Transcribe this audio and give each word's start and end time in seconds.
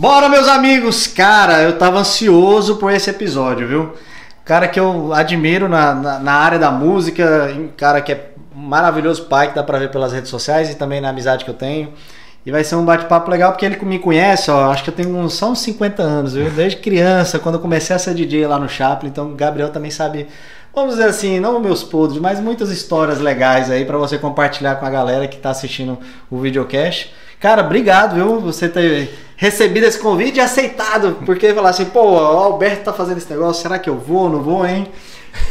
Bora, 0.00 0.30
meus 0.30 0.48
amigos! 0.48 1.06
Cara, 1.06 1.60
eu 1.60 1.76
tava 1.76 1.98
ansioso 1.98 2.76
por 2.76 2.90
esse 2.90 3.10
episódio, 3.10 3.68
viu? 3.68 3.92
Cara 4.46 4.66
que 4.66 4.80
eu 4.80 5.12
admiro 5.12 5.68
na, 5.68 5.94
na, 5.94 6.18
na 6.18 6.32
área 6.32 6.58
da 6.58 6.70
música, 6.70 7.54
um 7.54 7.68
cara 7.68 8.00
que 8.00 8.10
é 8.10 8.30
maravilhoso 8.56 9.24
pai, 9.24 9.48
que 9.48 9.54
dá 9.54 9.62
pra 9.62 9.78
ver 9.78 9.90
pelas 9.90 10.14
redes 10.14 10.30
sociais 10.30 10.70
e 10.70 10.74
também 10.74 11.02
na 11.02 11.10
amizade 11.10 11.44
que 11.44 11.50
eu 11.50 11.54
tenho. 11.54 11.92
E 12.46 12.50
vai 12.50 12.64
ser 12.64 12.76
um 12.76 12.84
bate-papo 12.86 13.30
legal 13.30 13.52
porque 13.52 13.66
ele 13.66 13.76
me 13.84 13.98
conhece, 13.98 14.50
ó, 14.50 14.72
acho 14.72 14.82
que 14.82 14.88
eu 14.88 14.94
tenho 14.94 15.28
só 15.28 15.50
uns 15.50 15.60
50 15.60 16.02
anos, 16.02 16.32
viu? 16.32 16.48
Desde 16.48 16.78
criança, 16.78 17.38
quando 17.38 17.56
eu 17.56 17.60
comecei 17.60 17.94
a 17.94 17.98
ser 17.98 18.14
DJ 18.14 18.46
lá 18.46 18.58
no 18.58 18.70
Chaplin, 18.70 19.10
então 19.10 19.30
o 19.30 19.34
Gabriel 19.34 19.68
também 19.68 19.90
sabe, 19.90 20.26
vamos 20.74 20.92
dizer 20.92 21.10
assim, 21.10 21.38
não 21.38 21.60
meus 21.60 21.84
podres, 21.84 22.18
mas 22.18 22.40
muitas 22.40 22.70
histórias 22.70 23.20
legais 23.20 23.70
aí 23.70 23.84
para 23.84 23.98
você 23.98 24.16
compartilhar 24.16 24.76
com 24.76 24.86
a 24.86 24.90
galera 24.90 25.28
que 25.28 25.36
tá 25.36 25.50
assistindo 25.50 25.98
o 26.30 26.38
videocast. 26.38 27.12
Cara, 27.38 27.62
obrigado, 27.62 28.14
viu? 28.14 28.40
Você 28.40 28.68
ter 28.68 29.10
recebido 29.40 29.86
esse 29.86 29.98
convite 29.98 30.36
e 30.36 30.40
aceitado, 30.40 31.16
porque 31.24 31.54
falar 31.54 31.70
assim, 31.70 31.86
pô, 31.86 32.12
o 32.12 32.18
Alberto 32.18 32.84
tá 32.84 32.92
fazendo 32.92 33.16
esse 33.16 33.30
negócio, 33.30 33.62
será 33.62 33.78
que 33.78 33.88
eu 33.88 33.96
vou, 33.96 34.28
não 34.28 34.42
vou, 34.42 34.66
hein? 34.66 34.86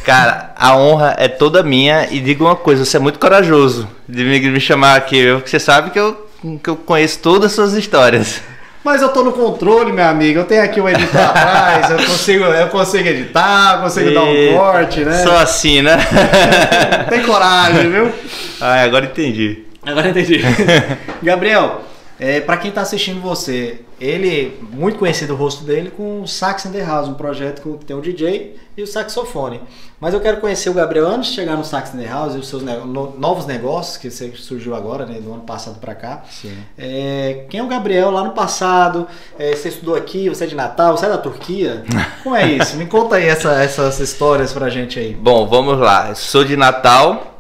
Cara, 0.06 0.54
a 0.56 0.78
honra 0.78 1.16
é 1.18 1.28
toda 1.28 1.64
minha 1.64 2.08
e 2.12 2.20
digo 2.20 2.46
uma 2.46 2.56
coisa, 2.56 2.86
você 2.86 2.98
é 2.98 3.00
muito 3.00 3.18
corajoso 3.18 3.90
de 4.08 4.24
me, 4.24 4.40
me 4.40 4.60
chamar 4.60 4.96
aqui, 4.96 5.34
porque 5.34 5.50
você 5.50 5.60
sabe 5.60 5.90
que 5.90 6.00
eu, 6.00 6.30
que 6.64 6.70
eu 6.70 6.76
conheço 6.76 7.18
todas 7.18 7.48
as 7.48 7.54
suas 7.54 7.74
histórias. 7.74 8.40
Mas 8.84 9.02
eu 9.02 9.10
tô 9.10 9.24
no 9.24 9.34
controle, 9.34 9.92
meu 9.92 10.06
amigo. 10.06 10.40
Eu 10.40 10.46
tenho 10.46 10.64
aqui 10.64 10.80
o 10.80 10.88
editor 10.88 11.22
atrás, 11.22 11.90
eu 11.90 11.98
consigo, 11.98 12.44
eu 12.46 12.68
consigo 12.68 13.08
editar, 13.10 13.82
consigo 13.82 14.10
e... 14.10 14.14
dar 14.14 14.24
um 14.24 14.58
corte, 14.58 15.00
né? 15.02 15.24
Só 15.24 15.38
assim, 15.38 15.82
né? 15.82 15.98
Tem 17.10 17.24
coragem, 17.24 17.92
viu? 17.92 18.12
Ah, 18.62 18.82
agora 18.84 19.06
entendi. 19.06 19.66
Agora 19.84 20.10
entendi. 20.10 20.42
Gabriel, 21.22 21.82
é, 22.20 22.42
para 22.42 22.58
quem 22.58 22.68
está 22.70 22.82
assistindo 22.82 23.22
você, 23.22 23.80
ele, 24.00 24.60
muito 24.74 25.00
conhecido 25.00 25.34
o 25.34 25.38
rosto 25.38 25.64
dele 25.64 25.90
com 25.90 26.22
o 26.22 26.28
Sax 26.28 26.66
in 26.66 26.72
the 26.72 26.84
House, 26.84 27.08
um 27.08 27.14
projeto 27.14 27.62
que 27.62 27.86
tem 27.86 27.96
o 27.96 28.02
DJ 28.02 28.58
e 28.76 28.84
o 28.84 28.88
saxofone. 28.88 29.62
Mas 30.02 30.14
eu 30.14 30.20
quero 30.20 30.42
conhecer 30.42 30.70
o 30.70 30.74
Gabriel 30.74 31.08
antes 31.08 31.30
de 31.30 31.36
chegar 31.36 31.56
no 31.56 31.64
Sax 31.64 31.94
in 31.94 31.98
the 31.98 32.08
House 32.08 32.36
e 32.36 32.38
os 32.38 32.50
seus 32.50 32.62
no, 32.62 33.18
novos 33.18 33.46
negócios 33.46 33.96
que 33.96 34.12
você 34.12 34.34
surgiu 34.36 34.76
agora, 34.76 35.06
né, 35.06 35.20
do 35.22 35.32
ano 35.32 35.44
passado 35.44 35.80
para 35.80 35.96
cá. 35.96 36.24
É, 36.78 37.46
quem 37.50 37.62
é 37.62 37.64
o 37.64 37.68
Gabriel 37.68 38.12
lá 38.12 38.22
no 38.22 38.32
passado? 38.32 39.08
É, 39.38 39.56
você 39.56 39.70
estudou 39.70 39.96
aqui, 39.96 40.28
você 40.28 40.44
é 40.44 40.48
de 40.48 40.56
Natal, 40.56 40.98
você 40.98 41.06
é 41.06 41.10
da 41.10 41.18
Turquia? 41.18 41.86
Como 42.22 42.36
é 42.36 42.52
isso? 42.52 42.76
Me 42.76 42.86
conta 42.86 43.16
aí 43.16 43.28
essa, 43.28 43.54
essas 43.64 43.98
histórias 44.02 44.52
pra 44.52 44.70
gente 44.70 45.00
aí. 45.00 45.14
Bom, 45.14 45.48
vamos 45.48 45.80
lá. 45.80 46.14
sou 46.16 46.44
de 46.44 46.58
Natal, 46.58 47.40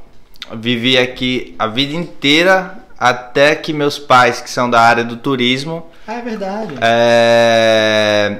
vivi 0.54 0.98
aqui 0.98 1.54
a 1.60 1.68
vida 1.68 1.94
inteira 1.94 2.79
até 3.00 3.56
que 3.56 3.72
meus 3.72 3.98
pais, 3.98 4.42
que 4.42 4.50
são 4.50 4.70
da 4.70 4.82
área 4.82 5.04
do 5.04 5.16
turismo. 5.16 5.88
Ah, 6.06 6.16
é 6.16 6.22
verdade. 6.22 6.76
É, 6.82 8.38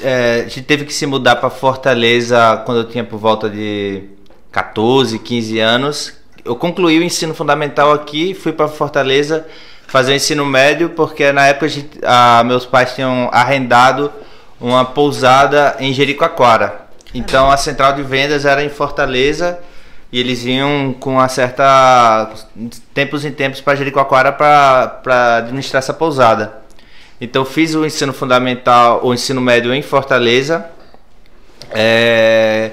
é, 0.00 0.42
a 0.46 0.48
gente 0.48 0.62
teve 0.62 0.84
que 0.84 0.94
se 0.94 1.04
mudar 1.04 1.36
para 1.36 1.50
Fortaleza 1.50 2.62
quando 2.64 2.78
eu 2.78 2.88
tinha 2.88 3.02
por 3.02 3.18
volta 3.18 3.50
de 3.50 4.04
14, 4.52 5.18
15 5.18 5.58
anos. 5.58 6.12
Eu 6.44 6.54
concluí 6.54 6.98
o 6.98 7.02
ensino 7.02 7.34
fundamental 7.34 7.92
aqui, 7.92 8.34
fui 8.34 8.52
para 8.52 8.68
Fortaleza 8.68 9.46
fazer 9.86 10.12
o 10.12 10.14
ensino 10.14 10.46
médio, 10.46 10.90
porque 10.90 11.32
na 11.32 11.46
época 11.48 11.66
a 11.66 11.68
gente, 11.68 11.98
a, 12.04 12.42
meus 12.44 12.64
pais 12.64 12.94
tinham 12.94 13.28
arrendado 13.32 14.12
uma 14.60 14.84
pousada 14.84 15.76
em 15.80 15.92
Jericoacoara. 15.92 16.86
Então 17.12 17.50
a 17.50 17.56
central 17.56 17.94
de 17.94 18.02
vendas 18.02 18.44
era 18.44 18.64
em 18.64 18.68
Fortaleza 18.68 19.58
e 20.12 20.20
eles 20.20 20.44
iam 20.44 20.94
com 21.00 21.14
uma 21.14 21.28
certa. 21.28 22.30
tempos 22.92 23.24
em 23.24 23.32
tempos 23.32 23.62
para 23.62 23.76
Jericoacoara 23.76 24.30
para 24.30 25.38
administrar 25.38 25.78
essa 25.78 25.94
pousada. 25.94 26.60
Então 27.18 27.44
fiz 27.44 27.74
o 27.74 27.86
ensino 27.86 28.12
fundamental, 28.12 29.00
o 29.02 29.14
ensino 29.14 29.40
médio 29.40 29.72
em 29.72 29.80
Fortaleza. 29.80 30.66
É, 31.70 32.72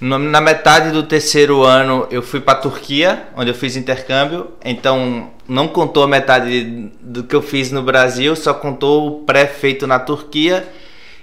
na 0.00 0.40
metade 0.40 0.90
do 0.90 1.02
terceiro 1.02 1.62
ano 1.62 2.06
eu 2.10 2.22
fui 2.22 2.40
para 2.40 2.54
Turquia, 2.54 3.24
onde 3.36 3.50
eu 3.50 3.54
fiz 3.54 3.76
intercâmbio. 3.76 4.52
Então 4.64 5.30
não 5.46 5.68
contou 5.68 6.04
a 6.04 6.08
metade 6.08 6.90
do 7.02 7.22
que 7.22 7.36
eu 7.36 7.42
fiz 7.42 7.70
no 7.70 7.82
Brasil, 7.82 8.34
só 8.34 8.54
contou 8.54 9.06
o 9.08 9.24
pré-feito 9.24 9.86
na 9.86 9.98
Turquia. 9.98 10.66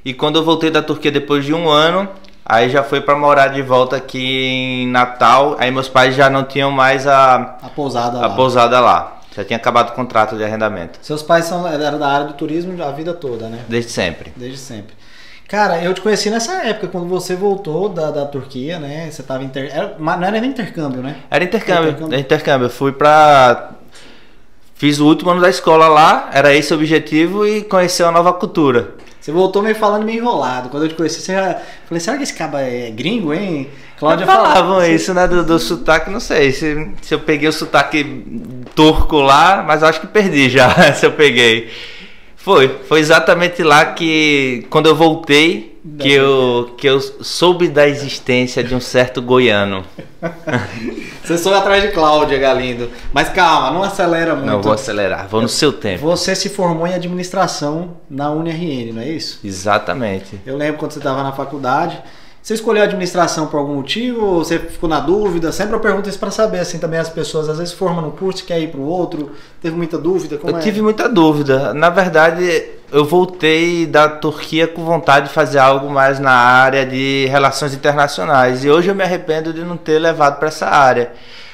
E 0.03 0.13
quando 0.13 0.35
eu 0.35 0.43
voltei 0.43 0.69
da 0.69 0.83
Turquia 0.83 1.11
depois 1.11 1.43
de 1.43 1.53
um 1.53 1.67
ano, 1.67 2.07
Aí 2.45 2.69
já 2.69 2.83
foi 2.83 3.01
para 3.01 3.15
morar 3.17 3.47
de 3.47 3.61
volta 3.63 3.95
aqui 3.95 4.45
em 4.45 4.87
Natal. 4.87 5.55
Aí 5.57 5.71
meus 5.71 5.89
pais 5.89 6.15
já 6.15 6.29
não 6.29 6.43
tinham 6.43 6.69
mais 6.69 7.07
a, 7.07 7.57
a 7.61 7.69
pousada 7.69 8.19
a 8.19 8.27
lá. 8.27 8.29
pousada 8.35 8.79
lá. 8.79 9.17
Já 9.35 9.43
tinha 9.43 9.57
acabado 9.57 9.89
o 9.89 9.93
contrato 9.93 10.37
de 10.37 10.43
arrendamento. 10.43 10.99
Seus 11.01 11.23
pais 11.23 11.45
são 11.45 11.67
eram 11.67 11.97
da 11.97 12.07
área 12.07 12.27
do 12.27 12.33
turismo 12.33 12.81
a 12.83 12.91
vida 12.91 13.13
toda, 13.13 13.49
né? 13.49 13.61
Desde 13.67 13.91
sempre. 13.91 14.31
Desde 14.35 14.59
sempre. 14.59 14.93
Cara, 15.47 15.83
eu 15.83 15.93
te 15.93 16.01
conheci 16.01 16.29
nessa 16.29 16.63
época, 16.63 16.87
quando 16.87 17.07
você 17.07 17.35
voltou 17.35 17.89
da, 17.89 18.11
da 18.11 18.25
Turquia, 18.25 18.79
né? 18.79 19.09
Você 19.11 19.21
tava 19.21 19.43
inter... 19.43 19.69
Era, 19.75 19.95
não 19.99 20.13
era 20.13 20.39
nem 20.39 20.49
intercâmbio, 20.49 21.01
né? 21.01 21.17
Era 21.29 21.43
intercâmbio, 21.43 21.81
era 21.81 21.89
intercâmbio. 21.91 22.19
Intercâmbio. 22.19 22.65
Eu 22.65 22.69
fui 22.69 22.91
pra. 22.91 23.71
Fiz 24.75 24.99
o 24.99 25.05
último 25.05 25.31
ano 25.31 25.41
da 25.41 25.49
escola 25.49 25.87
lá, 25.87 26.29
era 26.33 26.53
esse 26.53 26.73
o 26.73 26.77
objetivo 26.77 27.47
e 27.47 27.63
conhecer 27.63 28.03
uma 28.03 28.11
nova 28.11 28.33
cultura. 28.33 28.95
Você 29.25 29.31
voltou 29.31 29.63
meio 29.63 29.73
falando 29.73 30.05
meio 30.05 30.19
enrolado. 30.19 30.69
Quando 30.69 30.83
eu 30.83 30.89
te 30.89 30.93
conheci, 30.93 31.19
você 31.19 31.33
já. 31.33 31.59
Falei, 31.87 31.99
será 31.99 32.15
que 32.15 32.21
esse 32.21 32.33
caba 32.35 32.61
é 32.61 32.91
gringo, 32.91 33.33
hein? 33.33 33.67
Cláudia 33.97 34.23
falavam 34.27 34.73
falava, 34.75 34.87
isso, 34.87 35.15
né? 35.15 35.27
Do, 35.27 35.43
do 35.43 35.57
sotaque, 35.57 36.11
não 36.11 36.19
sei. 36.19 36.51
Se, 36.51 36.91
se 37.01 37.11
eu 37.11 37.19
peguei 37.19 37.49
o 37.49 37.51
sotaque 37.51 38.03
turco 38.75 39.17
lá, 39.17 39.63
mas 39.65 39.81
acho 39.81 39.99
que 39.99 40.05
perdi 40.05 40.47
já, 40.47 40.69
se 40.93 41.07
eu 41.07 41.13
peguei. 41.13 41.71
Foi, 42.35 42.67
foi 42.87 42.99
exatamente 42.99 43.63
lá 43.63 43.93
que 43.93 44.67
quando 44.69 44.85
eu 44.85 44.95
voltei 44.95 45.74
que 45.99 46.11
eu, 46.11 46.73
que 46.77 46.87
eu 46.87 46.99
soube 46.99 47.67
da 47.67 47.87
existência 47.87 48.63
de 48.63 48.73
um 48.73 48.79
certo 48.79 49.21
goiano. 49.21 49.85
Você 51.23 51.37
soube 51.37 51.57
atrás 51.57 51.83
de 51.83 51.89
Cláudia 51.89 52.39
Galindo. 52.39 52.89
Mas 53.13 53.29
calma, 53.29 53.71
não 53.71 53.83
acelera 53.83 54.35
muito. 54.35 54.47
Não 54.47 54.61
vou 54.61 54.73
acelerar, 54.73 55.27
vou 55.27 55.41
no 55.41 55.49
seu 55.49 55.71
tempo. 55.71 56.03
Você 56.03 56.35
se 56.35 56.49
formou 56.49 56.87
em 56.87 56.93
administração 56.93 57.97
na 58.09 58.31
UniRN, 58.31 58.93
não 58.93 59.01
é 59.01 59.09
isso? 59.09 59.39
Exatamente. 59.43 60.39
Eu 60.45 60.57
lembro 60.57 60.77
quando 60.77 60.91
você 60.91 60.99
estava 60.99 61.21
na 61.21 61.31
faculdade. 61.31 62.01
Você 62.45 62.53
escolheu 62.53 62.83
a 62.83 62.85
administração 62.85 63.47
por 63.47 63.57
algum 63.57 63.73
motivo 63.73 64.23
ou 64.23 64.45
você 64.45 64.59
ficou 64.59 64.87
na 64.87 64.99
dúvida? 64.99 65.51
Sempre 65.51 65.73
eu 65.73 65.79
pergunto 65.79 66.07
isso 66.07 66.19
para 66.19 66.29
saber, 66.29 66.59
assim, 66.59 66.77
também 66.77 66.99
as 66.99 67.09
pessoas 67.09 67.49
às 67.49 67.57
vezes 67.57 67.73
formam 67.73 68.03
no 68.03 68.11
curso, 68.11 68.45
quer 68.45 68.59
ir 68.59 68.67
para 68.67 68.79
o 68.79 68.85
outro, 68.85 69.31
teve 69.59 69.75
muita 69.75 69.97
dúvida? 69.97 70.39
eu 70.43 70.55
é? 70.55 70.59
tive 70.59 70.79
muita 70.79 71.09
dúvida. 71.09 71.73
Na 71.73 71.89
verdade, 71.89 72.69
eu 72.91 73.03
voltei 73.03 73.87
da 73.87 74.07
Turquia 74.07 74.67
com 74.67 74.85
vontade 74.85 75.29
de 75.29 75.33
fazer 75.33 75.57
algo 75.57 75.89
mais 75.89 76.19
na 76.19 76.33
área 76.33 76.85
de 76.85 77.25
relações 77.31 77.73
internacionais 77.73 78.63
e 78.63 78.69
hoje 78.69 78.89
eu 78.89 78.93
me 78.93 79.03
arrependo 79.03 79.51
de 79.51 79.63
não 79.63 79.75
ter 79.75 79.97
levado 79.97 80.37
para 80.37 80.49
essa 80.49 80.67
área. 80.67 81.13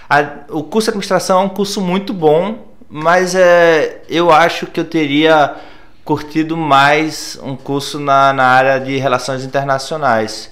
A, 0.10 0.26
o 0.50 0.62
curso 0.62 0.88
de 0.88 0.90
administração 0.90 1.40
é 1.40 1.46
um 1.46 1.50
curso 1.50 1.80
muito 1.80 2.14
bom, 2.14 2.68
mas 2.90 3.34
é, 3.34 4.02
eu 4.10 4.30
acho 4.30 4.68
que 4.68 4.82
eu 4.82 4.86
teria 4.86 5.56
curtido 6.04 6.58
mais 6.58 7.40
um 7.42 7.56
curso 7.56 7.98
na, 7.98 8.34
na 8.34 8.44
área 8.44 8.78
de 8.78 8.98
relações 8.98 9.46
internacionais. 9.46 10.52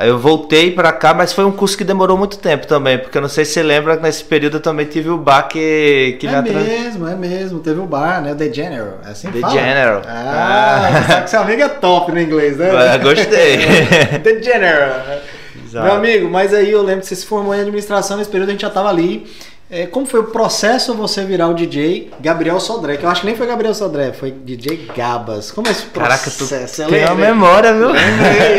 Eu 0.00 0.18
voltei 0.18 0.70
para 0.70 0.92
cá, 0.92 1.14
mas 1.14 1.32
foi 1.32 1.44
um 1.44 1.50
curso 1.50 1.76
que 1.76 1.82
demorou 1.82 2.16
muito 2.16 2.38
tempo 2.38 2.66
também, 2.66 2.98
porque 2.98 3.16
eu 3.16 3.22
não 3.22 3.28
sei 3.28 3.44
se 3.44 3.52
você 3.52 3.62
lembra 3.62 3.96
que 3.96 4.02
nesse 4.02 4.22
período 4.22 4.58
eu 4.58 4.60
também 4.60 4.84
tive 4.84 5.08
o 5.08 5.16
bar 5.16 5.48
que. 5.48 6.16
que 6.20 6.26
é 6.26 6.42
mesmo, 6.42 7.04
trans... 7.06 7.12
é 7.12 7.16
mesmo, 7.16 7.60
teve 7.60 7.80
o 7.80 7.86
bar, 7.86 8.20
né? 8.20 8.34
The 8.34 8.52
General, 8.52 8.98
é 9.04 9.10
assim 9.10 9.30
The 9.30 9.40
fala? 9.40 9.52
General. 9.54 10.02
Ah, 10.06 10.88
ah. 10.88 11.06
sabe 11.08 11.22
que 11.22 11.30
seu 11.30 11.40
amigo 11.40 11.62
é 11.62 11.68
top 11.68 12.12
no 12.12 12.20
inglês, 12.20 12.58
né? 12.58 12.70
Ah, 12.70 12.98
gostei. 12.98 13.58
The 14.22 14.42
General. 14.42 15.20
Exato. 15.64 15.84
Meu 15.86 15.94
amigo, 15.94 16.30
mas 16.30 16.52
aí 16.52 16.70
eu 16.70 16.82
lembro 16.82 17.00
que 17.00 17.06
você 17.06 17.16
se 17.16 17.26
formou 17.26 17.54
em 17.54 17.60
administração, 17.60 18.18
nesse 18.18 18.30
período 18.30 18.50
a 18.50 18.52
gente 18.52 18.62
já 18.62 18.70
tava 18.70 18.90
ali. 18.90 19.26
É, 19.70 19.86
como 19.86 20.06
foi 20.06 20.20
o 20.20 20.24
processo 20.24 20.94
você 20.94 21.24
virar 21.24 21.48
o 21.48 21.54
DJ 21.54 22.10
Gabriel 22.20 22.58
Sodré? 22.58 22.96
Que 22.96 23.04
eu 23.04 23.10
acho 23.10 23.20
que 23.20 23.26
nem 23.26 23.36
foi 23.36 23.46
Gabriel 23.46 23.74
Sodré, 23.74 24.14
foi 24.14 24.30
DJ 24.30 24.88
Gabas. 24.96 25.50
Como 25.50 25.68
é 25.68 25.72
esse 25.72 25.82
processo? 25.82 26.78
Caraca, 26.78 26.86
tu 26.86 26.90
tem 26.90 27.04
uma 27.04 27.14
memória, 27.14 27.74
viu? 27.74 27.90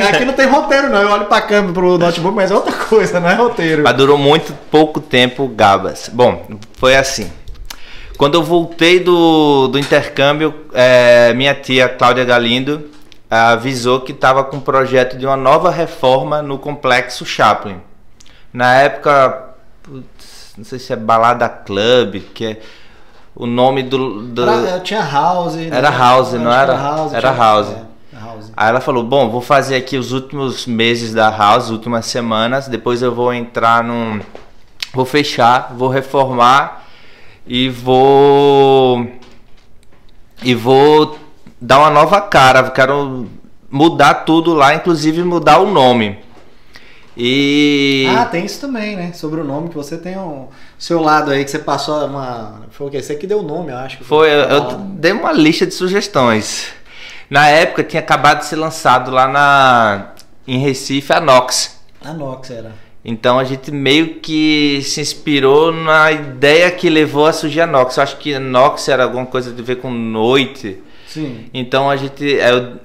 Aqui 0.07 0.23
não 0.23 0.33
tem 0.33 0.45
roteiro, 0.45 0.87
não. 0.87 1.01
Eu 1.01 1.09
olho 1.09 1.25
pra 1.25 1.41
câmera, 1.41 1.73
pro 1.73 1.97
notebook, 1.97 2.35
mas 2.35 2.51
é 2.51 2.53
outra 2.53 2.73
coisa, 2.85 3.19
não 3.19 3.27
é 3.27 3.33
roteiro. 3.33 3.81
Mas 3.81 3.97
durou 3.97 4.19
muito 4.19 4.53
pouco 4.69 5.01
tempo 5.01 5.47
Gabas. 5.47 6.11
Bom, 6.13 6.45
foi 6.77 6.95
assim. 6.95 7.31
Quando 8.15 8.35
eu 8.35 8.43
voltei 8.43 8.99
do, 8.99 9.67
do 9.67 9.79
intercâmbio, 9.79 10.53
é, 10.73 11.33
minha 11.33 11.55
tia 11.55 11.89
Cláudia 11.89 12.23
Galindo 12.23 12.87
avisou 13.27 14.01
que 14.01 14.11
estava 14.11 14.43
com 14.43 14.57
um 14.57 14.61
projeto 14.61 15.17
de 15.17 15.25
uma 15.25 15.37
nova 15.37 15.71
reforma 15.71 16.43
no 16.43 16.59
complexo 16.59 17.25
Chaplin. 17.25 17.81
Na 18.53 18.75
época, 18.75 19.48
não 20.59 20.65
sei 20.65 20.77
se 20.77 20.91
é 20.91 20.95
Balada 20.97 21.47
Club, 21.47 22.21
que 22.33 22.45
é 22.45 22.59
o 23.33 23.45
nome 23.45 23.81
do. 23.81 24.23
do... 24.23 24.43
Era, 24.43 24.81
tinha 24.81 25.01
House. 25.01 25.55
Né? 25.55 25.69
Era 25.71 25.89
House, 25.89 26.33
não 26.33 26.51
era? 26.51 26.75
House, 26.75 27.13
era 27.13 27.31
House. 27.31 27.69
É, 27.69 28.19
house. 28.19 28.51
Aí 28.57 28.67
ela 28.67 28.81
falou: 28.81 29.01
Bom, 29.01 29.29
vou 29.29 29.39
fazer 29.39 29.77
aqui 29.77 29.97
os 29.97 30.11
últimos 30.11 30.65
meses 30.67 31.13
da 31.13 31.29
House, 31.29 31.69
últimas 31.69 32.07
semanas, 32.07 32.67
depois 32.67 33.01
eu 33.01 33.15
vou 33.15 33.33
entrar 33.33 33.81
num. 33.81 34.19
Vou 34.93 35.05
fechar, 35.05 35.73
vou 35.73 35.87
reformar 35.87 36.83
e 37.47 37.69
vou. 37.69 39.09
E 40.43 40.53
vou 40.53 41.17
dar 41.61 41.79
uma 41.79 41.89
nova 41.89 42.19
cara, 42.19 42.69
quero 42.69 43.27
mudar 43.71 44.25
tudo 44.25 44.53
lá, 44.53 44.75
inclusive 44.75 45.23
mudar 45.23 45.59
o 45.59 45.71
nome. 45.71 46.19
E. 47.19 48.07
Ah, 48.15 48.25
tem 48.25 48.45
isso 48.45 48.61
também, 48.61 48.95
né? 48.95 49.11
Sobre 49.11 49.41
o 49.41 49.43
nome, 49.43 49.67
que 49.67 49.75
você 49.75 49.97
tem 49.97 50.17
um 50.17 50.47
seu 50.77 51.01
lado 51.01 51.31
aí, 51.31 51.43
que 51.43 51.51
você 51.51 51.59
passou 51.59 52.05
uma. 52.05 52.61
Foi 52.71 52.87
o 52.87 52.89
quê? 52.89 53.01
Você 53.01 53.15
que 53.15 53.27
deu 53.27 53.39
o 53.39 53.43
nome, 53.43 53.71
eu 53.71 53.77
acho. 53.77 54.01
Foi, 54.05 54.29
eu, 54.29 54.39
eu 54.39 54.77
dei 54.77 55.11
uma 55.11 55.33
lista 55.33 55.67
de 55.67 55.73
sugestões. 55.73 56.67
Na 57.29 57.47
época 57.47 57.83
tinha 57.83 57.99
acabado 57.99 58.39
de 58.39 58.45
ser 58.45 58.55
lançado 58.55 59.11
lá 59.11 59.27
na 59.27 60.13
em 60.47 60.57
Recife 60.59 61.11
a 61.11 61.19
Nox. 61.19 61.79
A 62.01 62.13
Nox 62.13 62.49
era. 62.49 62.71
Então 63.03 63.37
a 63.37 63.43
gente 63.43 63.71
meio 63.71 64.15
que 64.15 64.81
se 64.83 65.01
inspirou 65.01 65.71
na 65.71 66.11
ideia 66.11 66.71
que 66.71 66.89
levou 66.89 67.25
a 67.25 67.33
surgir 67.33 67.61
a 67.61 67.67
Nox. 67.67 67.97
Eu 67.97 68.03
acho 68.03 68.17
que 68.17 68.33
a 68.33 68.39
Nox 68.39 68.87
era 68.87 69.03
alguma 69.03 69.25
coisa 69.25 69.51
a 69.51 69.61
ver 69.61 69.75
com 69.75 69.91
noite. 69.91 70.81
Sim. 71.05 71.45
Então 71.53 71.89
a 71.89 71.97
gente. 71.97 72.23
Eu, 72.23 72.79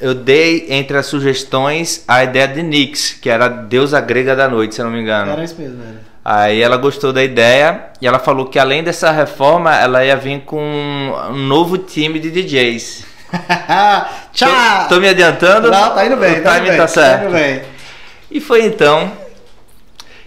eu 0.00 0.14
dei 0.14 0.66
entre 0.68 0.96
as 0.96 1.06
sugestões 1.06 2.04
a 2.06 2.24
ideia 2.24 2.48
de 2.48 2.62
Nix, 2.62 3.18
que 3.20 3.28
era 3.28 3.46
a 3.46 3.48
deusa 3.48 4.00
grega 4.00 4.34
da 4.34 4.48
noite, 4.48 4.74
se 4.74 4.80
eu 4.80 4.84
não 4.84 4.92
me 4.92 5.00
engano. 5.00 5.32
Era 5.32 5.44
isso 5.44 5.54
mesmo, 5.58 5.82
era. 5.82 6.14
Aí 6.24 6.62
ela 6.62 6.78
gostou 6.78 7.12
da 7.12 7.22
ideia 7.22 7.86
e 8.00 8.06
ela 8.06 8.18
falou 8.18 8.46
que 8.46 8.58
além 8.58 8.82
dessa 8.82 9.10
reforma, 9.10 9.74
ela 9.76 10.02
ia 10.02 10.16
vir 10.16 10.40
com 10.40 10.58
um 10.58 11.36
novo 11.36 11.76
time 11.76 12.18
de 12.18 12.30
DJs. 12.30 13.04
Tchau! 14.32 14.48
Tô, 14.88 14.94
tô, 14.94 15.00
me 15.00 15.08
adiantando? 15.08 15.70
Não, 15.70 15.94
tá 15.94 16.06
indo 16.06 16.16
bem, 16.16 16.38
o 16.38 16.42
tá 16.42 16.58
indo 16.58 16.68
bem, 16.68 16.76
tá 16.78 16.88
certo. 16.88 17.20
Tá 17.20 17.26
indo 17.26 17.32
bem. 17.32 17.62
E 18.30 18.40
foi 18.40 18.64
então 18.64 19.12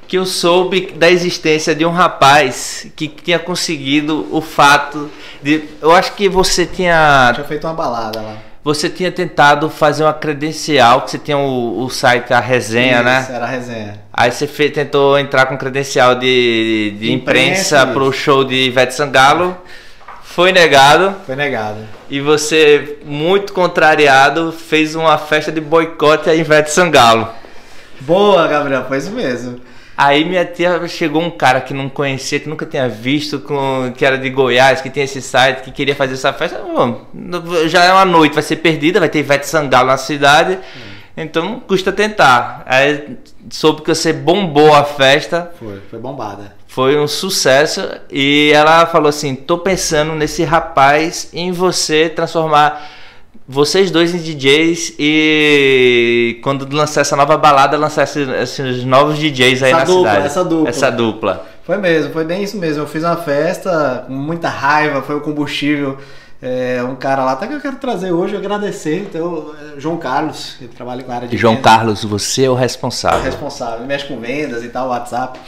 que 0.07 0.17
eu 0.17 0.25
soube 0.25 0.93
da 0.95 1.09
existência 1.09 1.75
de 1.75 1.85
um 1.85 1.91
rapaz 1.91 2.87
que 2.95 3.07
tinha 3.07 3.39
conseguido 3.39 4.27
o 4.31 4.39
fato 4.39 5.09
de. 5.41 5.63
Eu 5.81 5.91
acho 5.91 6.13
que 6.13 6.29
você 6.29 6.65
tinha. 6.65 7.31
Tinha 7.33 7.47
feito 7.47 7.65
uma 7.65 7.73
balada 7.73 8.21
lá. 8.21 8.46
Você 8.67 8.89
tinha 8.89 9.09
tentado 9.09 9.69
fazer 9.69 10.03
uma 10.03 10.13
credencial, 10.13 11.03
que 11.03 11.11
você 11.11 11.17
tinha 11.17 11.37
o, 11.37 11.85
o 11.85 11.89
site, 11.89 12.33
a 12.33 12.39
resenha, 12.41 13.01
né? 13.01 13.21
Isso, 13.21 13.31
era 13.31 13.45
a 13.45 13.47
resenha. 13.47 13.97
Aí 14.11 14.29
você 14.29 14.45
fez, 14.45 14.73
tentou 14.73 15.17
entrar 15.17 15.45
com 15.45 15.57
credencial 15.57 16.15
de, 16.15 16.93
de 16.99 17.13
imprensa, 17.13 17.77
Imprensa, 17.77 17.87
pro 17.93 18.09
isso. 18.09 18.19
show 18.19 18.43
de 18.43 18.55
Ivete 18.55 18.93
Sangalo. 18.93 19.55
Foi 20.21 20.51
negado. 20.51 21.15
Foi 21.25 21.37
negado. 21.37 21.77
E 22.09 22.19
você, 22.19 22.97
muito 23.05 23.53
contrariado, 23.53 24.51
fez 24.51 24.95
uma 24.95 25.17
festa 25.17 25.49
de 25.49 25.61
boicote 25.61 26.29
a 26.29 26.35
Ivete 26.35 26.69
Sangalo. 26.69 27.29
Boa, 28.01 28.49
Gabriel, 28.49 28.83
foi 28.85 28.97
isso 28.97 29.11
mesmo. 29.11 29.61
Aí 29.97 30.23
minha 30.23 30.45
tia 30.45 30.87
chegou 30.87 31.23
um 31.23 31.31
cara 31.31 31.59
que 31.59 31.73
não 31.73 31.89
conhecia, 31.89 32.39
que 32.39 32.47
nunca 32.47 32.67
tinha 32.67 32.87
visto, 32.87 33.39
com, 33.39 33.91
que 33.97 34.05
era 34.05 34.15
de 34.15 34.29
Goiás, 34.29 34.79
que 34.79 34.91
tinha 34.91 35.05
esse 35.05 35.21
site, 35.23 35.61
que 35.63 35.71
queria 35.71 35.95
fazer 35.95 36.13
essa 36.13 36.31
festa. 36.31 36.59
Bom, 36.59 37.07
já 37.65 37.83
é 37.83 37.91
uma 37.91 38.05
noite, 38.05 38.33
vai 38.33 38.43
ser 38.43 38.57
perdida, 38.57 38.99
vai 38.99 39.09
ter 39.09 39.19
Ivete 39.19 39.47
Sangalo 39.47 39.87
na 39.87 39.97
cidade, 39.97 40.59
então 41.17 41.43
não 41.43 41.59
custa 41.59 41.91
tentar. 41.91 42.61
Aí 42.67 43.17
soube 43.49 43.81
que 43.81 43.89
você 43.89 44.13
bombou 44.13 44.71
a 44.71 44.83
festa, 44.83 45.51
Foi, 45.57 45.81
foi 45.89 45.97
bombada. 45.99 46.55
foi 46.67 46.99
um 46.99 47.07
sucesso, 47.07 47.81
e 48.11 48.51
ela 48.53 48.85
falou 48.85 49.09
assim: 49.09 49.33
tô 49.35 49.57
pensando 49.57 50.13
nesse 50.13 50.43
rapaz 50.43 51.29
em 51.33 51.51
você 51.51 52.07
transformar 52.07 52.87
vocês 53.47 53.89
dois 53.89 54.13
em 54.13 54.17
DJs 54.17 54.95
e 54.99 56.39
quando 56.43 56.67
lançar 56.75 57.01
essa 57.01 57.15
nova 57.15 57.37
balada, 57.37 57.77
lançar 57.77 58.03
esses, 58.03 58.27
esses 58.27 58.83
novos 58.83 59.17
DJs 59.17 59.63
aí 59.63 59.71
Essa 59.71 59.79
na 59.79 59.85
dupla, 59.85 60.09
cidade. 60.09 60.25
essa 60.25 60.43
dupla. 60.43 60.69
Essa 60.69 60.91
dupla. 60.91 61.45
Foi 61.63 61.77
mesmo, 61.77 62.11
foi 62.11 62.25
bem 62.25 62.43
isso 62.43 62.57
mesmo. 62.57 62.83
Eu 62.83 62.87
fiz 62.87 63.03
uma 63.03 63.15
festa 63.15 64.03
com 64.07 64.13
muita 64.13 64.49
raiva, 64.49 65.01
foi 65.01 65.15
o 65.15 65.21
combustível. 65.21 65.97
É, 66.41 66.83
um 66.83 66.95
cara 66.95 67.23
lá, 67.23 67.31
até 67.31 67.47
que 67.47 67.53
eu 67.53 67.61
quero 67.61 67.77
trazer 67.77 68.11
hoje, 68.11 68.35
agradecer, 68.35 68.99
então, 68.99 69.55
é, 69.75 69.79
João 69.79 69.97
Carlos, 69.97 70.55
ele 70.61 70.69
trabalha 70.69 71.01
com 71.03 71.11
a 71.11 71.15
área 71.15 71.27
de 71.27 71.35
João 71.35 71.55
vendas, 71.55 71.71
Carlos, 71.71 72.03
você 72.03 72.43
é 72.43 72.49
o 72.49 72.53
responsável. 72.53 73.23
responsável, 73.23 73.79
ele 73.79 73.87
mexe 73.87 74.05
com 74.05 74.19
vendas 74.19 74.63
e 74.63 74.69
tal, 74.69 74.89
WhatsApp. 74.89 75.39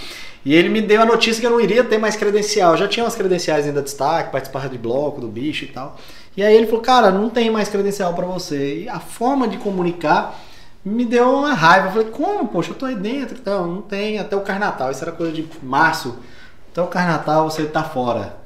E 0.44 0.56
ele 0.56 0.68
me 0.68 0.82
deu 0.82 1.02
a 1.02 1.06
notícia 1.06 1.40
que 1.40 1.46
eu 1.46 1.52
não 1.52 1.62
iria 1.62 1.84
ter 1.84 1.98
mais 1.98 2.16
credencial. 2.16 2.72
Eu 2.72 2.78
já 2.78 2.88
tinha 2.88 3.04
umas 3.04 3.14
credenciais 3.14 3.68
ainda 3.68 3.82
de 3.82 3.86
destaque, 3.86 4.32
participava 4.32 4.68
de 4.70 4.78
bloco, 4.78 5.22
do 5.22 5.28
bicho 5.28 5.66
e 5.66 5.68
tal. 5.68 5.96
E 6.40 6.42
aí 6.42 6.56
ele 6.56 6.68
falou, 6.68 6.80
cara, 6.80 7.12
não 7.12 7.30
tem 7.30 7.52
mais 7.52 7.68
credencial 7.68 8.14
pra 8.14 8.26
você. 8.26 8.84
E 8.84 8.90
a 8.90 8.98
forma 8.98 9.46
de 9.46 9.58
comunicar 9.58 10.40
me 10.86 11.04
deu 11.04 11.30
uma 11.40 11.54
raiva. 11.54 11.88
Eu 11.88 11.92
falei, 11.92 12.08
como, 12.12 12.48
poxa, 12.48 12.72
eu 12.72 12.76
tô 12.76 12.86
aí 12.86 12.96
dentro. 12.96 13.38
Então, 13.38 13.68
não 13.68 13.82
tem 13.82 14.18
até 14.20 14.38
o 14.38 14.40
Carnatal. 14.40 14.90
Isso 14.90 15.04
era 15.04 15.12
coisa 15.12 15.34
de 15.34 15.46
março. 15.62 16.18
Até 16.72 16.82
o 16.82 16.88
Carnatal 16.88 17.50
você 17.50 17.66
tá 17.66 17.84
fora. 17.84 18.38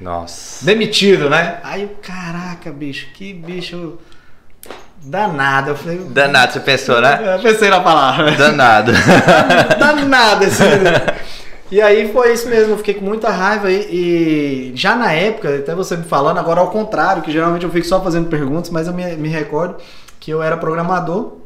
Nossa. 0.00 0.66
Demitido, 0.66 1.30
né? 1.30 1.60
Aí 1.62 1.82
eu, 1.82 1.90
caraca, 2.02 2.72
bicho, 2.72 3.12
que 3.14 3.32
bicho 3.32 3.96
danado. 5.00 5.70
Eu 5.70 5.76
falei, 5.76 5.98
Danado, 5.98 6.52
você 6.52 6.58
pensou, 6.58 7.00
né? 7.00 7.36
Eu 7.36 7.38
pensei 7.38 7.70
na 7.70 7.78
palavra. 7.78 8.32
Danado. 8.32 8.90
Danado 9.78 10.44
esse. 10.44 10.64
E 11.70 11.80
aí 11.82 12.10
foi 12.12 12.32
isso 12.32 12.48
mesmo, 12.48 12.72
eu 12.72 12.78
fiquei 12.78 12.94
com 12.94 13.04
muita 13.04 13.30
raiva 13.30 13.70
e, 13.70 14.70
e 14.70 14.72
já 14.74 14.96
na 14.96 15.12
época, 15.12 15.56
até 15.56 15.74
você 15.74 15.96
me 15.96 16.04
falando, 16.04 16.38
agora 16.38 16.60
ao 16.60 16.70
contrário, 16.70 17.22
que 17.22 17.30
geralmente 17.30 17.64
eu 17.64 17.70
fico 17.70 17.86
só 17.86 18.02
fazendo 18.02 18.28
perguntas, 18.28 18.70
mas 18.70 18.86
eu 18.86 18.94
me, 18.94 19.04
me 19.16 19.28
recordo 19.28 19.76
que 20.18 20.30
eu 20.30 20.42
era 20.42 20.56
programador 20.56 21.36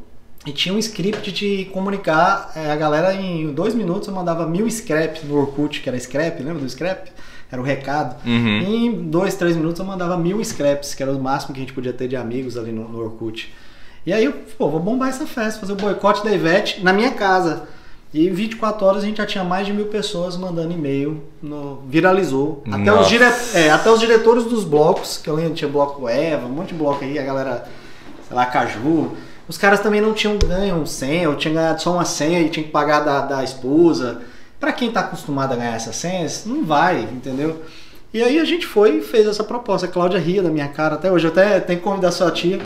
e 0.45 0.51
tinha 0.51 0.73
um 0.73 0.79
script 0.79 1.31
de 1.31 1.65
comunicar 1.73 2.51
é, 2.55 2.71
a 2.71 2.75
galera 2.75 3.13
em 3.13 3.53
dois 3.53 3.73
minutos 3.73 4.07
eu 4.07 4.13
mandava 4.13 4.45
mil 4.45 4.69
scraps 4.69 5.23
no 5.23 5.37
Orkut, 5.37 5.81
que 5.81 5.89
era 5.89 5.99
scrap, 5.99 6.41
lembra 6.41 6.61
do 6.61 6.69
scrap? 6.69 7.09
Era 7.51 7.61
o 7.61 7.63
recado. 7.65 8.15
Uhum. 8.25 8.59
E 8.61 8.85
em 8.87 8.91
dois, 9.09 9.35
três 9.35 9.55
minutos 9.55 9.79
eu 9.79 9.85
mandava 9.85 10.17
mil 10.17 10.43
scraps, 10.43 10.95
que 10.95 11.03
era 11.03 11.11
o 11.11 11.21
máximo 11.21 11.53
que 11.53 11.59
a 11.59 11.63
gente 11.63 11.73
podia 11.73 11.93
ter 11.93 12.07
de 12.07 12.15
amigos 12.15 12.57
ali 12.57 12.71
no, 12.71 12.89
no 12.89 12.99
Orkut. 12.99 13.53
E 14.05 14.11
aí 14.11 14.25
eu, 14.25 14.33
pô, 14.57 14.69
vou 14.69 14.79
bombar 14.79 15.09
essa 15.09 15.25
festa, 15.25 15.59
fazer 15.59 15.73
o 15.73 15.75
boicote 15.75 16.25
da 16.25 16.33
Ivete 16.33 16.83
na 16.83 16.91
minha 16.91 17.11
casa. 17.11 17.67
E 18.13 18.27
em 18.27 18.31
24 18.33 18.85
horas 18.85 19.03
a 19.03 19.05
gente 19.07 19.17
já 19.17 19.25
tinha 19.25 19.43
mais 19.43 19.65
de 19.65 19.73
mil 19.73 19.87
pessoas 19.87 20.37
mandando 20.37 20.71
e-mail, 20.71 21.23
no- 21.41 21.81
viralizou. 21.87 22.61
Até 22.71 22.93
os, 23.01 23.07
dire, 23.07 23.23
é, 23.55 23.71
até 23.71 23.89
os 23.89 23.99
diretores 23.99 24.43
dos 24.45 24.63
blocos, 24.63 25.17
que 25.17 25.27
eu 25.29 25.35
lembro 25.35 25.55
tinha 25.55 25.69
bloco 25.69 26.07
Eva, 26.07 26.45
um 26.45 26.49
monte 26.49 26.69
de 26.69 26.75
bloco 26.75 27.03
aí, 27.03 27.17
a 27.17 27.23
galera, 27.23 27.65
sei 28.27 28.35
lá, 28.35 28.45
Caju. 28.45 29.13
Os 29.47 29.57
caras 29.57 29.79
também 29.79 29.99
não 29.99 30.13
tinham 30.13 30.37
ganho 30.37 30.85
senha, 30.85 31.27
ou 31.29 31.35
tinham 31.35 31.55
ganhado 31.55 31.81
só 31.81 31.91
uma 31.93 32.05
senha 32.05 32.39
e 32.39 32.49
tinha 32.49 32.63
que 32.63 32.71
pagar 32.71 32.99
da, 32.99 33.21
da 33.21 33.43
esposa. 33.43 34.21
Pra 34.59 34.71
quem 34.71 34.91
tá 34.91 35.01
acostumado 35.01 35.51
a 35.53 35.55
ganhar 35.55 35.75
essas 35.75 35.95
senhas, 35.95 36.43
não 36.45 36.63
vai, 36.63 37.01
entendeu? 37.01 37.63
E 38.13 38.21
aí 38.23 38.39
a 38.39 38.45
gente 38.45 38.65
foi 38.67 38.97
e 38.99 39.01
fez 39.01 39.27
essa 39.27 39.43
proposta. 39.43 39.87
A 39.87 39.89
Cláudia 39.89 40.19
ria 40.19 40.41
da 40.43 40.49
minha 40.49 40.67
cara 40.67 40.95
até 40.95 41.11
hoje. 41.11 41.25
Eu 41.25 41.31
até 41.31 41.59
tenho 41.59 41.79
que 41.79 41.83
convidar 41.83 42.11
sua 42.11 42.29
tia, 42.31 42.59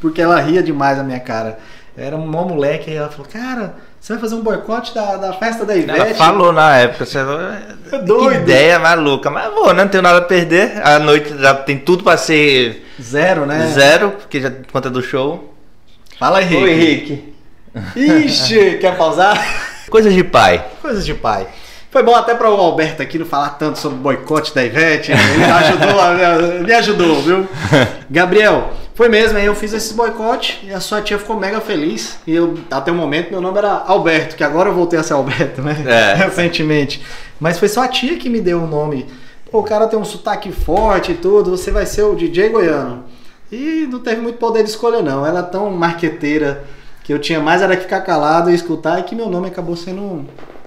porque 0.00 0.20
ela 0.20 0.38
ria 0.40 0.62
demais 0.62 0.98
da 0.98 1.02
minha 1.02 1.18
cara. 1.18 1.58
Eu 1.96 2.04
era 2.04 2.16
um 2.16 2.26
mó 2.26 2.44
moleque 2.44 2.90
e 2.90 2.94
ela 2.94 3.08
falou, 3.08 3.26
cara, 3.32 3.74
você 4.04 4.12
vai 4.12 4.20
fazer 4.20 4.34
um 4.34 4.42
boicote 4.42 4.94
da, 4.94 5.16
da 5.16 5.32
festa 5.32 5.64
da 5.64 5.74
Ivete? 5.74 5.98
Ela 5.98 6.14
falou 6.14 6.52
na 6.52 6.76
época, 6.76 7.06
você 7.06 7.18
É 7.90 7.98
doido. 8.00 8.32
Que 8.32 8.36
ideia 8.42 8.78
maluca. 8.78 9.30
Mas 9.30 9.50
vou, 9.50 9.72
né? 9.72 9.82
Não 9.82 9.88
tenho 9.88 10.02
nada 10.02 10.18
a 10.18 10.20
perder. 10.20 10.78
A 10.86 10.98
noite 10.98 11.34
já 11.38 11.54
tem 11.54 11.78
tudo 11.78 12.04
pra 12.04 12.18
ser 12.18 12.84
Zero, 13.00 13.46
né? 13.46 13.72
zero, 13.72 14.10
porque 14.10 14.42
já 14.42 14.52
conta 14.70 14.90
do 14.90 15.00
show. 15.00 15.54
Fala 16.18 16.42
Henrique. 16.42 17.34
Henrique. 17.94 18.26
Ixi, 18.26 18.76
quer 18.78 18.94
pausar? 18.94 19.42
Coisas 19.88 20.12
de 20.12 20.22
pai. 20.22 20.62
Coisas 20.82 21.06
de 21.06 21.14
pai. 21.14 21.46
Foi 21.90 22.02
bom 22.02 22.14
até 22.14 22.34
para 22.34 22.50
o 22.50 22.60
Alberto 22.60 23.00
aqui 23.00 23.18
não 23.18 23.24
falar 23.24 23.50
tanto 23.50 23.78
sobre 23.78 23.96
o 23.96 24.02
boicote 24.02 24.54
da 24.54 24.62
Ivete. 24.62 25.12
Ele 25.12 25.44
ajudou, 25.44 26.60
me 26.62 26.74
ajudou, 26.74 27.22
viu? 27.22 27.48
Gabriel, 28.10 28.70
foi 28.94 29.08
mesmo, 29.08 29.36
aí 29.36 29.46
eu 29.46 29.56
fiz 29.56 29.72
esse 29.72 29.92
boicote 29.92 30.60
e 30.64 30.72
a 30.72 30.78
sua 30.78 31.02
tia 31.02 31.18
ficou 31.18 31.36
mega 31.36 31.60
feliz. 31.60 32.18
E 32.24 32.32
eu, 32.32 32.56
até 32.70 32.92
o 32.92 32.94
momento, 32.94 33.30
meu 33.30 33.40
nome 33.40 33.58
era 33.58 33.82
Alberto, 33.86 34.36
que 34.36 34.44
agora 34.44 34.68
eu 34.68 34.74
voltei 34.74 34.96
a 34.98 35.02
ser 35.02 35.14
Alberto, 35.14 35.60
né? 35.62 35.76
É. 35.84 36.14
Recentemente. 36.24 37.04
Mas 37.40 37.58
foi 37.58 37.68
só 37.68 37.82
a 37.82 37.88
tia 37.88 38.16
que 38.16 38.30
me 38.30 38.40
deu 38.40 38.62
o 38.62 38.66
nome. 38.68 39.06
Pô, 39.50 39.58
o 39.58 39.64
cara 39.64 39.88
tem 39.88 39.98
um 39.98 40.04
sotaque 40.04 40.52
forte 40.52 41.10
e 41.10 41.16
tudo, 41.16 41.50
você 41.50 41.72
vai 41.72 41.86
ser 41.86 42.02
o 42.02 42.14
DJ 42.14 42.50
goiano. 42.50 43.04
E 43.50 43.86
não 43.90 43.98
teve 43.98 44.20
muito 44.20 44.38
poder 44.38 44.62
de 44.62 44.70
escolha, 44.70 45.02
não. 45.02 45.26
Ela 45.26 45.40
é 45.40 45.42
tão 45.42 45.70
marqueteira 45.70 46.64
que 47.02 47.12
eu 47.12 47.18
tinha 47.18 47.40
mais 47.40 47.62
era 47.62 47.76
que 47.76 47.82
ficar 47.82 48.00
calado 48.00 48.48
e 48.48 48.54
escutar 48.54 49.00
e 49.00 49.02
que 49.02 49.16
meu 49.16 49.28
nome 49.28 49.48
acabou 49.48 49.74
sendo 49.74 50.24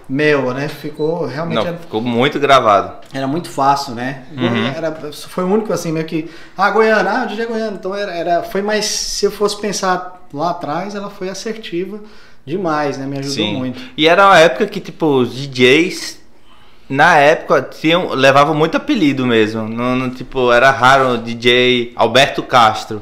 meu, 0.09 0.53
né? 0.53 0.67
Ficou 0.67 1.25
realmente 1.25 1.55
Não, 1.55 1.67
era, 1.67 1.77
ficou 1.77 2.01
muito 2.01 2.39
gravado. 2.39 2.93
era 3.13 3.27
muito 3.27 3.49
fácil, 3.49 3.93
né? 3.93 4.23
Uhum. 4.35 4.67
Era, 4.67 5.11
foi 5.11 5.43
o 5.43 5.47
único 5.47 5.73
assim, 5.73 5.91
meio 5.91 6.05
que. 6.05 6.29
Ah, 6.57 6.71
Goiânia, 6.71 7.11
ah, 7.11 7.25
DJ 7.25 7.45
Goiano. 7.45 7.77
Então 7.77 7.93
era, 7.93 8.13
era, 8.13 8.43
foi 8.43 8.61
mais. 8.61 8.85
Se 8.85 9.25
eu 9.25 9.31
fosse 9.31 9.59
pensar 9.59 10.25
lá 10.33 10.51
atrás, 10.51 10.95
ela 10.95 11.09
foi 11.09 11.29
assertiva 11.29 11.99
demais, 12.45 12.97
né? 12.97 13.05
Me 13.05 13.19
ajudou 13.19 13.35
Sim. 13.35 13.57
muito. 13.57 13.81
E 13.97 14.07
era 14.07 14.25
uma 14.25 14.39
época 14.39 14.65
que, 14.67 14.79
tipo, 14.79 15.05
os 15.05 15.33
DJs, 15.33 16.19
na 16.89 17.17
época, 17.17 17.61
tinham, 17.61 18.13
levavam 18.13 18.55
muito 18.55 18.77
apelido 18.77 19.25
mesmo. 19.25 19.67
Não, 19.67 19.95
não, 19.95 20.09
tipo, 20.09 20.51
era 20.51 20.71
raro 20.71 21.15
o 21.15 21.17
DJ 21.17 21.91
Alberto 21.95 22.41
Castro. 22.43 23.01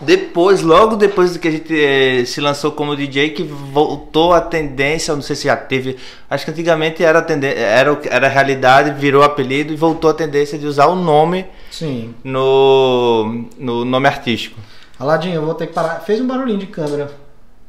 Depois, 0.00 0.62
logo 0.62 0.96
depois 0.96 1.36
que 1.36 1.48
a 1.48 1.50
gente 1.50 1.74
eh, 1.74 2.24
se 2.24 2.40
lançou 2.40 2.72
como 2.72 2.96
DJ, 2.96 3.30
que 3.30 3.42
voltou 3.42 4.32
a 4.32 4.40
tendência, 4.40 5.12
eu 5.12 5.16
não 5.16 5.22
sei 5.22 5.36
se 5.36 5.44
já 5.44 5.56
teve, 5.56 5.96
acho 6.28 6.44
que 6.44 6.50
antigamente 6.50 7.04
era 7.04 7.20
tendência, 7.22 7.58
era, 7.58 8.00
era 8.10 8.28
realidade, 8.28 8.90
virou 8.98 9.22
apelido 9.22 9.72
e 9.72 9.76
voltou 9.76 10.10
a 10.10 10.14
tendência 10.14 10.58
de 10.58 10.66
usar 10.66 10.86
o 10.86 10.94
nome 10.96 11.46
Sim. 11.70 12.14
no, 12.24 13.44
no 13.58 13.84
nome 13.84 14.08
artístico. 14.08 14.58
Aladinho, 14.98 15.36
eu 15.36 15.44
vou 15.44 15.54
ter 15.54 15.66
que 15.66 15.72
parar. 15.72 16.00
Fez 16.00 16.20
um 16.20 16.26
barulhinho 16.26 16.58
de 16.58 16.66
câmera. 16.66 17.10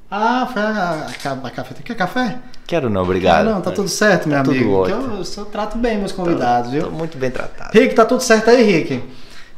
Ah, 0.09 0.45
foi 0.51 0.61
a, 0.61 1.07
a, 1.31 1.47
a 1.47 1.49
café. 1.51 1.75
Quer 1.83 1.95
café? 1.95 2.39
Quero 2.67 2.89
não, 2.89 3.01
obrigado. 3.03 3.45
não, 3.45 3.61
tá 3.61 3.71
tudo 3.71 3.87
certo, 3.87 4.27
meu 4.27 4.37
Tá 4.37 4.43
tudo 4.43 4.55
amigo. 4.55 4.71
ótimo. 4.73 5.01
Que 5.23 5.39
eu, 5.39 5.43
eu 5.43 5.45
trato 5.45 5.77
bem 5.77 5.97
meus 5.97 6.11
convidados, 6.11 6.71
viu? 6.71 6.83
Tô 6.83 6.91
muito 6.91 7.17
bem 7.17 7.31
tratado. 7.31 7.71
Rick, 7.73 7.95
tá 7.95 8.03
tudo 8.05 8.21
certo 8.21 8.49
aí, 8.49 8.61
Rick? 8.63 9.01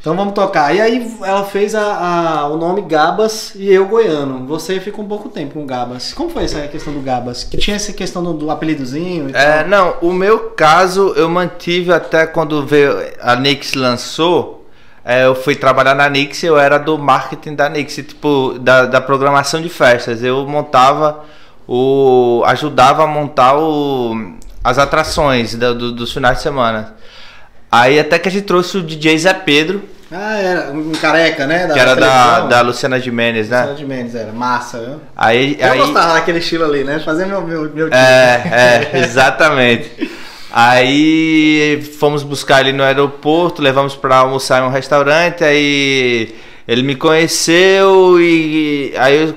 Então 0.03 0.17
vamos 0.17 0.33
tocar. 0.33 0.75
E 0.75 0.81
aí 0.81 1.15
ela 1.23 1.45
fez 1.45 1.73
a, 1.73 1.81
a- 2.41 2.47
o 2.49 2.57
nome 2.57 2.81
Gabas 2.81 3.53
e 3.55 3.71
eu 3.71 3.87
goiano. 3.87 4.45
Você 4.47 4.77
ficou 4.81 5.05
um 5.05 5.07
pouco 5.07 5.29
tempo 5.29 5.53
com 5.53 5.65
Gabas. 5.65 6.13
Como 6.13 6.29
foi 6.29 6.43
essa 6.43 6.67
questão 6.67 6.91
do 6.91 6.99
Gabas? 6.99 7.45
Que 7.45 7.55
tinha 7.55 7.77
essa 7.77 7.93
questão 7.93 8.21
do, 8.21 8.33
do 8.33 8.51
apelidozinho 8.51 9.29
e 9.29 9.33
É, 9.33 9.63
não, 9.65 9.95
o 10.01 10.11
meu 10.11 10.49
caso 10.51 11.13
eu 11.15 11.29
mantive 11.29 11.93
até 11.93 12.27
quando 12.27 12.65
veio 12.65 12.97
a 13.21 13.37
Nix 13.37 13.75
lançou. 13.75 14.67
é, 15.05 15.23
eu 15.25 15.35
fui 15.35 15.55
trabalhar 15.55 15.95
na 15.95 16.09
Nix 16.09 16.43
eu 16.43 16.57
era 16.59 16.77
do 16.77 16.97
marketing 16.97 17.55
da 17.55 17.69
Nix, 17.69 17.95
tipo, 17.95 18.57
da, 18.59 18.85
da 18.85 18.99
programação 18.99 19.61
de 19.61 19.69
festas. 19.69 20.21
Eu 20.21 20.45
montava 20.45 21.23
o. 21.65 22.43
ajudava 22.45 23.05
a 23.05 23.07
montar 23.07 23.57
o, 23.57 24.33
as 24.61 24.77
atrações 24.77 25.55
da- 25.55 25.71
do- 25.71 25.93
dos 25.93 26.11
finais 26.11 26.39
de 26.39 26.43
semana. 26.43 26.95
Aí 27.71 27.97
até 27.97 28.19
que 28.19 28.27
a 28.27 28.31
gente 28.31 28.43
trouxe 28.43 28.77
o 28.77 28.83
DJ 28.83 29.17
Zé 29.17 29.33
Pedro, 29.33 29.81
Ah, 30.15 30.37
era 30.37 30.71
um 30.71 30.91
careca, 30.91 31.47
né? 31.47 31.67
que 31.73 31.79
era 31.79 31.95
da, 31.95 32.41
da 32.41 32.61
Luciana 32.61 32.99
Gimenez, 32.99 33.49
né? 33.49 33.61
Luciana 33.61 33.77
de 33.77 33.85
Mendes, 33.85 34.13
era 34.13 34.31
massa, 34.31 34.79
viu? 34.79 35.01
Aí, 35.15 35.57
Eu 35.59 35.71
aí, 35.71 35.79
gostava 35.79 36.13
daquele 36.13 36.37
estilo 36.37 36.65
ali, 36.65 36.83
né? 36.83 36.99
Fazer 36.99 37.25
meu, 37.25 37.41
meu, 37.41 37.63
meu 37.63 37.89
time. 37.89 37.99
É, 37.99 38.91
é, 38.93 38.99
exatamente. 39.01 40.11
Aí 40.51 41.81
fomos 41.99 42.21
buscar 42.21 42.61
ele 42.61 42.73
no 42.73 42.83
aeroporto, 42.83 43.59
levamos 43.59 43.95
para 43.95 44.17
almoçar 44.17 44.61
em 44.61 44.67
um 44.67 44.69
restaurante, 44.69 45.43
aí 45.43 46.35
ele 46.67 46.83
me 46.83 46.95
conheceu 46.95 48.21
e 48.21 48.93
aí 48.95 49.19
eu 49.19 49.33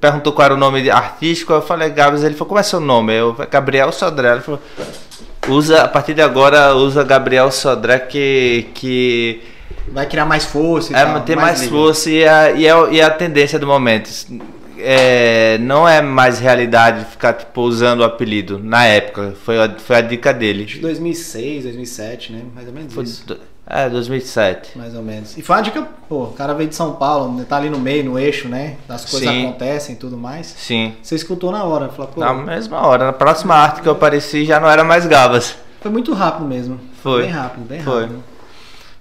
perguntou 0.00 0.32
qual 0.32 0.46
era 0.46 0.54
o 0.54 0.58
nome 0.58 0.90
artístico, 0.90 1.52
eu 1.52 1.62
falei 1.62 1.90
Gabs, 1.90 2.24
ele 2.24 2.34
falou, 2.34 2.48
como 2.48 2.58
é 2.58 2.64
seu 2.64 2.80
nome? 2.80 3.14
Eu 3.14 3.34
falei, 3.34 3.48
Gabriel 3.48 3.92
Sodré, 3.92 4.32
ele 4.32 4.40
falou, 4.40 4.60
usa, 5.46 5.82
a 5.82 5.88
partir 5.88 6.12
de 6.12 6.22
agora 6.22 6.74
usa 6.74 7.04
Gabriel 7.04 7.52
Sodré 7.52 8.00
que, 8.00 8.66
que 8.74 9.57
Vai 9.92 10.06
criar 10.06 10.24
mais 10.26 10.44
força 10.44 10.92
e 10.92 10.96
é, 10.96 11.04
tal. 11.04 11.20
ter 11.22 11.36
mais, 11.36 11.60
livre. 11.60 11.76
força 11.76 12.10
e 12.10 12.26
a, 12.26 12.50
e, 12.52 12.68
a, 12.68 12.88
e 12.90 13.00
a 13.00 13.10
tendência 13.10 13.58
do 13.58 13.66
momento. 13.66 14.08
É, 14.80 15.58
não 15.58 15.88
é 15.88 16.00
mais 16.00 16.38
realidade 16.38 17.04
ficar 17.06 17.32
tipo, 17.32 17.62
usando 17.62 18.00
o 18.00 18.04
apelido. 18.04 18.60
Na 18.62 18.84
época, 18.84 19.34
foi 19.44 19.58
a, 19.60 19.74
foi 19.76 19.96
a 19.96 20.00
dica 20.00 20.32
dele. 20.32 20.64
Que 20.66 20.78
2006, 20.78 21.64
2007, 21.64 22.32
né? 22.32 22.42
Mais 22.54 22.68
ou 22.68 22.72
menos 22.74 22.94
Foi, 22.94 23.02
isso. 23.04 23.26
do- 23.26 23.38
é, 23.66 23.88
2007. 23.90 24.78
Mais 24.78 24.94
ou 24.94 25.02
menos. 25.02 25.36
E 25.36 25.42
foi 25.42 25.56
uma 25.56 25.62
dica, 25.62 25.82
pô, 26.08 26.24
o 26.24 26.32
cara 26.32 26.54
veio 26.54 26.68
de 26.68 26.76
São 26.76 26.92
Paulo, 26.94 27.36
né, 27.36 27.44
tá 27.46 27.56
ali 27.56 27.68
no 27.68 27.78
meio, 27.78 28.04
no 28.04 28.18
eixo, 28.18 28.48
né? 28.48 28.76
As 28.88 29.04
coisas 29.04 29.28
Sim. 29.28 29.46
acontecem 29.46 29.94
e 29.94 29.98
tudo 29.98 30.16
mais. 30.16 30.46
Sim. 30.56 30.94
Você 31.02 31.16
escutou 31.16 31.50
na 31.50 31.64
hora, 31.64 31.88
falou, 31.88 32.10
pô, 32.12 32.20
Na 32.20 32.32
mesma 32.32 32.86
hora, 32.86 33.04
na 33.04 33.12
próxima 33.12 33.54
arte 33.56 33.82
que 33.82 33.88
eu 33.88 33.92
apareci 33.92 34.44
já 34.44 34.60
não 34.60 34.70
era 34.70 34.84
mais 34.84 35.04
Gabas. 35.06 35.56
foi 35.80 35.90
muito 35.90 36.14
rápido 36.14 36.46
mesmo. 36.46 36.78
Foi. 37.02 37.22
Bem 37.22 37.30
rápido, 37.32 37.64
bem 37.66 37.82
Foi. 37.82 38.08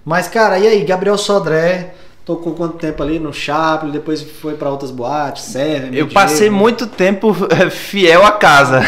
Mas, 0.08 0.30
cara, 0.30 0.58
e 0.58 0.66
aí, 0.66 0.86
Gabriel 0.86 1.18
Sodré, 1.18 1.90
tocou 2.26 2.54
quanto 2.54 2.78
tempo 2.78 3.04
ali 3.04 3.20
no 3.20 3.34
Chaplin, 3.34 3.92
depois 3.92 4.22
foi 4.22 4.54
pra 4.54 4.70
outras 4.70 4.90
boates, 4.90 5.44
Seven, 5.44 5.94
Eu 5.94 6.08
passei 6.08 6.50
muito 6.50 6.88
tempo 6.88 7.36
eh, 7.52 7.70
fiel 7.70 8.26
à 8.26 8.32
casa. 8.32 8.82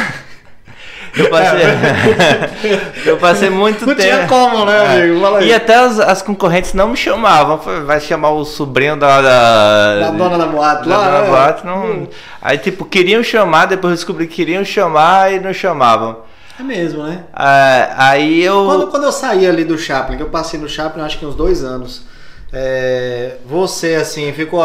Eu 1.17 1.29
passei, 1.29 1.59
eu 3.05 3.17
passei 3.17 3.49
muito 3.49 3.85
Não 3.85 3.95
tempo. 3.95 4.01
tinha 4.07 4.27
como, 4.27 4.63
né, 4.63 4.77
É. 4.77 5.01
amigo? 5.03 5.19
Fala 5.19 5.39
aí. 5.39 5.47
E 5.49 5.53
até 5.53 5.75
as, 5.75 5.99
as 5.99 6.21
concorrentes 6.21 6.73
não 6.73 6.89
me 6.89 6.95
chamavam. 6.95 7.59
Vai 7.85 7.99
chamar 7.99 8.29
o 8.29 8.45
sobrinho 8.45 8.95
da. 8.95 9.21
Da, 9.21 9.99
Da 9.99 10.11
dona 10.11 10.37
da 10.37 10.45
boate 10.45 10.87
da 10.87 10.97
lá, 10.97 11.03
dona 11.05 11.17
da 11.17 11.21
né? 11.23 11.27
boate, 11.29 11.65
não- 11.65 12.07
Aí, 12.41 12.57
tipo, 12.59 12.85
queriam 12.85 13.21
chamar, 13.23 13.65
depois 13.65 13.91
eu 13.91 13.95
descobri 13.97 14.25
que 14.25 14.35
queriam 14.35 14.63
chamar 14.63 15.33
e 15.33 15.39
não 15.41 15.51
chamavam. 15.51 16.28
É 16.59 16.63
mesmo, 16.63 17.03
né? 17.03 17.23
Ah, 17.33 17.93
aí 18.09 18.43
eu. 18.43 18.65
Quando, 18.65 18.87
quando 18.87 19.03
eu 19.03 19.11
saí 19.11 19.47
ali 19.47 19.63
do 19.63 19.77
Chaplin, 19.77 20.17
que 20.17 20.23
eu 20.23 20.29
passei 20.29 20.59
no 20.59 20.67
Chaplin 20.67 21.03
acho 21.03 21.17
que 21.17 21.25
uns 21.25 21.35
dois 21.35 21.63
anos, 21.63 22.03
é, 22.51 23.37
você 23.45 23.95
assim, 23.95 24.31
ficou, 24.33 24.61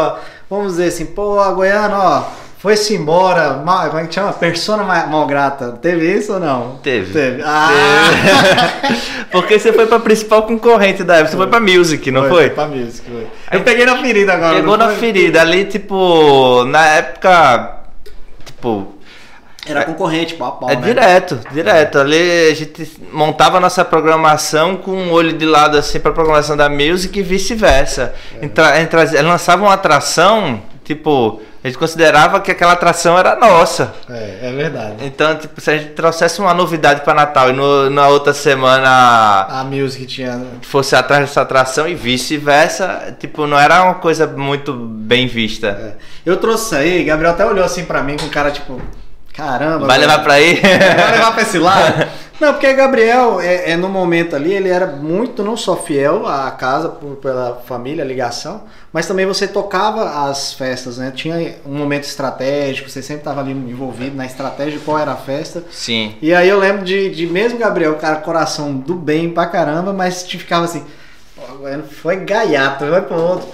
vamos 0.49 0.73
dizer 0.73 0.87
assim, 0.87 1.05
pô, 1.05 1.39
a 1.39 1.51
Goiânia, 1.53 1.97
ó, 1.97 2.23
foi-se 2.57 2.95
embora, 2.95 3.53
mal, 3.63 3.87
como 3.87 3.99
é 3.99 4.07
que 4.07 4.13
chama? 4.13 4.33
Persona 4.33 4.83
ma- 4.83 5.05
mal 5.05 5.25
grata. 5.27 5.73
Teve 5.81 6.11
isso 6.11 6.33
ou 6.33 6.39
não? 6.39 6.77
Teve. 6.83 7.13
Teve. 7.13 7.41
Ah! 7.45 8.09
Porque 9.31 9.59
você 9.59 9.71
foi 9.71 9.85
pra 9.85 9.99
principal 9.99 10.43
concorrente 10.43 11.03
da 11.03 11.15
época, 11.15 11.31
você 11.31 11.37
foi 11.37 11.47
pra 11.47 11.59
Music, 11.59 12.09
não 12.11 12.27
foi? 12.27 12.49
Pra 12.49 12.67
music, 12.67 13.09
foi. 13.09 13.27
Eu 13.51 13.61
peguei 13.63 13.85
na 13.85 13.97
ferida 13.97 14.33
agora. 14.33 14.55
Pegou 14.55 14.77
na 14.77 14.87
foi? 14.87 14.95
ferida. 14.95 15.41
Ali, 15.41 15.65
tipo, 15.65 16.63
na 16.65 16.85
época. 16.87 17.75
Tipo, 18.45 18.94
Era 19.67 19.83
concorrente, 19.85 20.35
pau 20.35 20.47
a 20.47 20.51
pau, 20.51 20.69
É 20.69 20.75
né? 20.75 20.81
direto, 20.81 21.39
direto. 21.51 21.99
Ali 21.99 22.49
a 22.51 22.55
gente 22.55 22.91
montava 23.11 23.57
a 23.57 23.59
nossa 23.59 23.83
programação 23.83 24.77
com 24.77 24.91
um 24.91 25.11
olho 25.11 25.33
de 25.33 25.45
lado 25.45 25.77
assim 25.77 25.99
para 25.99 26.11
programação 26.11 26.55
da 26.55 26.69
music 26.69 27.17
e 27.19 27.23
vice-versa. 27.23 28.13
É. 28.39 28.45
Entra, 28.45 28.79
entra, 28.81 29.21
lançava 29.23 29.63
uma 29.63 29.73
atração, 29.73 30.61
tipo, 30.83 31.41
a 31.63 31.67
gente 31.67 31.79
considerava 31.79 32.39
que 32.39 32.51
aquela 32.51 32.73
atração 32.73 33.17
era 33.17 33.35
nossa. 33.37 33.91
É, 34.07 34.39
é 34.43 34.51
verdade. 34.51 34.97
Então, 35.01 35.35
tipo, 35.35 35.59
se 35.59 35.71
a 35.71 35.77
gente 35.77 35.93
trouxesse 35.93 36.39
uma 36.39 36.53
novidade 36.53 37.01
para 37.01 37.15
Natal 37.15 37.49
e 37.49 37.53
no- 37.53 37.89
na 37.89 38.07
outra 38.07 38.33
semana 38.35 39.47
A 39.49 39.63
music 39.63 40.05
tinha. 40.05 40.39
fosse 40.61 40.95
atrás 40.95 41.21
dessa 41.21 41.41
atração 41.41 41.87
e 41.87 41.95
vice-versa, 41.95 43.15
tipo, 43.19 43.47
não 43.47 43.59
era 43.59 43.83
uma 43.83 43.95
coisa 43.95 44.27
muito 44.27 44.73
bem 44.73 45.25
vista. 45.27 45.67
é. 45.69 46.05
Eu 46.25 46.37
trouxe 46.37 46.75
aí, 46.75 47.03
Gabriel 47.03 47.33
até 47.33 47.45
olhou 47.45 47.63
assim 47.65 47.85
pra 47.85 48.01
mim 48.03 48.15
com 48.17 48.27
cara 48.29 48.49
tipo. 48.51 48.79
Caramba. 49.35 49.85
Vai 49.85 49.97
levar 49.97 50.19
pra 50.19 50.33
aí? 50.33 50.59
Vai 50.61 51.11
levar 51.11 51.33
pra 51.33 51.41
esse 51.41 51.59
lado? 51.59 52.07
Não, 52.39 52.51
porque 52.51 52.73
Gabriel, 52.73 53.39
é, 53.39 53.71
é, 53.71 53.77
no 53.77 53.87
momento 53.87 54.35
ali, 54.35 54.53
ele 54.53 54.67
era 54.67 54.87
muito, 54.87 55.41
não 55.41 55.55
só 55.55 55.77
fiel 55.77 56.27
à 56.27 56.51
casa, 56.51 56.89
por, 56.89 57.15
pela 57.15 57.61
família, 57.65 58.03
ligação, 58.03 58.63
mas 58.91 59.07
também 59.07 59.25
você 59.25 59.47
tocava 59.47 60.29
as 60.29 60.53
festas, 60.53 60.97
né? 60.97 61.13
Tinha 61.15 61.55
um 61.65 61.73
momento 61.77 62.03
estratégico, 62.03 62.89
você 62.89 63.01
sempre 63.01 63.21
estava 63.21 63.39
ali 63.39 63.51
envolvido 63.53 64.17
na 64.17 64.25
estratégia 64.25 64.77
de 64.79 64.83
qual 64.83 64.99
era 64.99 65.13
a 65.13 65.15
festa. 65.15 65.63
Sim. 65.71 66.15
E 66.21 66.33
aí 66.33 66.49
eu 66.49 66.59
lembro 66.59 66.83
de, 66.83 67.09
de 67.09 67.25
mesmo 67.25 67.57
Gabriel, 67.57 67.95
cara, 67.95 68.17
coração 68.17 68.73
do 68.75 68.95
bem 68.95 69.29
pra 69.29 69.45
caramba, 69.45 69.93
mas 69.93 70.23
te 70.23 70.37
ficava 70.37 70.65
assim, 70.65 70.83
"Pô, 71.37 71.55
Goiano 71.59 71.83
foi 71.83 72.17
gaiato, 72.17 72.85
vai 72.85 73.01
pro 73.01 73.15
outro. 73.15 73.47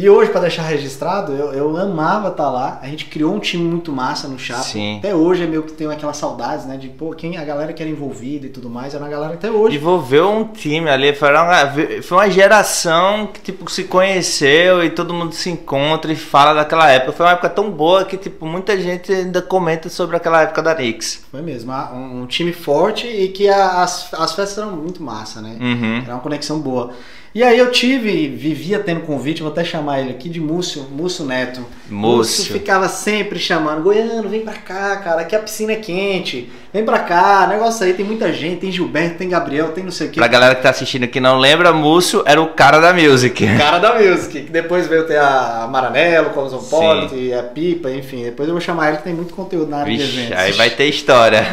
E 0.00 0.08
hoje, 0.08 0.30
pra 0.30 0.40
deixar 0.40 0.62
registrado, 0.62 1.32
eu, 1.32 1.52
eu 1.52 1.76
amava 1.76 2.28
estar 2.28 2.48
lá. 2.48 2.78
A 2.80 2.86
gente 2.86 3.06
criou 3.06 3.34
um 3.34 3.40
time 3.40 3.64
muito 3.64 3.90
massa 3.90 4.28
no 4.28 4.38
Chapo. 4.38 4.62
Sim. 4.62 4.98
Até 4.98 5.12
hoje 5.12 5.42
é 5.42 5.46
meio 5.46 5.64
que 5.64 5.72
tenho 5.72 5.90
aquelas 5.90 6.16
saudades, 6.16 6.66
né? 6.66 6.76
De 6.76 6.88
pô, 6.88 7.10
quem 7.10 7.36
a 7.36 7.44
galera 7.44 7.72
que 7.72 7.82
era 7.82 7.90
envolvida 7.90 8.46
e 8.46 8.48
tudo 8.48 8.70
mais, 8.70 8.94
era 8.94 9.02
uma 9.02 9.10
galera 9.10 9.34
até 9.34 9.50
hoje. 9.50 9.72
Desenvolveu 9.72 10.30
um 10.30 10.44
time 10.44 10.88
ali, 10.88 11.12
foi 11.14 11.30
uma, 11.32 11.56
foi 12.02 12.16
uma 12.16 12.30
geração 12.30 13.26
que 13.32 13.40
tipo 13.40 13.68
se 13.70 13.84
conheceu 13.84 14.84
e 14.84 14.90
todo 14.90 15.12
mundo 15.12 15.34
se 15.34 15.50
encontra 15.50 16.12
e 16.12 16.16
fala 16.16 16.54
daquela 16.54 16.88
época. 16.90 17.12
Foi 17.12 17.26
uma 17.26 17.32
época 17.32 17.48
tão 17.50 17.68
boa 17.70 18.04
que 18.04 18.16
tipo 18.16 18.46
muita 18.46 18.80
gente 18.80 19.12
ainda 19.12 19.42
comenta 19.42 19.88
sobre 19.88 20.16
aquela 20.16 20.42
época 20.42 20.62
da 20.62 20.74
Knicks. 20.76 21.24
Foi 21.30 21.42
mesmo, 21.42 21.72
ah, 21.72 21.90
um, 21.92 22.22
um 22.22 22.26
time 22.26 22.52
forte 22.52 23.06
e 23.06 23.28
que 23.30 23.48
a- 23.48 23.82
as, 23.82 24.12
as 24.14 24.32
festas 24.32 24.58
eram 24.58 24.76
muito 24.76 25.02
massa, 25.02 25.40
né? 25.40 25.56
Uhum. 25.60 26.02
Era 26.04 26.14
uma 26.14 26.20
conexão 26.20 26.60
boa. 26.60 26.92
E 27.34 27.42
aí 27.42 27.58
eu 27.58 27.70
tive, 27.70 28.26
vivia 28.28 28.78
tendo 28.80 29.02
convite, 29.02 29.42
vou 29.42 29.52
até 29.52 29.62
chamar 29.62 29.87
ele 29.96 30.10
aqui 30.10 30.28
de 30.28 30.40
Múcio, 30.40 30.86
Múcio 30.90 31.24
Neto. 31.24 31.64
Múcio. 31.88 32.52
ficava 32.52 32.88
sempre 32.88 33.38
chamando, 33.38 33.82
Goiano, 33.82 34.28
vem 34.28 34.42
pra 34.42 34.54
cá, 34.54 34.96
cara, 34.96 35.22
aqui 35.22 35.34
a 35.34 35.38
piscina 35.38 35.72
é 35.72 35.76
quente, 35.76 36.50
vem 36.72 36.84
pra 36.84 36.98
cá, 37.00 37.46
negócio 37.48 37.84
aí, 37.84 37.94
tem 37.94 38.04
muita 38.04 38.32
gente, 38.32 38.60
tem 38.60 38.70
Gilberto, 38.70 39.18
tem 39.18 39.28
Gabriel, 39.28 39.72
tem 39.72 39.84
não 39.84 39.90
sei 39.90 40.08
o 40.08 40.10
que. 40.10 40.18
Pra 40.18 40.28
galera 40.28 40.54
que 40.54 40.62
tá 40.62 40.70
assistindo 40.70 41.04
aqui 41.04 41.20
não 41.20 41.38
lembra, 41.38 41.72
Múcio 41.72 42.22
era 42.26 42.40
o 42.40 42.48
cara 42.48 42.80
da 42.80 42.92
music. 42.92 43.46
Cara 43.56 43.78
da 43.78 43.98
Music, 43.98 44.42
que 44.42 44.50
depois 44.50 44.86
veio 44.86 45.06
ter 45.06 45.18
a 45.18 45.68
Maranello, 45.70 46.30
Sim. 46.48 46.70
Polity, 46.70 47.32
a 47.32 47.42
Pipa, 47.42 47.90
enfim. 47.90 48.24
Depois 48.24 48.48
eu 48.48 48.54
vou 48.54 48.60
chamar 48.60 48.88
ele 48.88 48.96
que 48.98 49.04
tem 49.04 49.14
muito 49.14 49.34
conteúdo 49.34 49.68
na 49.70 49.78
área 49.78 49.92
de 49.96 50.02
Vixe, 50.02 50.18
eventos. 50.18 50.38
aí 50.38 50.52
vai 50.52 50.70
ter 50.70 50.84
história. 50.86 51.44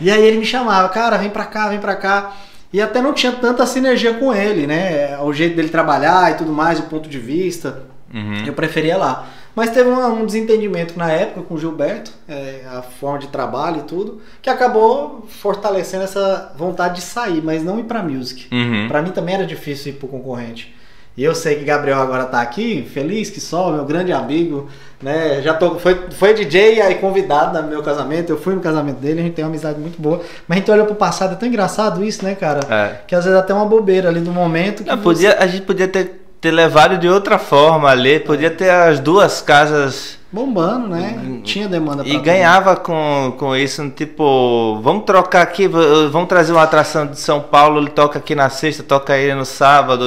E 0.00 0.10
aí 0.10 0.24
ele 0.24 0.38
me 0.38 0.44
chamava, 0.44 0.88
cara, 0.88 1.16
vem 1.16 1.30
pra 1.30 1.44
cá, 1.44 1.68
vem 1.68 1.78
pra 1.78 1.94
cá. 1.94 2.32
E 2.72 2.80
até 2.80 3.02
não 3.02 3.12
tinha 3.12 3.32
tanta 3.32 3.66
sinergia 3.66 4.14
com 4.14 4.34
ele, 4.34 4.66
né? 4.66 5.18
O 5.20 5.32
jeito 5.32 5.54
dele 5.54 5.68
trabalhar 5.68 6.32
e 6.32 6.34
tudo 6.36 6.52
mais, 6.52 6.78
o 6.80 6.84
ponto 6.84 7.08
de 7.08 7.18
vista. 7.18 7.82
Uhum. 8.12 8.44
Eu 8.46 8.52
preferia 8.52 8.96
lá. 8.96 9.28
Mas 9.54 9.70
teve 9.70 9.90
um, 9.90 10.22
um 10.22 10.24
desentendimento 10.24 10.98
na 10.98 11.10
época 11.10 11.42
com 11.42 11.54
o 11.54 11.58
Gilberto, 11.58 12.10
é, 12.26 12.62
a 12.70 12.80
forma 12.80 13.18
de 13.18 13.28
trabalho 13.28 13.80
e 13.80 13.82
tudo, 13.82 14.22
que 14.40 14.48
acabou 14.48 15.26
fortalecendo 15.28 16.04
essa 16.04 16.52
vontade 16.56 16.96
de 16.96 17.02
sair, 17.02 17.42
mas 17.42 17.62
não 17.62 17.78
ir 17.78 17.84
pra 17.84 18.02
music. 18.02 18.48
Uhum. 18.50 18.88
Pra 18.88 19.02
mim 19.02 19.10
também 19.10 19.34
era 19.34 19.46
difícil 19.46 19.92
ir 19.92 19.96
pro 19.96 20.08
concorrente. 20.08 20.74
E 21.14 21.22
eu 21.22 21.34
sei 21.34 21.56
que 21.56 21.64
Gabriel 21.64 22.00
agora 22.00 22.24
tá 22.24 22.40
aqui, 22.40 22.88
feliz 22.90 23.28
que 23.28 23.38
só, 23.38 23.70
meu 23.70 23.84
grande 23.84 24.12
amigo, 24.12 24.68
né? 25.02 25.42
Já 25.42 25.54
tô, 25.54 25.78
foi, 25.78 26.06
foi 26.10 26.32
DJ 26.32 26.80
aí 26.80 26.94
convidado 26.94 27.60
no 27.60 27.68
meu 27.68 27.82
casamento, 27.82 28.30
eu 28.30 28.38
fui 28.38 28.54
no 28.54 28.60
casamento 28.60 28.98
dele, 28.98 29.20
a 29.20 29.22
gente 29.24 29.34
tem 29.34 29.44
uma 29.44 29.50
amizade 29.50 29.78
muito 29.78 30.00
boa. 30.00 30.20
Mas 30.46 30.56
a 30.56 30.60
gente 30.60 30.70
olha 30.70 30.84
pro 30.84 30.94
passado, 30.94 31.32
é 31.32 31.36
tão 31.36 31.48
engraçado 31.48 32.04
isso, 32.04 32.24
né, 32.24 32.34
cara? 32.34 32.60
É. 32.70 33.00
Que 33.06 33.14
às 33.14 33.24
vezes 33.24 33.38
até 33.38 33.52
uma 33.52 33.66
bobeira 33.66 34.08
ali 34.08 34.20
do 34.20 34.30
momento. 34.30 34.84
Que 34.84 34.90
Não, 34.90 34.98
podia, 34.98 35.36
a 35.38 35.46
gente 35.46 35.62
podia 35.62 35.88
ter, 35.88 36.21
ter 36.42 36.50
levado 36.50 36.98
de 36.98 37.08
outra 37.08 37.38
forma 37.38 37.88
ali, 37.88 38.18
podia 38.18 38.50
ter 38.50 38.68
as 38.68 39.00
duas 39.00 39.40
casas 39.40 40.20
Bombando, 40.32 40.88
né? 40.88 41.40
Tinha 41.44 41.68
demanda 41.68 42.02
e 42.06 42.18
ganhava 42.18 42.74
com, 42.74 43.34
com 43.38 43.54
isso, 43.54 43.86
tipo, 43.90 44.80
vamos 44.82 45.04
trocar 45.04 45.42
aqui, 45.42 45.68
vamos 45.68 46.26
trazer 46.26 46.52
uma 46.52 46.62
atração 46.62 47.06
de 47.06 47.20
São 47.20 47.38
Paulo, 47.38 47.78
ele 47.78 47.90
toca 47.90 48.18
aqui 48.18 48.34
na 48.34 48.48
sexta, 48.48 48.82
toca 48.82 49.12
aí 49.12 49.34
no 49.34 49.44
sábado, 49.44 50.06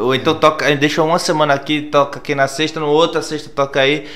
ou 0.00 0.12
então 0.12 0.34
toca, 0.34 0.68
ele 0.68 0.76
deixa 0.76 1.00
uma 1.04 1.20
semana 1.20 1.54
aqui, 1.54 1.82
toca 1.82 2.18
aqui 2.18 2.34
na 2.34 2.48
sexta, 2.48 2.80
no 2.80 2.88
outra 2.88 3.22
sexta 3.22 3.48
toca 3.48 3.78
aí. 3.78 4.08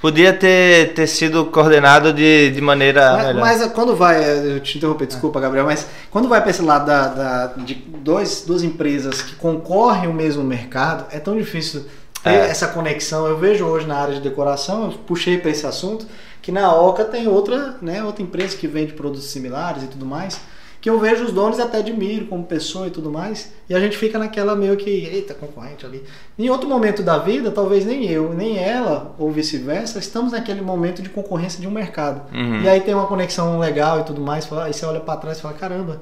Podia 0.00 0.32
ter, 0.32 0.94
ter 0.94 1.06
sido 1.06 1.44
coordenado 1.46 2.10
de, 2.12 2.50
de 2.50 2.60
maneira 2.62 3.12
Mas, 3.12 3.26
melhor. 3.26 3.40
mas 3.40 3.66
quando 3.72 3.94
vai, 3.94 4.54
eu 4.54 4.60
te 4.60 4.78
interrompi, 4.78 5.04
desculpa, 5.06 5.38
Gabriel, 5.38 5.66
mas 5.66 5.86
quando 6.10 6.26
vai 6.26 6.40
para 6.40 6.50
esse 6.50 6.62
lado 6.62 6.86
da, 6.86 7.06
da- 7.08 7.46
de 7.58 7.74
dois, 7.74 8.42
duas 8.46 8.62
empresas 8.62 9.20
que 9.20 9.34
concorrem 9.34 10.08
o 10.08 10.14
mesmo 10.14 10.42
mercado, 10.42 11.04
é 11.10 11.18
tão 11.18 11.36
difícil 11.36 11.84
ter 12.22 12.30
É. 12.30 12.48
essa 12.48 12.68
conexão. 12.68 13.26
Eu 13.26 13.36
vejo 13.36 13.66
hoje 13.66 13.86
na 13.86 13.96
área 13.98 14.14
de 14.14 14.20
decoração, 14.20 14.84
eu 14.86 14.92
puxei 15.06 15.36
para 15.36 15.50
esse 15.50 15.66
assunto, 15.66 16.06
que 16.40 16.50
na 16.50 16.72
Oca 16.74 17.04
tem 17.04 17.28
outra, 17.28 17.76
né, 17.82 18.02
outra 18.02 18.22
empresa 18.22 18.56
que 18.56 18.66
vende 18.66 18.94
produtos 18.94 19.26
similares 19.30 19.82
e 19.82 19.86
tudo 19.86 20.06
mais, 20.06 20.40
que 20.80 20.88
eu 20.88 20.98
vejo 20.98 21.24
os 21.24 21.32
donos 21.32 21.58
e 21.58 21.62
até 21.62 21.78
admiro 21.78 22.26
como 22.26 22.42
pessoa 22.44 22.86
e 22.86 22.90
tudo 22.90 23.10
mais, 23.10 23.52
e 23.68 23.74
a 23.74 23.80
gente 23.80 23.98
fica 23.98 24.18
naquela 24.18 24.56
meio 24.56 24.76
que, 24.76 24.88
eita, 24.90 25.34
concorrente 25.34 25.84
ali. 25.84 26.02
Em 26.38 26.48
outro 26.48 26.68
momento 26.68 27.02
da 27.02 27.18
vida, 27.18 27.50
talvez 27.50 27.84
nem 27.84 28.06
eu, 28.06 28.32
nem 28.32 28.56
ela, 28.58 29.14
ou 29.18 29.30
vice-versa, 29.30 29.98
estamos 29.98 30.32
naquele 30.32 30.62
momento 30.62 31.02
de 31.02 31.10
concorrência 31.10 31.60
de 31.60 31.68
um 31.68 31.70
mercado. 31.70 32.22
Uhum. 32.34 32.62
E 32.62 32.68
aí 32.68 32.80
tem 32.80 32.94
uma 32.94 33.06
conexão 33.06 33.58
legal 33.58 34.00
e 34.00 34.04
tudo 34.04 34.22
mais, 34.22 34.50
aí 34.52 34.72
você 34.72 34.86
olha 34.86 35.00
para 35.00 35.18
trás 35.20 35.38
e 35.38 35.42
fala, 35.42 35.54
caramba, 35.54 36.00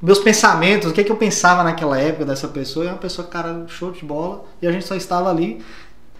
meus 0.00 0.20
pensamentos, 0.20 0.90
o 0.90 0.94
que, 0.94 1.00
é 1.00 1.04
que 1.04 1.12
eu 1.12 1.16
pensava 1.16 1.64
naquela 1.64 1.98
época 1.98 2.24
dessa 2.24 2.48
pessoa, 2.48 2.86
é 2.86 2.88
uma 2.88 2.96
pessoa, 2.98 3.26
cara, 3.26 3.64
show 3.66 3.90
de 3.90 4.04
bola, 4.04 4.44
e 4.62 4.66
a 4.68 4.72
gente 4.72 4.86
só 4.86 4.94
estava 4.94 5.28
ali, 5.28 5.60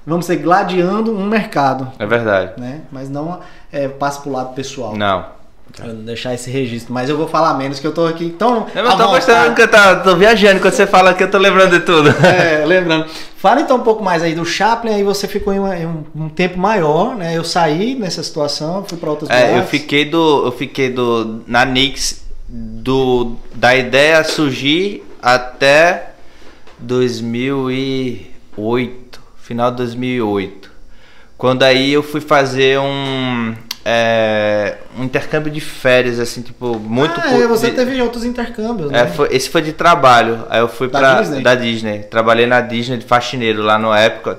vamos 0.05 0.27
dizer, 0.27 0.43
gladiando 0.43 1.17
um 1.17 1.27
mercado, 1.27 1.91
É 2.01 2.05
verdade. 2.05 2.61
né? 2.61 2.83
Mas 2.91 3.09
não 3.09 3.41
é, 3.71 3.87
passa 3.87 4.21
pro 4.21 4.33
lado 4.33 4.55
pessoal. 4.55 4.97
Não. 4.97 5.40
Pra 5.77 5.87
deixar 5.93 6.35
esse 6.35 6.51
registro, 6.51 6.93
mas 6.93 7.09
eu 7.09 7.17
vou 7.17 7.29
falar 7.29 7.55
menos, 7.55 7.79
que 7.79 7.87
eu 7.87 7.93
tô 7.93 8.07
aqui 8.07 8.31
tão. 8.31 8.67
Eu 8.75 8.83
à 8.83 8.85
não 8.85 8.91
tô 8.97 9.05
vontade. 9.09 9.27
gostando 9.27 9.55
que 9.55 9.63
eu 9.63 9.69
tô, 9.69 10.11
tô 10.11 10.17
viajando 10.17 10.61
quando 10.61 10.75
você 10.75 10.87
fala 10.87 11.15
que 11.15 11.23
eu 11.23 11.31
tô 11.31 11.39
lembrando 11.39 11.79
de 11.79 11.85
tudo. 11.85 12.11
É, 12.25 12.65
lembrando. 12.67 13.07
Fala 13.37 13.61
então 13.61 13.77
um 13.79 13.83
pouco 13.83 14.03
mais 14.05 14.23
aí 14.23 14.35
do 14.35 14.45
Chaplin, 14.45 14.93
aí 14.95 15.03
você 15.03 15.27
ficou 15.29 15.53
em, 15.53 15.59
uma- 15.59 15.77
em 15.79 15.87
um, 16.15 16.29
tempo 16.29 16.59
maior, 16.59 17.15
né? 17.17 17.37
Eu 17.37 17.45
saí 17.45 17.95
nessa 17.95 18.23
situação, 18.23 18.85
fui 18.87 18.99
para 18.99 19.11
outras 19.11 19.31
É, 19.31 19.59
eu 19.59 19.65
fiquei 19.65 20.05
do. 20.05 20.45
Eu 20.47 20.53
fiquei 20.53 20.91
do. 20.91 21.43
Na 21.47 21.65
Nix 21.65 22.23
do. 22.49 23.37
Da 23.55 23.75
ideia 23.77 24.23
surgir 24.25 25.03
até 25.23 26.11
2008. 26.81 29.21
Final 29.43 29.71
de 29.71 29.77
2008. 29.79 30.71
Quando 31.39 31.63
aí 31.63 31.93
eu 31.93 32.03
fui 32.03 32.21
fazer 32.21 32.79
um. 32.79 33.55
É, 33.85 34.77
um 34.99 35.05
intercâmbio 35.05 35.51
de 35.51 35.61
férias, 35.61 36.19
assim, 36.19 36.43
tipo, 36.43 36.79
muito 36.79 37.19
ah, 37.21 37.33
é, 37.33 37.47
você 37.47 37.71
de- 37.71 37.77
teve 37.77 38.01
outros 38.03 38.25
intercâmbios, 38.25 38.91
é, 38.93 39.05
né? 39.05 39.07
foi- 39.07 39.29
esse 39.33 39.49
foi 39.49 39.63
de 39.63 39.73
trabalho. 39.73 40.45
Aí 40.51 40.61
eu 40.61 40.69
fui 40.69 40.89
Da 40.89 40.99
pra. 40.99 41.21
Disney? 41.21 41.43
Da 41.43 41.55
Disney. 41.55 41.99
Trabalhei 42.01 42.47
na 42.47 42.61
Disney 42.61 42.99
de 42.99 43.07
faxineiro 43.07 43.63
lá 43.63 43.79
no 43.79 43.95
Epcot. 43.95 44.39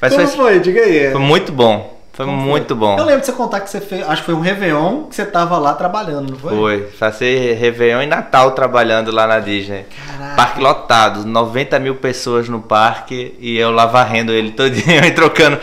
Mas 0.00 0.14
Como 0.14 0.28
foi, 0.28 0.36
foi? 0.36 0.60
Diga 0.60 0.80
aí. 0.82 1.10
foi 1.10 1.20
muito 1.20 1.52
bom. 1.52 1.94
Foi 2.12 2.24
Como 2.24 2.36
muito 2.38 2.74
bom. 2.74 2.96
Eu 2.98 3.04
lembro 3.04 3.20
de 3.20 3.26
você 3.26 3.32
contar 3.32 3.60
que 3.60 3.68
você 3.68 3.78
fez, 3.78 4.02
acho 4.08 4.22
que 4.22 4.26
foi 4.26 4.34
um 4.34 4.40
Réveillon 4.40 5.04
que 5.04 5.14
você 5.14 5.26
tava 5.26 5.58
lá 5.58 5.74
trabalhando, 5.74 6.30
não 6.30 6.38
foi? 6.38 6.56
Foi, 6.56 6.78
passei 6.98 7.52
Réveillon 7.52 8.00
e 8.02 8.06
Natal 8.06 8.52
trabalhando 8.52 9.10
lá 9.12 9.26
na 9.26 9.38
Disney. 9.38 9.84
Caraca. 10.06 10.34
Parque 10.34 10.60
lotado, 10.62 11.26
90 11.26 11.78
mil 11.78 11.96
pessoas 11.96 12.48
no 12.48 12.60
parque 12.62 13.34
e 13.38 13.58
eu 13.58 13.70
lá 13.70 13.84
varrendo 13.84 14.32
ele 14.32 14.50
todinho 14.52 15.00
e 15.04 15.10
trocando. 15.10 15.58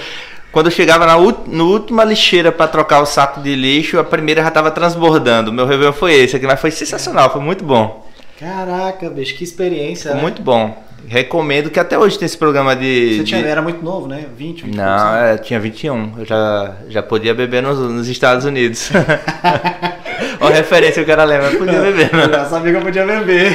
Quando 0.53 0.67
eu 0.67 0.71
chegava 0.71 1.07
na, 1.07 1.17
no 1.17 1.71
última 1.71 2.03
lixeira 2.03 2.51
para 2.51 2.67
trocar 2.67 3.01
o 3.01 3.07
saco 3.07 3.41
de 3.41 3.55
lixo, 3.55 3.97
a 3.97 4.03
primeira 4.03 4.43
já 4.43 4.51
tava 4.51 4.69
transbordando. 4.69 5.51
Meu 5.51 5.65
Réveillon 5.65 5.91
foi 5.91 6.13
esse 6.13 6.35
aqui, 6.35 6.45
mas 6.45 6.61
foi 6.61 6.69
sensacional, 6.69 7.31
foi 7.33 7.41
muito 7.41 7.63
bom. 7.63 8.07
Caraca, 8.39 9.09
bicho, 9.09 9.33
que 9.33 9.43
experiência. 9.43 10.11
Foi 10.11 10.15
né? 10.17 10.21
muito 10.21 10.43
bom. 10.43 10.77
Recomendo 11.07 11.71
que 11.71 11.79
até 11.79 11.97
hoje 11.97 12.19
tem 12.19 12.27
esse 12.27 12.37
programa 12.37 12.75
de. 12.75 13.17
Você 13.17 13.23
tinha, 13.23 13.41
de- 13.41 13.47
era 13.47 13.63
muito 13.63 13.83
novo, 13.83 14.07
né? 14.07 14.27
20, 14.37 14.65
20 14.65 14.75
Não, 14.75 15.15
é, 15.15 15.39
tinha 15.39 15.59
21. 15.59 16.19
Eu 16.19 16.25
já, 16.25 16.75
já 16.87 17.01
podia 17.01 17.33
beber 17.33 17.63
nos, 17.63 17.79
nos 17.79 18.07
Estados 18.07 18.45
Unidos. 18.45 18.91
Olha 20.39 20.53
a 20.55 20.57
referência 20.57 20.95
que 20.95 21.01
o 21.01 21.05
cara 21.15 21.23
lembra, 21.23 21.51
podia 21.51 21.79
beber, 21.81 22.09
Eu 22.13 22.17
né? 22.17 22.29
já 22.33 22.45
sabia 22.45 22.71
que 22.71 22.77
eu 22.77 22.81
podia 22.81 23.05
beber. 23.05 23.53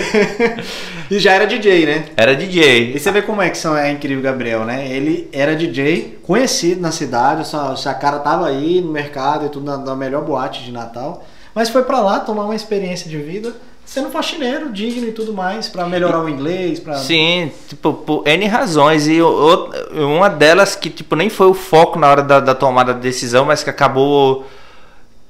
e 1.10 1.18
já 1.18 1.32
era 1.32 1.46
DJ, 1.46 1.86
né? 1.86 2.04
Era 2.16 2.34
DJ. 2.34 2.92
E 2.94 2.98
você 2.98 3.10
vê 3.10 3.22
como 3.22 3.42
é 3.42 3.50
que 3.50 3.58
são, 3.58 3.76
é 3.76 3.90
incrível, 3.90 4.22
Gabriel, 4.22 4.64
né? 4.64 4.86
Ele 4.88 5.28
era 5.32 5.54
DJ, 5.56 6.18
conhecido 6.22 6.80
na 6.80 6.90
cidade, 6.92 7.46
sua, 7.46 7.74
sua 7.76 7.94
cara 7.94 8.18
tava 8.18 8.46
aí 8.46 8.80
no 8.80 8.92
mercado 8.92 9.46
e 9.46 9.48
tudo, 9.48 9.64
na, 9.66 9.76
na 9.78 9.94
melhor 9.96 10.22
boate 10.24 10.64
de 10.64 10.72
Natal. 10.72 11.24
Mas 11.54 11.68
foi 11.68 11.82
pra 11.82 12.00
lá 12.00 12.20
tomar 12.20 12.44
uma 12.44 12.54
experiência 12.54 13.10
de 13.10 13.16
vida, 13.16 13.52
sendo 13.84 14.10
faxineiro, 14.10 14.70
digno 14.70 15.08
e 15.08 15.12
tudo 15.12 15.32
mais, 15.32 15.68
pra 15.68 15.86
melhorar 15.86 16.20
o 16.22 16.28
inglês. 16.28 16.80
Sim, 16.98 17.50
tipo, 17.68 17.92
por 17.94 18.22
N 18.28 18.46
razões. 18.46 19.08
E 19.08 19.20
o- 19.20 19.26
o- 19.28 20.16
uma 20.16 20.28
delas 20.28 20.76
que, 20.76 20.90
tipo, 20.90 21.16
nem 21.16 21.28
foi 21.30 21.46
o 21.48 21.54
foco 21.54 21.98
na 21.98 22.08
hora 22.08 22.22
da, 22.22 22.38
da 22.38 22.54
tomada 22.54 22.92
de 22.94 23.00
decisão, 23.00 23.44
mas 23.46 23.64
que 23.64 23.70
acabou. 23.70 24.46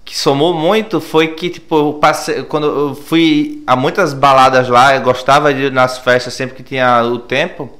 Que 0.08 0.16
somou 0.16 0.54
muito 0.54 1.02
foi 1.02 1.28
que, 1.28 1.50
tipo, 1.50 1.76
eu 1.76 1.92
passei. 1.92 2.42
Quando 2.44 2.66
eu 2.66 2.94
fui 2.94 3.62
a 3.66 3.76
muitas 3.76 4.14
baladas 4.14 4.66
lá, 4.66 4.96
eu 4.96 5.02
gostava 5.02 5.52
de 5.52 5.64
ir 5.64 5.70
nas 5.70 5.98
festas 5.98 6.32
sempre 6.32 6.56
que 6.56 6.62
tinha 6.62 7.02
o 7.02 7.18
tempo. 7.18 7.70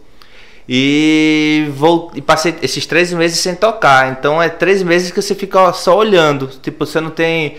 E, 0.68 1.70
vou, 1.70 2.10
e 2.14 2.20
passei 2.20 2.54
esses 2.60 2.84
três 2.84 3.14
meses 3.14 3.38
sem 3.38 3.54
tocar. 3.54 4.12
Então 4.12 4.42
é 4.42 4.50
três 4.50 4.82
meses 4.82 5.10
que 5.10 5.22
você 5.22 5.34
fica 5.34 5.72
só 5.72 5.96
olhando. 5.96 6.48
Tipo, 6.62 6.84
você 6.84 7.00
não 7.00 7.08
tem. 7.08 7.56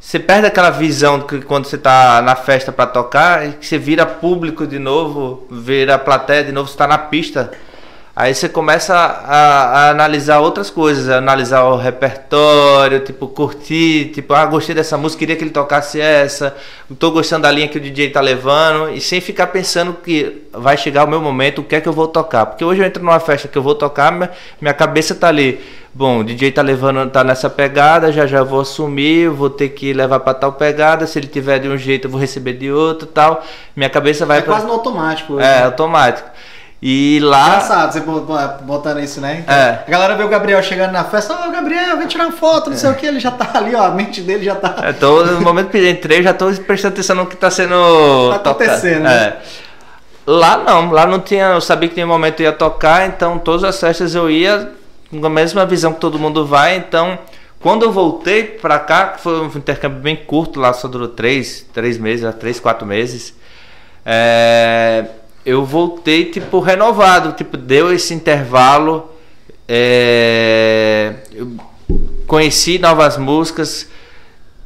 Você 0.00 0.18
perde 0.18 0.46
aquela 0.46 0.70
visão 0.70 1.20
que 1.20 1.42
quando 1.42 1.66
você 1.66 1.76
tá 1.76 2.22
na 2.22 2.34
festa 2.34 2.72
para 2.72 2.86
tocar, 2.86 3.46
e 3.46 3.52
que 3.52 3.66
você 3.66 3.76
vira 3.76 4.06
público 4.06 4.66
de 4.66 4.78
novo, 4.78 5.46
vira 5.50 5.98
plateia 5.98 6.44
de 6.44 6.52
novo, 6.52 6.70
você 6.70 6.78
tá 6.78 6.86
na 6.86 6.96
pista. 6.96 7.52
Aí 8.20 8.34
você 8.34 8.48
começa 8.48 8.96
a, 8.96 9.36
a 9.86 9.90
analisar 9.90 10.40
outras 10.40 10.70
coisas, 10.70 11.08
analisar 11.08 11.62
o 11.62 11.76
repertório, 11.76 12.98
tipo, 12.98 13.28
curtir, 13.28 14.10
tipo, 14.12 14.34
ah, 14.34 14.44
gostei 14.44 14.74
dessa 14.74 14.98
música, 14.98 15.20
queria 15.20 15.36
que 15.36 15.44
ele 15.44 15.52
tocasse 15.52 16.00
essa, 16.00 16.52
tô 16.98 17.12
gostando 17.12 17.42
da 17.42 17.50
linha 17.52 17.68
que 17.68 17.78
o 17.78 17.80
DJ 17.80 18.10
tá 18.10 18.20
levando, 18.20 18.90
e 18.90 19.00
sem 19.00 19.20
ficar 19.20 19.46
pensando 19.46 19.92
que 19.94 20.42
vai 20.52 20.76
chegar 20.76 21.04
o 21.04 21.08
meu 21.08 21.20
momento, 21.20 21.60
o 21.60 21.64
que 21.64 21.76
é 21.76 21.80
que 21.80 21.88
eu 21.88 21.92
vou 21.92 22.08
tocar. 22.08 22.46
Porque 22.46 22.64
hoje 22.64 22.80
eu 22.82 22.86
entro 22.86 23.04
numa 23.04 23.20
festa 23.20 23.46
que 23.46 23.56
eu 23.56 23.62
vou 23.62 23.76
tocar, 23.76 24.10
minha, 24.10 24.30
minha 24.60 24.74
cabeça 24.74 25.14
tá 25.14 25.28
ali. 25.28 25.60
Bom, 25.94 26.18
o 26.18 26.24
DJ 26.24 26.50
tá 26.50 26.60
levando, 26.60 27.08
tá 27.10 27.22
nessa 27.22 27.48
pegada, 27.48 28.10
já 28.10 28.26
já 28.26 28.42
vou 28.42 28.60
assumir, 28.62 29.28
vou 29.30 29.48
ter 29.48 29.68
que 29.68 29.92
levar 29.92 30.18
para 30.20 30.34
tal 30.34 30.52
pegada, 30.54 31.06
se 31.06 31.20
ele 31.20 31.28
tiver 31.28 31.60
de 31.60 31.68
um 31.68 31.76
jeito 31.76 32.06
eu 32.08 32.10
vou 32.10 32.20
receber 32.20 32.54
de 32.54 32.70
outro, 32.72 33.06
tal. 33.06 33.44
Minha 33.76 33.88
cabeça 33.88 34.26
vai 34.26 34.38
É 34.38 34.42
pra- 34.42 34.54
quase 34.54 34.66
no 34.66 34.72
automático. 34.72 35.34
hoje, 35.34 35.44
É, 35.46 35.60
né? 35.60 35.64
automático. 35.66 36.28
E 36.80 37.18
lá 37.22 37.46
Engraçado 37.48 37.92
você 37.92 38.00
bo- 38.00 38.20
bo- 38.20 38.38
botando 38.62 39.00
isso, 39.00 39.20
né? 39.20 39.42
É. 39.48 39.80
A 39.86 39.90
galera 39.90 40.14
vê 40.14 40.22
o 40.22 40.28
Gabriel 40.28 40.62
chegando 40.62 40.92
na 40.92 41.02
festa, 41.02 41.34
ô 41.34 41.50
Gabriel, 41.50 41.96
vem 41.98 42.06
tirar 42.06 42.26
uma 42.26 42.32
foto, 42.32 42.70
não 42.70 42.76
sei 42.76 42.88
o 42.90 42.94
que, 42.94 43.04
ele 43.04 43.18
já 43.18 43.32
tá 43.32 43.50
ali, 43.58 43.74
ó, 43.74 43.86
a 43.86 43.90
mente 43.90 44.20
dele 44.20 44.44
já 44.44 44.54
tá. 44.54 44.76
É, 44.84 44.92
tô, 44.92 45.24
no 45.24 45.40
momento 45.40 45.70
que 45.70 45.76
eu 45.78 45.88
entrei, 45.90 46.20
eu 46.20 46.22
já 46.22 46.32
tô 46.32 46.46
prestando 46.52 46.94
atenção 46.94 47.16
no 47.16 47.26
que 47.26 47.36
tá 47.36 47.50
sendo. 47.50 47.74
Tá 48.30 48.38
tocado. 48.38 48.50
acontecendo, 48.64 49.02
né? 49.02 49.12
É. 49.24 49.36
Lá 50.24 50.58
não, 50.58 50.90
lá 50.92 51.04
não 51.06 51.18
tinha. 51.18 51.46
Eu 51.46 51.60
sabia 51.60 51.88
que 51.88 51.94
tinha 51.94 52.06
um 52.06 52.10
momento 52.10 52.36
que 52.36 52.42
eu 52.42 52.46
ia 52.46 52.52
tocar, 52.52 53.08
então 53.08 53.38
todas 53.38 53.64
as 53.64 53.80
festas 53.80 54.14
eu 54.14 54.30
ia 54.30 54.70
com 55.10 55.24
a 55.26 55.30
mesma 55.30 55.66
visão 55.66 55.92
que 55.92 55.98
todo 56.00 56.16
mundo 56.18 56.46
vai. 56.46 56.76
Então, 56.76 57.18
quando 57.60 57.82
eu 57.82 57.90
voltei 57.90 58.44
pra 58.44 58.78
cá, 58.78 59.06
que 59.08 59.20
foi 59.20 59.40
um 59.40 59.46
intercâmbio 59.46 59.98
bem 60.00 60.14
curto, 60.14 60.60
lá 60.60 60.72
só 60.72 60.86
durou 60.86 61.08
três, 61.08 61.66
três 61.72 61.98
meses, 61.98 62.32
três, 62.36 62.60
quatro 62.60 62.86
meses. 62.86 63.34
é, 64.06 65.04
eu 65.48 65.64
voltei, 65.64 66.26
tipo, 66.26 66.60
renovado. 66.60 67.32
Tipo, 67.32 67.56
deu 67.56 67.90
esse 67.90 68.12
intervalo. 68.12 69.10
é, 69.66 71.14
conheci 72.26 72.78
novas 72.78 73.16
músicas. 73.16 73.88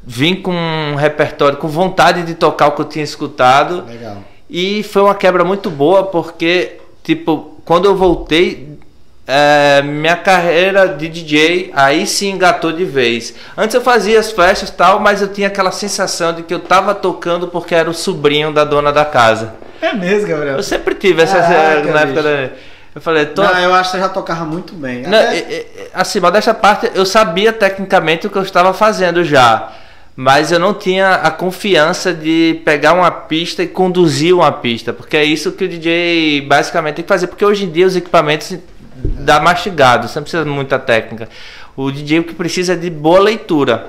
Vim 0.05 0.35
com 0.35 0.53
um 0.53 0.97
repertório, 0.97 1.57
com 1.57 1.69
vontade 1.69 2.25
de 2.25 2.35
tocar 2.35 2.67
o 2.67 2.73
que 2.73 2.81
eu 2.81 2.87
tinha 2.87 3.05
escutado. 3.05 3.85
Legal. 3.87 4.25
E 4.51 4.83
foi 4.83 5.03
uma 5.03 5.15
quebra 5.15 5.45
muito 5.45 5.71
boa, 5.71 6.03
porque, 6.03 6.81
tipo, 7.05 7.57
quando 7.65 7.85
eu 7.85 7.95
voltei, 7.95 8.77
é, 9.25 9.83
minha 9.83 10.17
carreira 10.17 10.89
de 10.89 11.09
DJ 11.09 11.71
aí 11.77 12.09
se 12.09 12.27
engatou 12.27 12.73
de 12.73 12.85
vez. 12.85 13.35
Antes 13.57 13.77
eu 13.77 13.81
fazia 13.81 14.19
as 14.19 14.33
festas 14.33 14.69
e 14.69 14.73
tal, 14.73 14.99
mas 14.99 15.23
eu 15.23 15.29
tinha 15.29 15.47
aquela 15.47 15.71
sensação 15.71 16.33
de 16.33 16.43
que 16.43 16.53
eu 16.53 16.59
tava 16.59 16.93
tocando 16.93 17.47
porque 17.47 17.73
era 17.73 17.89
o 17.89 17.95
sobrinho 17.95 18.53
da 18.53 18.65
dona 18.65 18.93
da 18.93 19.05
casa. 19.05 19.55
É 19.83 19.93
mesmo, 19.93 20.29
Gabriel? 20.29 20.57
Eu 20.57 20.63
sempre 20.63 20.95
tive 20.95 21.23
essa. 21.23 21.39
Caraca, 21.41 21.93
na 21.93 22.01
época 22.01 22.07
bicho. 22.07 22.23
da. 22.23 22.49
Eu 22.95 23.01
falei, 23.01 23.27
tô. 23.27 23.43
Não, 23.43 23.59
eu 23.59 23.75
acho 23.75 23.91
que 23.91 23.97
você 23.97 24.03
já 24.03 24.09
tocava 24.09 24.45
muito 24.45 24.75
bem. 24.75 25.03
Não, 25.03 25.19
Até- 25.19 25.39
e- 25.39 25.41
e- 25.53 25.67
assim, 25.95 26.21
mas 26.21 26.33
dessa 26.33 26.55
parte 26.55 26.91
eu 26.95 27.05
sabia 27.05 27.53
tecnicamente 27.53 28.27
o 28.27 28.31
que 28.31 28.37
eu 28.37 28.43
estava 28.43 28.73
fazendo 28.73 29.25
já. 29.25 29.73
Mas 30.15 30.53
eu 30.53 30.59
não 30.59 30.75
tinha 30.75 31.15
a 31.15 31.31
confiança 31.31 32.13
de 32.13 32.61
pegar 32.67 32.93
uma 32.93 33.11
pista 33.11 33.63
e 33.63 33.67
conduzir 33.67 34.35
uma 34.35 34.53
pista. 34.53 34.93
Porque 34.93 35.17
é 35.17 35.25
isso 35.25 35.53
que 35.53 35.65
o 35.65 35.69
DJ 35.69 36.43
basicamente 36.43 36.97
tem 36.97 37.03
que 37.03 37.09
fazer. 37.09 37.27
Porque 37.29 37.45
hoje 37.45 37.65
em 37.65 37.71
dia 37.71 37.87
os 37.87 37.97
equipamentos 37.97 38.55
dá 38.95 39.41
mastigado, 39.41 40.07
você 40.07 40.19
não 40.19 40.25
precisa 40.25 40.45
de 40.45 40.51
muita 40.51 40.79
técnica. 40.79 41.29
O 41.75 41.91
DJ 41.91 42.19
o 42.19 42.25
que 42.25 42.35
precisa 42.35 42.75
é 42.75 42.77
de 42.77 42.91
boa 42.91 43.19
leitura. 43.21 43.87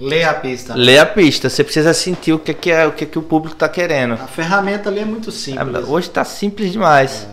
Lê 0.00 0.24
a 0.24 0.34
pista. 0.34 0.74
Ler 0.74 0.98
a 0.98 1.06
pista, 1.06 1.48
você 1.48 1.62
precisa 1.62 1.92
sentir 1.92 2.32
o 2.32 2.38
que, 2.38 2.54
que 2.54 2.70
é 2.70 2.86
o 2.86 2.92
que, 2.92 3.04
que 3.04 3.18
o 3.18 3.22
público 3.22 3.54
está 3.54 3.68
querendo. 3.68 4.14
A 4.14 4.26
ferramenta 4.26 4.88
ali 4.88 5.00
é 5.00 5.04
muito 5.04 5.30
simples. 5.30 5.88
Hoje 5.88 6.08
está 6.08 6.24
simples 6.24 6.72
demais. 6.72 7.26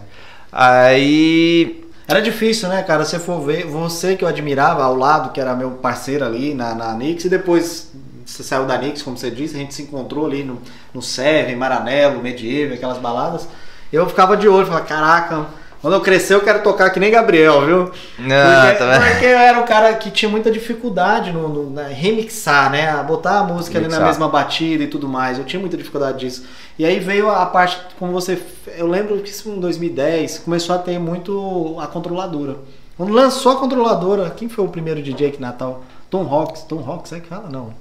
Aí 0.52 1.84
Era 2.08 2.22
difícil, 2.22 2.70
né, 2.70 2.84
cara? 2.84 3.04
Você 3.04 3.20
for 3.20 3.42
ver, 3.42 3.66
você 3.66 4.16
que 4.16 4.24
eu 4.24 4.28
admirava 4.28 4.84
ao 4.84 4.96
lado, 4.96 5.32
que 5.32 5.40
era 5.40 5.56
meu 5.56 5.72
parceiro 5.72 6.26
ali 6.26 6.54
na, 6.54 6.74
na 6.74 6.94
Nix, 6.94 7.26
e 7.26 7.30
depois 7.30 7.92
você 8.26 8.44
saiu 8.44 8.66
da 8.66 8.78
Nix, 8.78 9.02
como 9.02 9.18
você 9.18 9.32
disse, 9.32 9.56
a 9.56 9.60
gente 9.60 9.74
se 9.74 9.84
encontrou 9.84 10.26
ali 10.26 10.44
no, 10.44 10.62
no 10.94 11.02
Seven, 11.02 11.56
Maranello, 11.56 12.22
Medieval, 12.22 12.76
aquelas 12.76 12.98
baladas. 12.98 13.48
Eu 13.92 14.08
ficava 14.08 14.36
de 14.36 14.48
olho, 14.48 14.66
falava, 14.68 14.86
caraca, 14.86 15.48
quando 15.88 15.94
eu 15.94 16.02
crescer 16.02 16.34
eu 16.36 16.42
quero 16.42 16.62
tocar 16.62 16.90
que 16.90 17.00
nem 17.00 17.10
Gabriel, 17.10 17.66
viu? 17.66 17.78
Não, 18.20 18.62
porque, 18.66 18.78
tá 18.78 19.00
porque 19.10 19.26
eu 19.26 19.38
era 19.38 19.58
um 19.58 19.64
cara 19.64 19.94
que 19.96 20.12
tinha 20.12 20.30
muita 20.30 20.52
dificuldade 20.52 21.32
no, 21.32 21.48
no- 21.48 21.70
na 21.70 21.84
remixar, 21.84 22.70
né? 22.70 22.92
Botar 23.04 23.40
a 23.40 23.44
música 23.44 23.78
ali 23.78 23.88
na 23.88 24.00
mesma 24.08 24.28
batida 24.28 24.84
e 24.84 24.88
tudo 24.88 25.08
mais. 25.08 25.38
Eu 25.38 25.46
tinha 25.46 25.60
muita 25.60 25.78
dificuldade 25.78 26.20
disso. 26.20 26.46
E 26.78 26.86
aí 26.86 27.00
veio 27.00 27.30
a 27.30 27.46
parte, 27.46 27.80
como 27.98 28.12
você. 28.12 28.38
Eu 28.78 28.86
lembro 28.86 29.18
que 29.22 29.30
isso 29.30 29.50
em 29.50 29.62
2010 29.62 30.40
começou 30.40 30.76
a 30.76 30.80
ter 30.80 31.00
muito 31.00 31.78
a 31.80 31.88
controladora. 31.88 32.58
Quando 32.98 33.14
lançou 33.14 33.54
a 33.54 33.56
controladora, 33.56 34.30
quem 34.32 34.50
foi 34.50 34.66
o 34.66 34.68
primeiro 34.68 35.02
DJ 35.02 35.28
aqui 35.30 35.38
em 35.38 35.42
Natal? 35.42 35.84
Tom 36.10 36.28
Hawks. 36.30 36.64
Tom 36.64 36.84
Hawks 36.86 37.14
é 37.14 37.20
que 37.22 37.28
fala? 37.28 37.48
Não. 37.50 37.74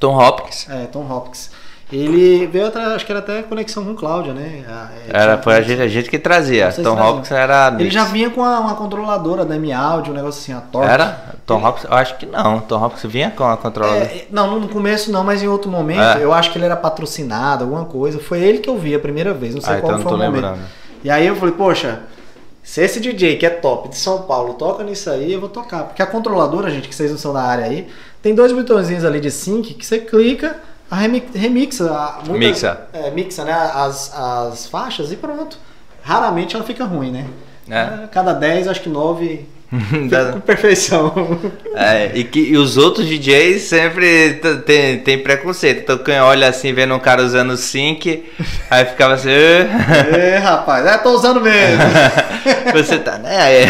Tom 0.00 0.16
Hopkins. 0.16 0.66
É, 0.70 0.86
Tom 0.86 1.06
Hawks. 1.10 1.50
Ele 1.90 2.46
veio 2.46 2.66
atrás, 2.66 2.88
acho 2.92 3.06
que 3.06 3.10
era 3.12 3.20
até 3.20 3.42
conexão 3.42 3.82
com 3.82 3.94
Cláudia, 3.94 4.34
né? 4.34 4.62
É, 5.08 5.22
Era, 5.22 5.38
foi 5.38 5.54
a 5.56 5.62
gente, 5.62 5.80
a 5.80 5.88
gente 5.88 6.10
que 6.10 6.18
trazia. 6.18 6.70
Tom. 6.70 7.00
Hopkins 7.00 7.30
era. 7.30 7.68
Ele 7.68 7.84
mix. 7.84 7.94
já 7.94 8.04
vinha 8.04 8.28
com 8.28 8.44
a- 8.44 8.60
uma 8.60 8.74
controladora 8.74 9.42
da 9.44 9.56
M 9.56 9.72
Audio, 9.72 10.12
um 10.12 10.16
negócio 10.16 10.38
assim, 10.40 10.52
a 10.52 10.60
Torque. 10.60 10.90
Era? 10.90 11.36
Tom 11.46 11.64
Hopkins? 11.66 11.84
Eu 11.90 11.96
acho 11.96 12.16
que 12.18 12.26
não. 12.26 12.60
Tom 12.60 12.84
Hopkins 12.84 13.10
vinha 13.10 13.30
com 13.30 13.44
a 13.44 13.56
controladora. 13.56 14.04
É, 14.04 14.26
não, 14.30 14.60
no 14.60 14.68
começo 14.68 15.10
não, 15.10 15.24
mas 15.24 15.42
em 15.42 15.48
outro 15.48 15.70
momento, 15.70 16.18
É. 16.18 16.22
eu 16.22 16.30
acho 16.34 16.52
que 16.52 16.58
ele 16.58 16.66
era 16.66 16.76
patrocinado, 16.76 17.64
alguma 17.64 17.86
coisa. 17.86 18.18
Foi 18.18 18.38
ele 18.40 18.58
que 18.58 18.68
eu 18.68 18.76
vi 18.76 18.94
a 18.94 18.98
primeira 18.98 19.32
vez, 19.32 19.54
não 19.54 19.62
sei 19.62 19.76
ah, 19.76 19.80
qual 19.80 19.92
então 19.92 20.02
foi 20.02 20.10
tô 20.10 20.14
o 20.16 20.18
momento. 20.18 20.34
lembrando. 20.34 20.60
E 21.02 21.08
aí 21.08 21.26
eu 21.26 21.36
falei, 21.36 21.54
poxa, 21.54 22.00
se 22.62 22.82
esse 22.82 23.00
DJ 23.00 23.36
que 23.36 23.46
é 23.46 23.50
top 23.50 23.88
de 23.88 23.96
São 23.96 24.22
Paulo 24.22 24.52
toca 24.54 24.84
nisso 24.84 25.08
aí, 25.08 25.32
eu 25.32 25.40
vou 25.40 25.48
tocar. 25.48 25.84
Porque 25.84 26.02
a 26.02 26.06
controladora, 26.06 26.68
gente, 26.70 26.86
que 26.86 26.94
vocês 26.94 27.10
não 27.10 27.16
são 27.16 27.32
da 27.32 27.40
área 27.40 27.64
aí, 27.64 27.88
tem 28.20 28.34
dois 28.34 28.52
botõezinhos 28.52 29.06
ali 29.06 29.20
de 29.20 29.30
sync 29.30 29.72
que 29.72 29.86
você 29.86 29.98
clica, 30.00 30.56
a 30.90 30.96
remi- 30.96 31.28
remixa. 31.34 31.90
A, 31.90 32.20
muita- 32.26 32.32
Mixa. 32.38 32.80
É, 32.92 33.10
mixa, 33.10 33.44
né? 33.44 33.52
As, 33.52 34.12
as 34.14 34.66
faixas 34.66 35.12
e 35.12 35.16
pronto. 35.16 35.58
Raramente 36.02 36.54
ela 36.56 36.64
fica 36.64 36.84
ruim, 36.84 37.10
né? 37.10 37.24
É. 37.70 38.06
Cada 38.10 38.32
10, 38.32 38.66
acho 38.68 38.80
que 38.80 38.88
9 38.88 39.46
fica 39.90 40.24
Da- 40.24 40.32
com 40.32 40.40
perfeição. 40.40 41.12
É, 41.80 42.10
e, 42.14 42.24
que, 42.24 42.40
e 42.40 42.56
os 42.56 42.76
outros 42.76 43.06
DJs 43.06 43.62
sempre 43.62 44.40
tem, 44.66 44.98
tem 44.98 45.22
preconceito. 45.22 45.82
Então 45.82 45.98
quem 45.98 46.18
olha 46.20 46.48
assim, 46.48 46.72
vendo 46.72 46.92
um 46.94 46.98
cara 46.98 47.22
usando 47.22 47.56
sync, 47.56 48.24
aí 48.70 48.84
ficava 48.86 49.14
assim. 49.14 49.28
"Ah, 49.30 50.16
é, 50.16 50.38
rapaz, 50.38 50.84
é, 50.86 50.98
tô 50.98 51.10
usando 51.10 51.40
mesmo. 51.40 51.82
Você 52.72 52.98
tá, 52.98 53.18
né? 53.18 53.62
É. 53.62 53.66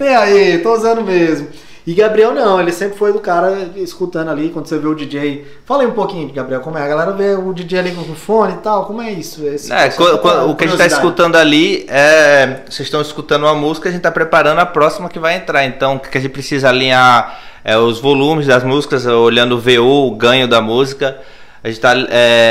E 0.00 0.08
aí, 0.08 0.58
tô 0.58 0.74
usando 0.74 1.02
mesmo. 1.04 1.46
E 1.86 1.92
Gabriel 1.92 2.32
não, 2.32 2.58
ele 2.58 2.72
sempre 2.72 2.96
foi 2.96 3.12
do 3.12 3.18
cara 3.20 3.68
escutando 3.76 4.30
ali, 4.30 4.48
quando 4.48 4.66
você 4.66 4.78
vê 4.78 4.86
o 4.86 4.94
DJ. 4.94 5.46
Fala 5.66 5.82
aí 5.82 5.86
um 5.86 5.92
pouquinho 5.92 6.32
Gabriel, 6.32 6.62
como 6.62 6.78
é? 6.78 6.82
A 6.82 6.88
galera 6.88 7.12
vê 7.12 7.34
o 7.34 7.52
DJ 7.52 7.78
ali 7.80 7.90
com 7.92 8.00
o 8.00 8.14
fone 8.14 8.54
e 8.54 8.56
tal, 8.56 8.86
como 8.86 9.02
é 9.02 9.12
isso? 9.12 9.44
Esse- 9.46 9.70
É, 9.70 9.88
o 9.88 9.90
que 9.90 10.02
a 10.02 10.16
gente 10.16 10.48
tá 10.48 10.54
curiosidade. 10.56 10.92
escutando 10.94 11.36
ali 11.36 11.84
é. 11.88 12.60
Vocês 12.70 12.86
estão 12.86 13.02
escutando 13.02 13.42
uma 13.42 13.54
música, 13.54 13.90
a 13.90 13.92
gente 13.92 14.00
tá 14.00 14.10
preparando 14.10 14.60
a 14.60 14.66
próxima 14.66 15.10
que 15.10 15.18
vai 15.18 15.36
entrar. 15.36 15.64
Então, 15.66 15.96
o 15.96 16.00
que 16.00 16.16
a 16.16 16.20
gente 16.20 16.30
precisa 16.32 16.70
alinhar 16.70 17.38
é 17.62 17.76
os 17.76 17.98
volumes 18.00 18.46
das 18.46 18.64
músicas, 18.64 19.04
olhando 19.04 19.56
o 19.56 19.58
VU, 19.60 20.06
o 20.08 20.16
ganho 20.16 20.48
da 20.48 20.62
música. 20.62 21.18
A 21.62 21.68
gente 21.68 21.76
está 21.76 21.92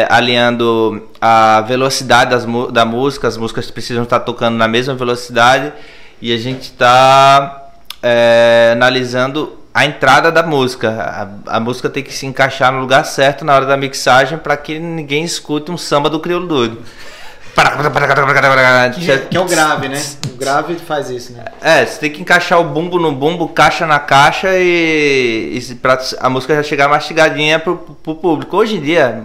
alinhando 0.09 1.07
a 1.19 1.61
velocidade 1.61 2.31
das, 2.31 2.45
da 2.71 2.85
música, 2.85 3.27
as 3.27 3.37
músicas 3.37 3.69
precisam 3.71 4.03
estar 4.03 4.19
tocando 4.21 4.55
na 4.57 4.67
mesma 4.67 4.93
velocidade. 4.95 5.73
E 6.21 6.33
a 6.33 6.37
gente 6.37 6.63
está 6.63 7.62
analisando 8.73 9.57
a 9.73 9.85
entrada 9.85 10.31
da 10.31 10.43
música. 10.43 11.35
A, 11.47 11.57
a 11.57 11.59
música 11.59 11.89
tem 11.89 12.03
que 12.03 12.13
se 12.13 12.25
encaixar 12.25 12.71
no 12.71 12.79
lugar 12.79 13.05
certo 13.05 13.43
na 13.43 13.55
hora 13.55 13.65
da 13.65 13.75
mixagem 13.77 14.37
para 14.37 14.55
que 14.55 14.77
ninguém 14.79 15.23
escute 15.23 15.71
um 15.71 15.77
samba 15.77 16.09
do 16.09 16.19
crioulo 16.19 16.47
doido. 16.47 16.81
Que, 18.99 19.11
é- 19.11 19.17
que 19.19 19.37
é 19.37 19.39
o 19.39 19.45
grave, 19.45 19.87
né? 19.87 20.01
O 20.33 20.37
grave 20.37 20.75
faz 20.75 21.09
isso, 21.11 21.33
né? 21.33 21.45
É, 21.61 21.85
você 21.85 21.99
tem 21.99 22.11
que 22.11 22.19
encaixar 22.21 22.59
o 22.59 22.63
bumbo 22.63 22.97
no 22.99 23.11
bumbo, 23.11 23.47
caixa 23.47 23.85
na 23.85 23.99
caixa 23.99 24.49
e, 24.57 25.59
e 25.59 25.75
pra 25.75 25.99
a 26.19 26.29
música 26.29 26.55
já 26.55 26.63
chegar 26.63 26.87
mastigadinha 26.89 27.59
pro, 27.59 27.77
pro 27.77 28.15
público. 28.15 28.57
Hoje 28.57 28.77
em 28.77 28.81
dia, 28.81 29.23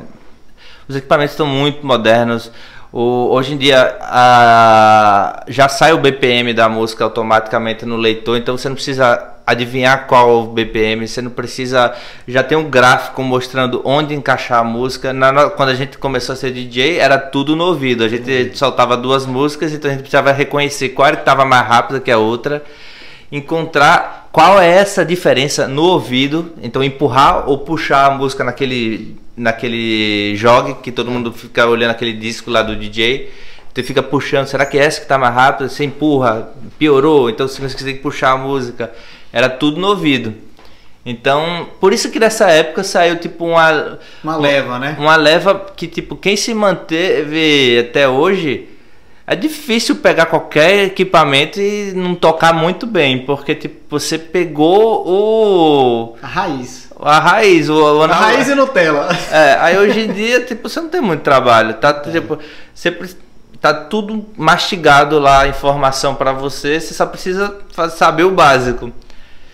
os 0.86 0.94
equipamentos 0.94 1.32
estão 1.32 1.46
muito 1.46 1.86
modernos. 1.86 2.52
O, 2.92 3.28
hoje 3.30 3.52
em 3.54 3.58
dia 3.58 3.96
a, 4.00 5.44
já 5.46 5.68
sai 5.68 5.92
o 5.92 5.98
BPM 5.98 6.54
da 6.54 6.68
música 6.68 7.04
automaticamente 7.04 7.84
no 7.84 7.96
leitor, 7.96 8.38
então 8.38 8.56
você 8.56 8.68
não 8.68 8.74
precisa 8.76 9.34
adivinhar 9.46 10.06
qual 10.06 10.42
o 10.42 10.46
BPM, 10.46 11.06
você 11.06 11.20
não 11.22 11.30
precisa. 11.30 11.94
Já 12.26 12.42
tem 12.42 12.56
um 12.56 12.68
gráfico 12.68 13.22
mostrando 13.22 13.80
onde 13.84 14.14
encaixar 14.14 14.60
a 14.60 14.64
música. 14.64 15.12
Na- 15.12 15.32
na- 15.32 15.50
quando 15.50 15.70
a 15.70 15.74
gente 15.74 15.96
começou 15.98 16.32
a 16.34 16.36
ser 16.36 16.50
DJ, 16.50 16.98
era 16.98 17.18
tudo 17.18 17.56
no 17.56 17.64
ouvido. 17.64 18.04
A 18.04 18.08
gente 18.08 18.56
soltava 18.56 18.96
duas 18.96 19.24
músicas, 19.26 19.72
então 19.72 19.90
a 19.90 19.92
gente 19.92 20.02
precisava 20.02 20.32
reconhecer 20.32 20.90
qual 20.90 21.08
estava 21.12 21.44
mais 21.44 21.66
rápida 21.66 22.00
que 22.00 22.10
a 22.10 22.18
outra 22.18 22.62
encontrar 23.30 24.28
qual 24.32 24.58
é 24.60 24.68
essa 24.68 25.04
diferença 25.04 25.66
no 25.68 25.82
ouvido, 25.82 26.52
então 26.62 26.82
empurrar 26.82 27.48
ou 27.48 27.58
puxar 27.58 28.06
a 28.06 28.10
música 28.10 28.42
naquele 28.44 29.16
naquele 29.38 30.34
jogue 30.36 30.74
que 30.82 30.92
todo 30.92 31.10
mundo 31.10 31.32
fica 31.32 31.66
olhando 31.66 31.92
aquele 31.92 32.12
disco 32.12 32.50
lá 32.50 32.62
do 32.62 32.76
DJ, 32.76 33.30
você 33.74 33.82
fica 33.82 34.02
puxando, 34.02 34.46
será 34.46 34.66
que 34.66 34.76
é 34.76 34.84
essa 34.84 35.00
que 35.00 35.06
tá 35.06 35.16
mais 35.16 35.32
rápida? 35.32 35.68
Você 35.68 35.84
empurra, 35.84 36.50
piorou, 36.78 37.30
então 37.30 37.46
você 37.46 37.84
tem 37.84 37.94
que 37.94 38.02
puxar 38.02 38.32
a 38.32 38.36
música, 38.36 38.92
era 39.32 39.48
tudo 39.48 39.80
no 39.80 39.88
ouvido. 39.88 40.34
Então, 41.06 41.68
por 41.80 41.92
isso 41.92 42.10
que 42.10 42.18
nessa 42.18 42.50
época 42.50 42.82
saiu 42.82 43.16
tipo 43.18 43.46
uma 43.46 43.98
Uma 44.22 44.36
leva, 44.36 44.78
né? 44.78 44.96
uma 44.98 45.16
leva 45.16 45.66
que, 45.76 45.86
tipo, 45.86 46.16
quem 46.16 46.36
se 46.36 46.52
manteve 46.52 47.78
até 47.78 48.08
hoje, 48.08 48.68
é 49.26 49.36
difícil 49.36 49.96
pegar 49.96 50.26
qualquer 50.26 50.86
equipamento 50.86 51.60
e 51.60 51.92
não 51.94 52.14
tocar 52.14 52.52
muito 52.52 52.86
bem, 52.86 53.24
porque, 53.24 53.54
tipo, 53.54 53.76
você 53.88 54.18
pegou 54.18 55.06
o... 55.06 56.16
A 56.20 56.26
raiz. 56.26 56.87
A 57.00 57.18
raiz, 57.18 57.68
o... 57.68 57.74
o 57.74 58.02
A 58.02 58.06
raiz 58.08 58.48
e 58.48 58.54
Nutella. 58.54 59.08
É, 59.30 59.56
aí 59.60 59.78
hoje 59.78 60.00
em 60.00 60.12
dia, 60.12 60.40
tipo, 60.44 60.68
você 60.68 60.80
não 60.80 60.88
tem 60.88 61.00
muito 61.00 61.22
trabalho, 61.22 61.74
tá, 61.74 61.92
tipo, 61.94 62.38
você 62.74 62.90
tá 63.60 63.72
tudo 63.74 64.24
mastigado 64.36 65.18
lá, 65.18 65.42
a 65.42 65.48
informação 65.48 66.14
pra 66.14 66.32
você, 66.32 66.80
você 66.80 66.94
só 66.94 67.06
precisa 67.06 67.56
saber 67.96 68.24
o 68.24 68.30
básico. 68.30 68.92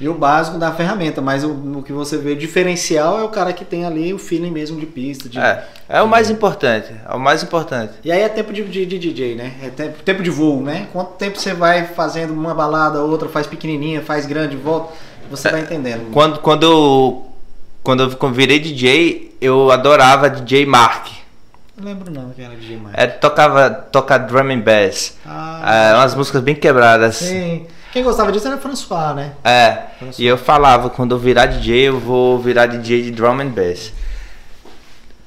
E 0.00 0.08
o 0.08 0.12
básico 0.14 0.58
da 0.58 0.72
ferramenta, 0.72 1.22
mas 1.22 1.44
o, 1.44 1.50
o 1.52 1.82
que 1.82 1.92
você 1.92 2.18
vê 2.18 2.34
diferencial 2.34 3.18
é 3.20 3.22
o 3.22 3.28
cara 3.28 3.52
que 3.52 3.64
tem 3.64 3.84
ali 3.86 4.12
o 4.12 4.18
feeling 4.18 4.50
mesmo 4.50 4.78
de 4.78 4.86
pista. 4.86 5.28
De... 5.28 5.38
É, 5.38 5.64
é 5.88 6.02
o 6.02 6.08
mais 6.08 6.28
importante, 6.30 6.92
é 7.08 7.14
o 7.14 7.18
mais 7.20 7.42
importante. 7.44 7.92
E 8.04 8.10
aí 8.10 8.20
é 8.20 8.28
tempo 8.28 8.52
de, 8.52 8.64
de- 8.64 8.84
de 8.84 8.98
DJ, 8.98 9.36
né? 9.36 9.52
É 9.62 9.68
tempo, 9.70 10.02
tempo 10.02 10.22
de 10.22 10.30
voo, 10.30 10.60
né? 10.60 10.88
Quanto 10.92 11.12
tempo 11.12 11.38
você 11.38 11.54
vai 11.54 11.86
fazendo 11.86 12.32
uma 12.34 12.52
balada, 12.52 13.00
outra 13.02 13.28
faz 13.28 13.46
pequenininha, 13.46 14.02
faz 14.02 14.26
grande, 14.26 14.56
volta, 14.56 14.92
você 15.30 15.48
vai 15.48 15.60
entendendo. 15.60 16.10
Quando, 16.12 16.40
quando 16.40 16.64
eu 16.64 17.23
quando 17.84 18.02
eu 18.02 18.30
virei 18.32 18.58
DJ, 18.58 19.36
eu 19.40 19.70
adorava 19.70 20.28
DJ 20.30 20.64
Mark. 20.64 21.06
Não 21.76 21.84
lembro 21.86 22.10
não 22.10 22.30
que 22.30 22.40
era 22.40 22.54
DJ 22.56 22.78
mais. 22.78 22.94
É, 22.96 23.06
tocava 23.06 23.68
toca 23.68 24.16
drum 24.18 24.50
and 24.50 24.60
bass. 24.60 25.16
Ah, 25.26 25.90
É, 25.92 25.94
umas 25.94 26.14
músicas 26.14 26.40
bem 26.40 26.54
quebradas. 26.54 27.16
sim. 27.16 27.66
Quem 27.92 28.02
gostava 28.02 28.32
disso 28.32 28.48
era 28.48 28.56
François, 28.56 29.14
né? 29.14 29.34
É, 29.44 29.82
e 30.18 30.26
eu 30.26 30.36
falava, 30.36 30.90
quando 30.90 31.14
eu 31.14 31.18
virar 31.18 31.46
DJ, 31.46 31.90
eu 31.90 32.00
vou 32.00 32.40
virar 32.40 32.66
DJ 32.66 33.02
de 33.02 33.10
drum 33.12 33.40
and 33.40 33.50
bass. 33.50 33.92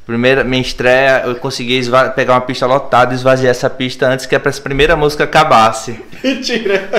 Primeira, 0.05 0.43
minha 0.43 0.61
estreia, 0.61 1.23
eu 1.25 1.35
consegui 1.35 1.81
pegar 2.13 2.33
uma 2.33 2.41
pista 2.41 2.65
lotada 2.65 3.13
e 3.13 3.15
esvaziar 3.15 3.51
essa 3.51 3.69
pista 3.69 4.07
antes 4.07 4.25
que 4.25 4.35
a 4.35 4.39
primeira 4.39 4.97
música 4.97 5.23
acabasse. 5.23 5.97
Mentira. 6.21 6.89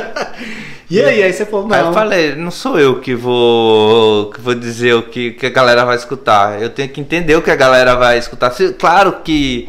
E 0.90 1.02
aí, 1.02 1.22
aí 1.22 1.32
você 1.32 1.44
falou, 1.44 1.68
não. 1.68 1.76
Aí 1.76 1.84
eu 1.84 1.92
falei, 1.92 2.34
não 2.34 2.50
sou 2.50 2.78
eu 2.78 3.00
que 3.00 3.14
vou, 3.14 4.30
que 4.30 4.40
vou 4.40 4.54
dizer 4.54 4.94
o 4.94 5.02
que, 5.02 5.32
que 5.32 5.46
a 5.46 5.50
galera 5.50 5.84
vai 5.84 5.96
escutar. 5.96 6.62
Eu 6.62 6.70
tenho 6.70 6.88
que 6.88 7.00
entender 7.00 7.36
o 7.36 7.42
que 7.42 7.50
a 7.50 7.56
galera 7.56 7.94
vai 7.94 8.16
escutar. 8.16 8.50
Claro 8.78 9.20
que 9.22 9.68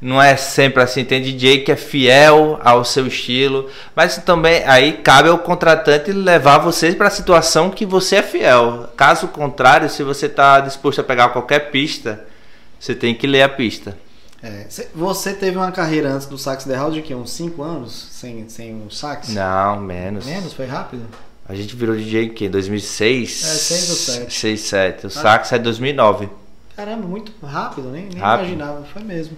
não 0.00 0.22
é 0.22 0.36
sempre 0.36 0.82
assim. 0.82 1.04
Tem 1.04 1.20
DJ 1.20 1.60
que 1.60 1.72
é 1.72 1.76
fiel 1.76 2.60
ao 2.62 2.84
seu 2.84 3.08
estilo, 3.08 3.68
mas 3.94 4.16
também 4.18 4.62
aí 4.64 4.92
cabe 4.94 5.28
ao 5.28 5.38
contratante 5.38 6.12
levar 6.12 6.58
vocês 6.58 6.94
para 6.94 7.08
a 7.08 7.10
situação 7.10 7.68
que 7.70 7.84
você 7.84 8.16
é 8.16 8.22
fiel. 8.22 8.88
Caso 8.96 9.28
contrário, 9.28 9.90
se 9.90 10.04
você 10.04 10.26
está 10.26 10.60
disposto 10.60 11.00
a 11.00 11.04
pegar 11.04 11.30
qualquer 11.30 11.70
pista, 11.70 12.24
você 12.78 12.94
tem 12.94 13.14
que 13.14 13.26
ler 13.26 13.42
a 13.42 13.48
pista. 13.48 13.96
É, 14.42 14.66
você 14.92 15.32
teve 15.32 15.56
uma 15.56 15.70
carreira 15.70 16.10
antes 16.10 16.26
do 16.26 16.36
Sax 16.36 16.64
The 16.64 16.74
House 16.74 16.94
de 16.94 17.02
que? 17.02 17.14
Uns 17.14 17.30
5 17.30 17.62
anos 17.62 18.08
sem, 18.10 18.48
sem 18.48 18.84
o 18.84 18.90
sax? 18.90 19.28
Não, 19.28 19.78
menos. 19.78 20.26
Menos? 20.26 20.52
Foi 20.52 20.66
rápido? 20.66 21.04
A 21.48 21.54
gente 21.54 21.76
virou 21.76 21.94
DJ 21.94 22.24
em 22.24 22.28
que? 22.30 22.48
2006? 22.48 23.44
É, 23.44 23.46
6 23.46 23.90
ou 23.90 23.96
7. 23.96 24.34
6, 24.34 24.60
7. 24.60 25.04
O 25.04 25.06
ah. 25.06 25.10
sax 25.10 25.52
é 25.52 25.58
2009. 25.58 26.28
Caramba, 26.74 27.06
muito 27.06 27.32
rápido, 27.44 27.88
nem, 27.90 28.06
nem 28.06 28.18
rápido. 28.18 28.48
imaginava. 28.48 28.84
Foi 28.92 29.02
mesmo. 29.02 29.36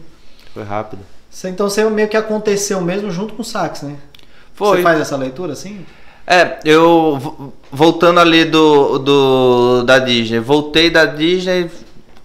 Foi 0.54 0.62
rápido. 0.62 1.02
Então 1.44 1.68
você 1.68 1.84
meio 1.90 2.08
que 2.08 2.16
aconteceu 2.16 2.80
mesmo 2.80 3.10
junto 3.10 3.34
com 3.34 3.42
o 3.42 3.44
sax, 3.44 3.82
né? 3.82 3.96
Foi. 4.54 4.78
Você 4.78 4.82
faz 4.82 5.00
essa 5.00 5.16
leitura 5.16 5.52
assim? 5.52 5.84
É, 6.26 6.60
eu 6.64 7.52
voltando 7.70 8.20
ali 8.20 8.44
do, 8.46 8.98
do 8.98 9.82
da 9.82 9.98
Disney, 9.98 10.38
voltei 10.38 10.88
da 10.88 11.04
Disney, 11.04 11.70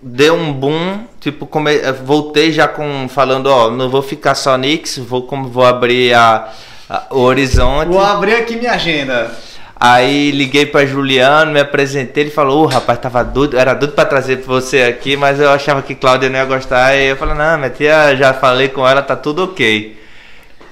deu 0.01 0.33
um 0.33 0.53
boom, 0.53 1.05
tipo, 1.19 1.45
come, 1.45 1.77
voltei 2.03 2.51
já 2.51 2.67
com 2.67 3.07
falando, 3.09 3.47
ó, 3.47 3.69
não 3.69 3.89
vou 3.89 4.01
ficar 4.01 4.35
só 4.35 4.57
Nix, 4.57 4.97
vou 4.97 5.23
como 5.23 5.47
vou 5.49 5.65
abrir 5.65 6.13
a, 6.13 6.49
a, 6.89 7.03
o 7.12 7.19
horizonte. 7.19 7.89
Vou 7.89 7.99
abrir 7.99 8.35
aqui 8.35 8.55
minha 8.55 8.73
agenda. 8.73 9.31
Aí 9.81 10.31
liguei 10.31 10.65
para 10.65 10.85
Juliano, 10.85 11.51
me 11.51 11.59
apresentei, 11.59 12.23
ele 12.23 12.31
falou: 12.31 12.62
"Ô, 12.62 12.63
oh, 12.63 12.65
rapaz, 12.65 12.99
tava 12.99 13.23
doido, 13.23 13.57
era 13.57 13.73
doido 13.73 13.93
para 13.93 14.05
trazer 14.05 14.38
você 14.38 14.81
aqui, 14.83 15.15
mas 15.15 15.39
eu 15.39 15.49
achava 15.49 15.81
que 15.81 15.95
Cláudia 15.95 16.29
não 16.29 16.38
ia 16.38 16.45
gostar". 16.45 16.97
E 16.97 17.07
eu 17.07 17.15
falei: 17.15 17.35
"Não, 17.35 17.57
minha 17.57 17.69
tia, 17.69 18.13
já 18.15 18.33
falei 18.33 18.67
com 18.67 18.85
ela, 18.85 19.01
tá 19.01 19.15
tudo 19.15 19.43
OK". 19.43 19.97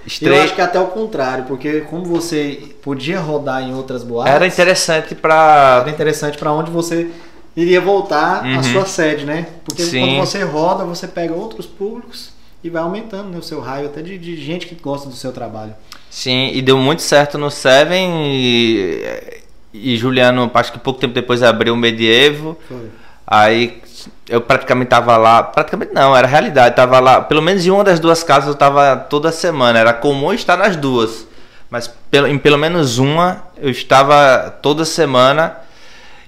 Estre... 0.06 0.30
Eu 0.30 0.42
acho 0.42 0.56
que 0.56 0.62
é 0.62 0.64
até 0.64 0.80
o 0.80 0.88
contrário, 0.88 1.44
porque 1.46 1.82
como 1.82 2.06
você 2.06 2.62
podia 2.82 3.20
rodar 3.20 3.62
em 3.62 3.74
outras 3.74 4.04
boates, 4.04 4.34
era 4.34 4.48
interessante 4.48 5.16
para 5.16 5.80
Era 5.82 5.90
interessante 5.90 6.38
para 6.38 6.52
onde 6.52 6.72
você 6.72 7.10
iria 7.58 7.82
voltar 7.82 8.46
uhum. 8.46 8.60
à 8.60 8.64
sua 8.64 8.86
sede, 8.86 9.26
né? 9.26 9.48
Porque 9.66 9.82
Sim. 9.82 10.00
quando 10.00 10.18
você 10.18 10.44
roda, 10.44 10.86
você 10.86 11.08
pega 11.08 11.34
outros 11.34 11.66
públicos 11.66 12.30
e 12.64 12.70
vai 12.70 12.84
aumentando 12.84 13.30
né, 13.30 13.38
o 13.38 13.44
seu 13.44 13.60
raio 13.60 13.88
até 13.88 14.02
de, 14.02 14.18
de 14.18 14.38
gente 14.38 14.68
que 14.68 14.76
gosta 14.76 15.10
do 15.10 15.16
seu 15.16 15.32
trabalho. 15.32 15.74
Sim, 16.10 16.52
e 16.54 16.62
deu 16.62 16.78
muito 16.78 17.02
certo 17.02 17.38
no 17.38 17.50
Seven 17.50 18.32
e, 18.32 19.42
e 19.74 19.98
Juliano, 19.98 20.50
acho 20.54 20.72
que 20.72 20.80
pouco 20.80 21.00
tempo 21.00 21.16
depois 21.16 21.42
abriu 21.42 21.74
o 21.74 21.78
Medievo. 21.78 22.56
Foi. 22.68 22.90
Aí 23.26 23.82
eu 24.30 24.40
praticamente 24.40 24.90
tava 24.90 25.18
lá, 25.18 25.42
praticamente 25.42 25.94
não, 25.94 26.16
era 26.16 26.28
realidade, 26.28 26.76
tava 26.76 27.00
lá, 27.00 27.22
pelo 27.22 27.42
menos 27.42 27.66
em 27.66 27.72
uma 27.72 27.84
das 27.84 28.00
duas 28.00 28.24
casas 28.24 28.50
eu 28.50 28.56
tava 28.56 28.96
toda 28.96 29.32
semana, 29.32 29.80
era 29.80 29.94
comum 29.94 30.32
estar 30.32 30.56
nas 30.56 30.76
duas, 30.76 31.28
mas 31.70 31.88
pelo, 32.10 32.28
em 32.28 32.38
pelo 32.38 32.58
menos 32.58 33.00
uma 33.00 33.44
eu 33.58 33.70
estava 33.70 34.50
toda 34.62 34.86
semana 34.86 35.58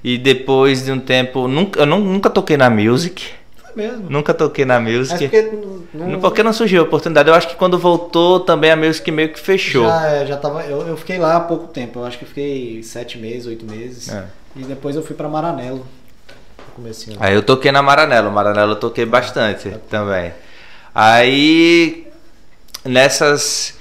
e 0.03 0.17
depois 0.17 0.85
de 0.85 0.91
um 0.91 0.99
tempo, 0.99 1.47
nunca, 1.47 1.79
eu 1.79 1.85
nunca 1.85 2.29
toquei 2.29 2.57
na 2.57 2.69
music, 2.69 3.31
mesmo. 3.79 4.09
Nunca 4.09 4.33
toquei 4.33 4.65
na 4.65 4.79
Music. 4.79 5.17
Porque 5.17 5.51
não, 5.93 6.19
porque 6.19 6.43
não 6.43 6.53
surgiu 6.53 6.81
a 6.81 6.83
oportunidade. 6.83 7.29
Eu 7.29 7.35
acho 7.35 7.47
que 7.47 7.55
quando 7.55 7.77
voltou 7.77 8.39
também 8.41 8.71
a 8.71 8.75
Music 8.75 9.09
meio 9.12 9.29
que 9.29 9.39
fechou. 9.39 9.88
Já, 9.88 10.07
é, 10.07 10.25
já 10.25 10.38
tava. 10.38 10.63
Eu, 10.63 10.88
eu 10.88 10.97
fiquei 10.97 11.17
lá 11.17 11.38
há 11.38 11.39
pouco 11.39 11.67
tempo. 11.67 11.99
Eu 11.99 12.05
acho 12.05 12.17
que 12.17 12.25
fiquei 12.25 12.83
sete 12.83 13.17
meses, 13.17 13.47
oito 13.47 13.65
meses. 13.65 14.09
É. 14.09 14.25
E 14.55 14.63
depois 14.63 14.95
eu 14.95 15.03
fui 15.03 15.15
para 15.15 15.27
Maranello. 15.27 15.85
Comecinho. 16.75 17.17
Aí 17.19 17.33
eu 17.33 17.43
toquei 17.43 17.71
na 17.71 17.81
Maranello. 17.81 18.31
Maranello 18.31 18.73
eu 18.73 18.79
toquei 18.79 19.05
bastante 19.05 19.69
também. 19.89 20.33
Aí 20.93 22.07
nessas 22.83 23.77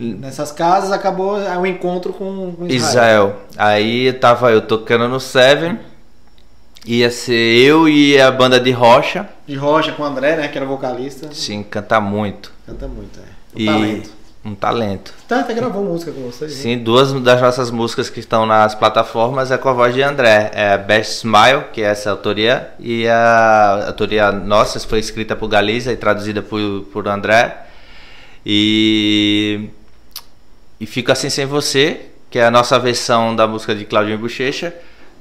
nessas 0.00 0.52
casas 0.52 0.92
acabou 0.92 1.36
o 1.36 1.66
encontro 1.66 2.12
com, 2.12 2.52
com 2.52 2.66
Israel. 2.66 2.74
Israel. 2.76 3.36
Aí 3.56 4.12
tava 4.12 4.50
eu 4.52 4.62
tocando 4.62 5.08
no 5.08 5.20
Seven 5.20 5.78
Ia 6.88 7.10
ser 7.10 7.34
eu 7.34 7.86
e 7.86 8.18
a 8.18 8.30
banda 8.30 8.58
de 8.58 8.70
Rocha. 8.70 9.28
De 9.46 9.54
Rocha 9.54 9.92
com 9.92 10.02
o 10.02 10.06
André, 10.06 10.36
né? 10.36 10.48
Que 10.48 10.56
era 10.56 10.66
vocalista. 10.66 11.28
Sim, 11.34 11.62
canta 11.62 12.00
muito. 12.00 12.50
Canta 12.64 12.88
muito, 12.88 13.18
é. 13.18 13.22
Um 13.54 13.60
e 13.60 13.66
talento. 13.66 14.10
Um 14.42 14.54
talento. 14.54 15.14
Tá, 15.28 15.40
até 15.40 15.52
gravou 15.52 15.84
música 15.84 16.12
com 16.12 16.22
vocês. 16.22 16.50
Sim, 16.52 16.76
né? 16.76 16.82
duas 16.82 17.12
das 17.12 17.42
nossas 17.42 17.70
músicas 17.70 18.08
que 18.08 18.20
estão 18.20 18.46
nas 18.46 18.74
plataformas 18.74 19.50
é 19.50 19.58
com 19.58 19.68
a 19.68 19.74
voz 19.74 19.92
de 19.92 20.02
André. 20.02 20.50
É 20.54 20.78
Best 20.78 21.18
Smile, 21.18 21.64
que 21.74 21.82
é 21.82 21.86
essa 21.86 22.10
autoria, 22.10 22.70
e 22.80 23.06
a 23.06 23.88
autoria 23.88 24.32
nossa 24.32 24.80
foi 24.80 25.00
escrita 25.00 25.36
por 25.36 25.48
Galiza 25.48 25.92
e 25.92 25.96
traduzida 25.96 26.40
por, 26.40 26.84
por 26.92 27.06
André. 27.06 27.66
E. 28.46 29.68
E 30.80 30.86
Fico 30.86 31.10
Assim 31.12 31.30
Sem 31.30 31.46
Você, 31.46 32.00
que 32.30 32.38
é 32.38 32.44
a 32.44 32.50
nossa 32.50 32.78
versão 32.78 33.34
da 33.34 33.46
música 33.46 33.74
de 33.74 33.84
Claudinho 33.84 34.18
Bochecha 34.18 34.74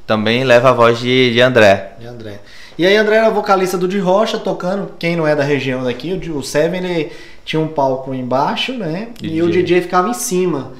também 0.07 0.45
leva 0.45 0.69
a 0.69 0.71
voz 0.71 0.99
de, 0.99 1.33
de 1.33 1.41
André. 1.41 1.91
De 1.99 2.07
André. 2.07 2.39
E 2.77 2.85
aí 2.85 2.95
André 2.95 3.17
era 3.17 3.29
vocalista 3.29 3.77
do 3.77 3.87
De 3.87 3.99
Rocha, 3.99 4.37
tocando, 4.37 4.93
quem 4.97 5.17
não 5.17 5.27
é 5.27 5.35
da 5.35 5.43
região 5.43 5.83
daqui, 5.83 6.13
o 6.13 6.41
Seven 6.41 6.85
ele 6.85 7.11
tinha 7.43 7.59
um 7.59 7.67
palco 7.67 8.13
embaixo, 8.13 8.71
né? 8.71 9.09
DJ. 9.19 9.37
E 9.37 9.41
o 9.41 9.51
DJ 9.51 9.81
ficava 9.81 10.07
em 10.07 10.13
cima. 10.13 10.71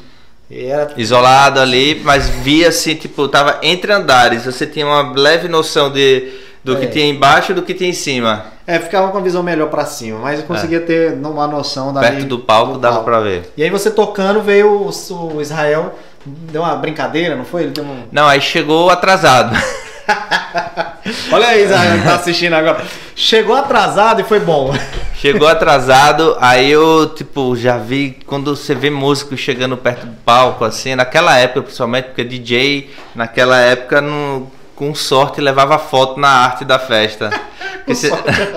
Era... 0.49 0.93
Isolado 0.95 1.59
ali, 1.59 1.99
mas 2.05 2.29
via-se, 2.29 2.95
tipo, 2.95 3.27
tava 3.27 3.59
entre 3.61 3.91
andares. 3.91 4.45
Você 4.45 4.65
tinha 4.65 4.85
uma 4.85 5.11
leve 5.11 5.49
noção 5.49 5.91
de, 5.91 6.31
do 6.63 6.77
é. 6.77 6.79
que 6.79 6.87
tinha 6.87 7.05
embaixo 7.05 7.51
e 7.51 7.55
do 7.55 7.63
que 7.63 7.73
tinha 7.73 7.89
em 7.89 7.93
cima. 7.93 8.45
É, 8.67 8.79
ficava 8.79 9.09
com 9.11 9.17
a 9.17 9.21
visão 9.21 9.41
melhor 9.41 9.69
para 9.69 9.85
cima, 9.85 10.19
mas 10.19 10.41
eu 10.41 10.45
conseguia 10.45 10.79
é. 10.79 10.81
ter 10.81 11.13
uma 11.13 11.47
noção 11.47 11.93
da 11.93 12.01
Perto 12.01 12.25
do 12.25 12.39
palco 12.39 12.73
do 12.73 12.79
dava 12.79 13.01
para 13.01 13.21
ver. 13.21 13.49
E 13.55 13.63
aí 13.63 13.69
você 13.69 13.89
tocando, 13.89 14.41
veio 14.41 14.69
o, 14.69 15.35
o 15.35 15.41
Israel 15.41 15.95
Deu 16.27 16.61
uma 16.61 16.75
brincadeira, 16.75 17.35
não 17.35 17.45
foi? 17.45 17.63
Ele 17.63 17.71
deu 17.71 17.83
uma... 17.83 18.03
Não, 18.11 18.27
aí 18.27 18.41
chegou 18.41 18.89
atrasado. 18.89 19.55
Olha 21.31 21.47
aí, 21.47 21.63
Israel, 21.63 21.99
que 21.99 22.03
tá 22.03 22.15
assistindo 22.15 22.53
agora. 22.53 22.83
Chegou 23.15 23.55
atrasado 23.55 24.19
e 24.19 24.23
foi 24.23 24.39
bom. 24.39 24.73
Chegou 25.15 25.47
atrasado, 25.47 26.37
aí 26.39 26.69
eu, 26.69 27.11
tipo, 27.15 27.55
já 27.55 27.75
vi 27.77 28.19
quando 28.27 28.55
você 28.55 28.75
vê 28.75 28.89
músico 28.89 29.35
chegando 29.35 29.75
perto 29.75 30.05
do 30.05 30.15
palco, 30.17 30.63
assim, 30.63 30.93
naquela 30.93 31.35
época, 31.37 31.63
principalmente, 31.63 32.05
porque 32.05 32.23
DJ, 32.23 32.91
naquela 33.15 33.57
época, 33.57 33.99
no, 33.99 34.47
com 34.77 34.93
sorte, 34.93 35.41
levava 35.41 35.79
foto 35.79 36.19
na 36.19 36.29
arte 36.29 36.63
da 36.63 36.77
festa. 36.77 37.31
se, 37.93 38.11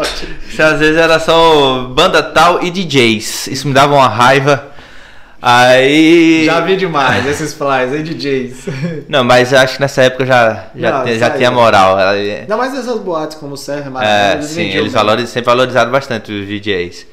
se 0.55 0.63
às 0.63 0.79
vezes 0.79 0.97
era 0.97 1.19
só 1.19 1.85
banda 1.85 2.23
tal 2.23 2.63
e 2.63 2.71
DJs. 2.71 3.47
Isso 3.49 3.67
me 3.67 3.73
dava 3.73 3.95
uma 3.95 4.07
raiva. 4.07 4.69
Aí. 5.43 6.45
Já 6.45 6.61
vi 6.61 6.77
demais 6.77 7.27
esses 7.27 7.55
flyers 7.55 7.95
aí, 7.95 8.03
DJs. 8.03 8.67
Não, 9.09 9.25
mas 9.25 9.55
acho 9.55 9.77
que 9.77 9.81
nessa 9.81 10.03
época 10.03 10.27
já, 10.27 10.67
já, 10.77 11.05
Não, 11.05 11.19
já 11.19 11.31
tinha 11.31 11.51
moral. 11.51 11.97
Ainda 11.97 12.57
mais 12.59 12.75
essas 12.75 13.01
boates 13.01 13.39
como 13.39 13.55
o 13.55 13.57
Serra, 13.57 13.91
É, 14.05 14.35
eles 14.35 14.47
sim, 14.47 14.69
eles 14.69 14.93
valorizam, 14.93 15.33
sempre 15.33 15.47
valorizaram 15.47 15.91
bastante 15.91 16.31
os 16.31 16.47
DJs. 16.47 17.07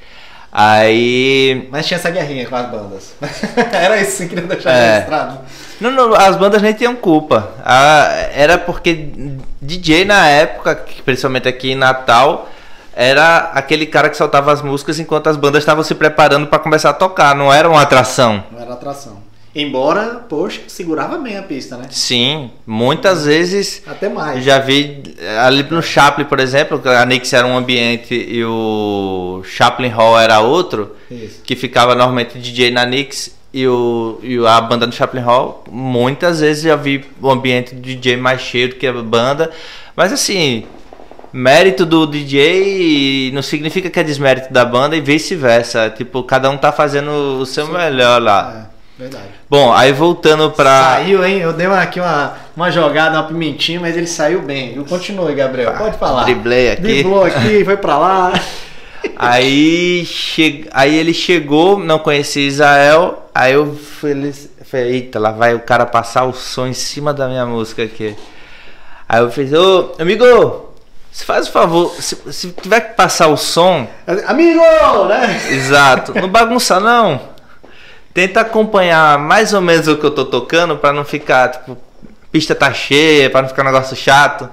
Aí. 0.60 1.68
Mas 1.70 1.86
tinha 1.86 2.00
essa 2.00 2.10
guerrinha 2.10 2.48
com 2.48 2.56
as 2.56 2.68
bandas. 2.68 3.14
era 3.72 4.02
isso 4.02 4.24
que 4.24 4.30
queria 4.30 4.46
deixar 4.46 4.72
é. 4.72 4.94
registrado. 4.94 5.38
Não, 5.80 5.92
não, 5.92 6.16
as 6.16 6.36
bandas 6.36 6.64
nem 6.64 6.74
tinham 6.74 6.96
culpa. 6.96 7.52
era 8.34 8.58
porque 8.58 9.12
DJ 9.62 10.06
na 10.06 10.28
época, 10.28 10.84
principalmente 11.06 11.48
aqui 11.48 11.74
em 11.74 11.76
Natal 11.76 12.50
era 12.96 13.52
aquele 13.54 13.86
cara 13.86 14.10
que 14.10 14.18
soltava 14.18 14.52
as 14.52 14.64
músicas 14.64 15.00
enquanto 15.00 15.28
as 15.28 15.38
bandas 15.38 15.62
estavam 15.62 15.84
se 15.84 15.94
preparando 15.94 16.48
para 16.48 16.58
começar 16.58 16.90
a 16.90 16.94
tocar, 16.94 17.36
não 17.36 17.54
era 17.54 17.70
uma 17.70 17.84
atração. 17.84 18.44
Não 18.52 18.60
era 18.60 18.74
atração. 18.74 19.18
Embora, 19.60 20.24
poxa, 20.30 20.62
segurava 20.68 21.18
bem 21.18 21.36
a 21.36 21.42
pista, 21.42 21.78
né? 21.78 21.88
Sim, 21.90 22.52
muitas 22.64 23.26
vezes. 23.26 23.82
Até 23.88 24.08
mais. 24.08 24.44
Já 24.44 24.60
vi 24.60 25.02
ali 25.44 25.64
no 25.64 25.82
Chaplin, 25.82 26.26
por 26.26 26.40
exemplo, 26.40 26.80
a 26.86 27.04
Nix 27.08 27.34
era 27.34 27.48
um 27.48 27.58
ambiente 27.58 28.14
e 28.14 28.46
o 28.46 29.42
Chaplin 29.44 29.90
Hall 29.90 30.20
era 30.20 30.42
outro, 30.42 30.96
Isso. 31.10 31.42
que 31.44 31.56
ficava 31.56 31.96
normalmente 31.96 32.38
DJ 32.38 32.70
na 32.70 32.86
Nix 32.86 33.36
e, 33.52 33.68
o, 33.68 34.20
e 34.22 34.38
a 34.46 34.62
banda 34.62 34.86
do 34.86 34.94
Chaplin 34.94 35.22
Hall. 35.22 35.64
Muitas 35.72 36.40
vezes 36.40 36.62
já 36.62 36.76
vi 36.76 37.04
o 37.20 37.32
ambiente 37.32 37.74
do 37.74 37.82
DJ 37.82 38.16
mais 38.16 38.42
cheio 38.42 38.70
do 38.70 38.76
que 38.76 38.86
a 38.86 38.94
banda, 38.94 39.50
mas 39.96 40.14
assim, 40.14 40.66
mérito 41.34 41.84
do 41.84 42.06
DJ 42.06 43.32
não 43.34 43.42
significa 43.42 43.90
que 43.90 44.00
é 44.00 44.04
desmérito 44.04 44.54
da 44.54 44.64
banda 44.64 44.96
e 44.96 45.02
vice-versa. 45.02 45.90
Tipo, 45.90 46.24
cada 46.24 46.50
um 46.50 46.58
tá 46.58 46.72
fazendo 46.72 47.40
o 47.40 47.46
seu 47.46 47.66
Sim. 47.66 47.74
melhor 47.74 48.22
lá. 48.22 48.67
É, 48.67 48.67
verdade. 48.98 49.30
Bom, 49.50 49.72
aí 49.74 49.94
voltando 49.94 50.50
pra. 50.52 50.96
Saiu, 50.96 51.26
hein? 51.26 51.38
Eu 51.38 51.54
dei 51.54 51.68
uma, 51.68 51.82
aqui 51.82 52.00
uma, 52.00 52.34
uma 52.56 52.72
jogada, 52.72 53.18
uma 53.18 53.28
pimentinha, 53.28 53.80
mas 53.80 53.96
ele 53.96 54.08
saiu 54.08 54.42
bem. 54.42 54.84
Continue, 54.84 55.36
Gabriel. 55.36 55.74
Pode 55.74 55.98
falar. 55.98 56.24
Driblei 56.24 56.72
aqui. 56.72 56.82
Driblou 56.82 57.24
aqui, 57.24 57.64
foi 57.66 57.78
pra 57.78 57.98
lá. 57.98 58.34
Aí, 59.16 60.06
che... 60.06 60.68
aí 60.72 60.96
ele 60.96 61.14
chegou, 61.14 61.80
não 61.80 62.00
conhecia 62.00 62.48
Israel. 62.48 63.30
Aí 63.34 63.54
eu 63.54 63.76
falei, 63.76 64.34
falei, 64.64 64.92
eita, 64.94 65.20
lá 65.20 65.32
vai 65.32 65.54
o 65.54 65.60
cara 65.60 65.86
passar 65.86 66.26
o 66.26 66.34
som 66.34 66.68
em 66.68 66.74
cima 66.74 67.14
da 67.14 67.28
minha 67.28 67.46
música 67.46 67.84
aqui. 67.84 68.16
Aí 69.08 69.22
eu 69.22 69.32
fiz, 69.32 69.54
ô 69.54 69.94
amigo, 70.00 70.74
Se 71.12 71.24
faz 71.24 71.48
o 71.48 71.52
favor, 71.52 71.94
se, 72.00 72.16
se 72.34 72.52
tiver 72.52 72.82
que 72.82 72.96
passar 72.96 73.28
o 73.28 73.38
som. 73.38 73.88
Amigo, 74.28 74.62
né? 75.08 75.40
Exato. 75.52 76.14
Não 76.20 76.28
bagunça, 76.28 76.80
não. 76.80 77.37
Tenta 78.18 78.42
acompanhar 78.42 79.20
mais 79.20 79.54
ou 79.54 79.62
menos 79.62 79.88
o 79.88 79.96
que 79.96 80.04
eu 80.04 80.10
tô 80.10 80.26
tocando 80.26 80.76
pra 80.76 80.92
não 80.92 81.06
ficar, 81.06 81.50
tipo, 81.50 81.78
pista 82.32 82.56
tá 82.56 82.74
cheia, 82.74 83.30
pra 83.30 83.44
não 83.44 83.50
ficar 83.50 83.62
um 83.62 83.66
negócio 83.66 83.96
chato. 83.96 84.50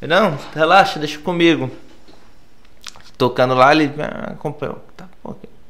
Não, 0.00 0.38
relaxa, 0.54 1.00
deixa 1.00 1.18
comigo. 1.18 1.68
Tocando 3.16 3.56
lá, 3.56 3.74
ele 3.74 3.92
ah, 3.98 4.34
acompanhou. 4.34 4.78
Tá, 4.96 5.06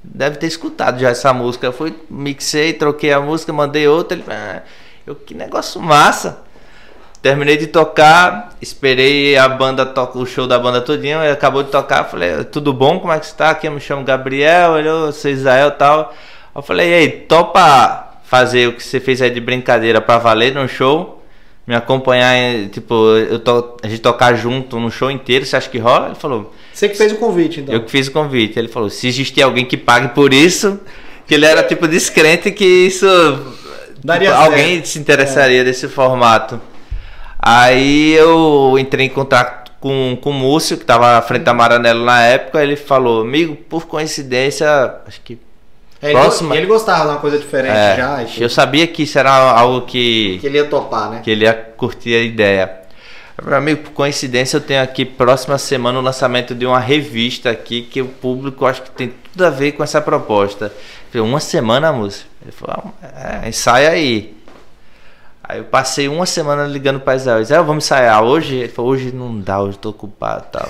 deve 0.04 0.36
ter 0.36 0.46
escutado 0.46 1.00
já 1.00 1.08
essa 1.08 1.32
música. 1.32 1.66
Eu 1.66 1.72
fui, 1.72 1.96
mixei, 2.10 2.74
troquei 2.74 3.14
a 3.14 3.18
música, 3.18 3.50
mandei 3.50 3.88
outra. 3.88 4.18
Ele, 4.18 4.24
ah, 4.28 4.60
eu, 5.06 5.14
que 5.14 5.32
negócio 5.32 5.80
massa. 5.80 6.42
Terminei 7.22 7.56
de 7.56 7.68
tocar, 7.68 8.50
esperei 8.60 9.38
a 9.38 9.48
banda 9.48 9.86
tocar 9.86 10.18
o 10.18 10.26
show 10.26 10.46
da 10.46 10.58
banda 10.58 10.82
todinha, 10.82 11.24
ele 11.24 11.32
acabou 11.32 11.62
de 11.62 11.70
tocar, 11.70 12.04
falei, 12.04 12.44
tudo 12.44 12.74
bom? 12.74 13.00
Como 13.00 13.10
é 13.10 13.18
que 13.18 13.24
você 13.26 13.34
tá? 13.34 13.48
Aqui 13.48 13.66
eu 13.66 13.72
me 13.72 13.80
chamo 13.80 14.04
Gabriel, 14.04 14.78
eu 14.78 15.10
sou 15.12 15.30
Israel 15.30 15.70
tal. 15.70 16.14
Eu 16.58 16.62
falei, 16.62 16.92
ei, 16.92 17.08
topa 17.08 18.18
fazer 18.24 18.66
o 18.68 18.72
que 18.72 18.82
você 18.82 18.98
fez 18.98 19.22
aí 19.22 19.30
de 19.30 19.40
brincadeira 19.40 20.00
pra 20.00 20.18
valer 20.18 20.52
no 20.52 20.66
show? 20.68 21.22
Me 21.64 21.72
acompanhar, 21.72 22.34
tipo, 22.70 22.94
eu 23.16 23.38
to, 23.38 23.76
a 23.80 23.88
gente 23.88 24.00
tocar 24.00 24.34
junto 24.34 24.80
no 24.80 24.90
show 24.90 25.08
inteiro, 25.08 25.46
você 25.46 25.54
acha 25.54 25.70
que 25.70 25.78
rola? 25.78 26.06
Ele 26.06 26.14
falou. 26.16 26.52
Você 26.72 26.88
que 26.88 26.96
fez 26.96 27.12
o 27.12 27.16
convite, 27.16 27.60
então. 27.60 27.72
Eu 27.72 27.84
que 27.84 27.90
fiz 27.90 28.08
o 28.08 28.12
convite. 28.12 28.58
Ele 28.58 28.66
falou, 28.66 28.90
se 28.90 29.06
existir 29.06 29.40
alguém 29.40 29.64
que 29.64 29.76
pague 29.76 30.08
por 30.08 30.34
isso, 30.34 30.80
que 31.28 31.34
ele 31.34 31.46
era 31.46 31.62
tipo 31.62 31.86
descrente 31.86 32.50
que 32.50 32.64
isso. 32.64 33.06
Daria 34.02 34.30
tipo, 34.30 34.42
alguém 34.42 34.84
se 34.84 34.98
interessaria 34.98 35.62
desse 35.62 35.86
formato. 35.86 36.60
Aí 37.38 38.14
eu 38.14 38.74
entrei 38.80 39.06
em 39.06 39.10
contato 39.10 39.70
com, 39.78 40.18
com 40.20 40.30
o 40.30 40.34
Múcio, 40.34 40.76
que 40.76 40.82
estava 40.82 41.18
à 41.18 41.22
frente 41.22 41.44
da 41.44 41.54
Maranello 41.54 42.04
na 42.04 42.20
época. 42.24 42.60
Ele 42.60 42.74
falou, 42.74 43.22
amigo, 43.22 43.54
por 43.54 43.86
coincidência, 43.86 44.68
acho 45.06 45.20
que. 45.20 45.38
É, 46.00 46.12
próxima- 46.12 46.54
ele, 46.54 46.62
ele 46.64 46.72
gostava 46.72 47.02
de 47.04 47.08
uma 47.10 47.18
coisa 47.18 47.38
diferente 47.38 47.76
é, 47.76 47.96
já. 47.96 48.24
eu 48.38 48.48
sabia 48.48 48.86
que 48.86 49.02
isso 49.02 49.18
era 49.18 49.30
algo 49.32 49.82
que, 49.86 50.38
Que 50.40 50.46
ele 50.46 50.58
ia 50.58 50.64
topar, 50.66 51.10
né? 51.10 51.20
que 51.24 51.30
ele 51.30 51.44
ia 51.44 51.52
curtir 51.54 52.14
a 52.14 52.20
ideia. 52.22 52.72
Falei, 53.40 53.58
Amigo, 53.58 53.82
por 53.84 53.90
coincidência, 53.92 54.56
eu 54.56 54.60
tenho 54.60 54.82
aqui 54.82 55.04
próxima 55.04 55.56
semana 55.58 55.98
o 55.98 56.02
lançamento 56.02 56.54
de 56.54 56.66
uma 56.66 56.78
revista 56.80 57.50
aqui 57.50 57.82
que 57.82 58.02
o 58.02 58.06
público 58.08 58.66
acho 58.66 58.82
que 58.82 58.90
tem 58.90 59.12
tudo 59.32 59.44
a 59.46 59.50
ver 59.50 59.72
com 59.72 59.82
essa 59.84 60.00
proposta. 60.00 60.72
Uma 61.14 61.40
semana, 61.40 61.92
moço? 61.92 62.26
Ele 62.42 62.52
falou, 62.52 62.92
ah, 63.02 63.40
é, 63.44 63.48
ensaia 63.48 63.90
aí. 63.90 64.36
Aí 65.42 65.58
eu 65.58 65.64
passei 65.64 66.08
uma 66.08 66.26
semana 66.26 66.64
ligando 66.66 67.00
para 67.00 67.16
Israel. 67.16 67.40
Israel, 67.40 67.64
vamos 67.64 67.84
ensaiar 67.84 68.22
hoje? 68.22 68.54
Ele 68.56 68.68
falou, 68.68 68.90
hoje 68.92 69.12
não 69.12 69.40
dá, 69.40 69.60
hoje 69.60 69.78
tô 69.78 69.90
ocupado 69.90 70.44
tal. 70.52 70.68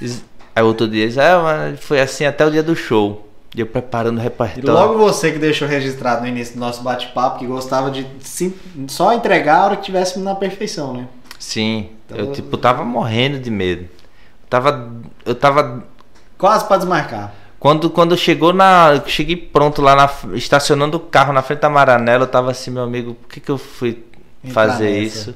Is- 0.00 0.24
Aí 0.54 0.62
outro 0.62 0.86
dia, 0.88 1.06
Israel, 1.06 1.42
foi 1.80 2.00
assim 2.00 2.24
até 2.24 2.44
o 2.44 2.50
dia 2.50 2.62
do 2.62 2.74
show. 2.76 3.26
E 3.54 3.60
eu 3.60 3.66
preparando 3.66 4.18
o 4.18 4.20
E 4.20 4.22
repertório. 4.24 4.72
logo 4.72 4.98
você 4.98 5.32
que 5.32 5.38
deixou 5.38 5.66
registrado 5.66 6.20
no 6.22 6.28
início 6.28 6.54
do 6.54 6.60
nosso 6.60 6.82
bate-papo 6.82 7.38
que 7.40 7.46
gostava 7.46 7.90
de 7.90 8.06
sim- 8.20 8.54
só 8.86 9.12
entregar 9.12 9.56
a 9.56 9.64
hora 9.64 9.76
que 9.76 9.82
tivesse 9.82 10.18
na 10.20 10.34
perfeição, 10.36 10.92
né? 10.94 11.08
Sim, 11.38 11.90
eu 12.08 12.20
Então- 12.20 12.32
tipo 12.32 12.56
tava 12.56 12.84
morrendo 12.84 13.38
de 13.40 13.50
medo. 13.50 13.88
Tava, 14.48 14.90
eu 15.24 15.34
tava 15.34 15.82
Quase 16.38 16.64
pra 16.64 16.76
desmarcar. 16.76 17.32
Quando, 17.58 17.90
quando 17.90 18.16
chegou 18.16 18.52
na. 18.52 18.92
eu 18.94 19.06
Cheguei 19.08 19.36
pronto 19.36 19.82
lá, 19.82 19.94
na, 19.94 20.08
estacionando 20.34 20.96
o 20.96 21.00
carro 21.00 21.32
na 21.32 21.42
frente 21.42 21.60
da 21.60 21.68
Maranela, 21.68 22.22
eu 22.24 22.28
tava 22.28 22.50
assim, 22.50 22.70
meu 22.70 22.82
amigo, 22.82 23.14
por 23.14 23.28
que, 23.28 23.40
que 23.40 23.50
eu 23.50 23.58
fui 23.58 24.02
Entrar 24.42 24.54
fazer 24.68 24.90
nessa. 24.90 25.02
isso? 25.20 25.34